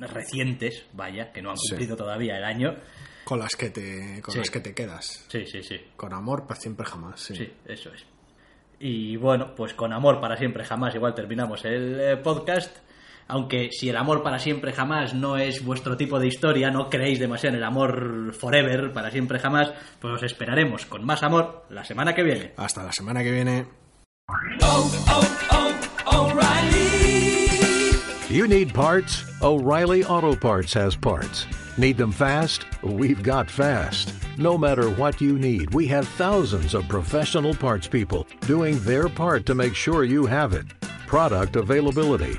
recientes, 0.00 0.86
vaya, 0.92 1.32
que 1.32 1.42
no 1.42 1.50
han 1.50 1.56
Sí. 1.58 1.70
cumplido 1.70 1.96
todavía 1.96 2.36
el 2.38 2.44
año. 2.44 2.76
Con 3.24 3.40
las 3.40 3.54
que 3.56 3.68
te, 3.70 4.22
con 4.22 4.32
Sí. 4.32 4.38
las 4.38 4.50
que 4.50 4.60
te 4.60 4.74
quedas. 4.74 5.26
Sí, 5.28 5.44
sí, 5.46 5.62
sí. 5.62 5.76
Con 5.96 6.14
amor 6.14 6.46
para 6.46 6.58
siempre 6.60 6.86
jamás. 6.86 7.20
Sí. 7.20 7.34
Sí, 7.36 7.52
eso 7.66 7.92
es. 7.92 8.06
Y 8.80 9.16
bueno, 9.16 9.54
pues 9.54 9.74
con 9.74 9.92
amor 9.92 10.20
para 10.20 10.36
siempre 10.36 10.64
jamás 10.64 10.94
igual 10.94 11.14
terminamos 11.14 11.64
el 11.64 12.00
eh, 12.00 12.16
podcast. 12.16 12.78
Aunque 13.28 13.70
si 13.72 13.90
el 13.90 13.96
amor 13.96 14.22
para 14.22 14.38
siempre 14.38 14.72
jamás 14.72 15.14
no 15.14 15.36
es 15.36 15.62
vuestro 15.64 15.96
tipo 15.98 16.18
de 16.18 16.26
historia, 16.26 16.70
no 16.70 16.88
creéis 16.88 17.18
demasiado 17.18 17.54
en 17.56 17.62
el 17.62 17.68
amor 17.68 18.32
forever 18.32 18.92
para 18.92 19.10
siempre 19.10 19.38
jamás, 19.38 19.72
pues 20.00 20.14
os 20.14 20.22
esperaremos 20.22 20.86
con 20.86 21.04
más 21.04 21.22
amor 21.22 21.66
la 21.68 21.84
semana 21.84 22.14
que 22.14 22.22
viene. 22.22 22.52
Hasta 22.56 22.82
la 22.82 22.92
semana 22.92 23.22
que 23.22 23.30
viene. 23.30 23.66
You 28.30 28.46
need 28.46 28.74
parts? 28.74 29.24
O'Reilly 29.40 30.04
Auto 30.04 30.34
Parts 30.34 30.74
has 30.74 30.94
parts. 30.94 31.46
Need 31.78 31.96
them 31.96 32.12
fast? 32.12 32.66
We've 32.82 33.22
got 33.22 33.50
fast. 33.50 34.12
No 34.36 34.58
matter 34.58 34.90
what 34.90 35.20
you 35.20 35.38
need, 35.38 35.74
we 35.74 35.86
have 35.88 36.06
thousands 36.06 36.74
of 36.74 36.86
professional 36.88 37.54
parts 37.54 37.88
people 37.88 38.26
doing 38.46 38.78
their 38.80 39.08
part 39.08 39.46
to 39.46 39.54
make 39.54 39.74
sure 39.74 40.04
you 40.04 40.26
have 40.26 40.52
it. 40.52 40.66
Product 41.06 41.56
availability. 41.56 42.38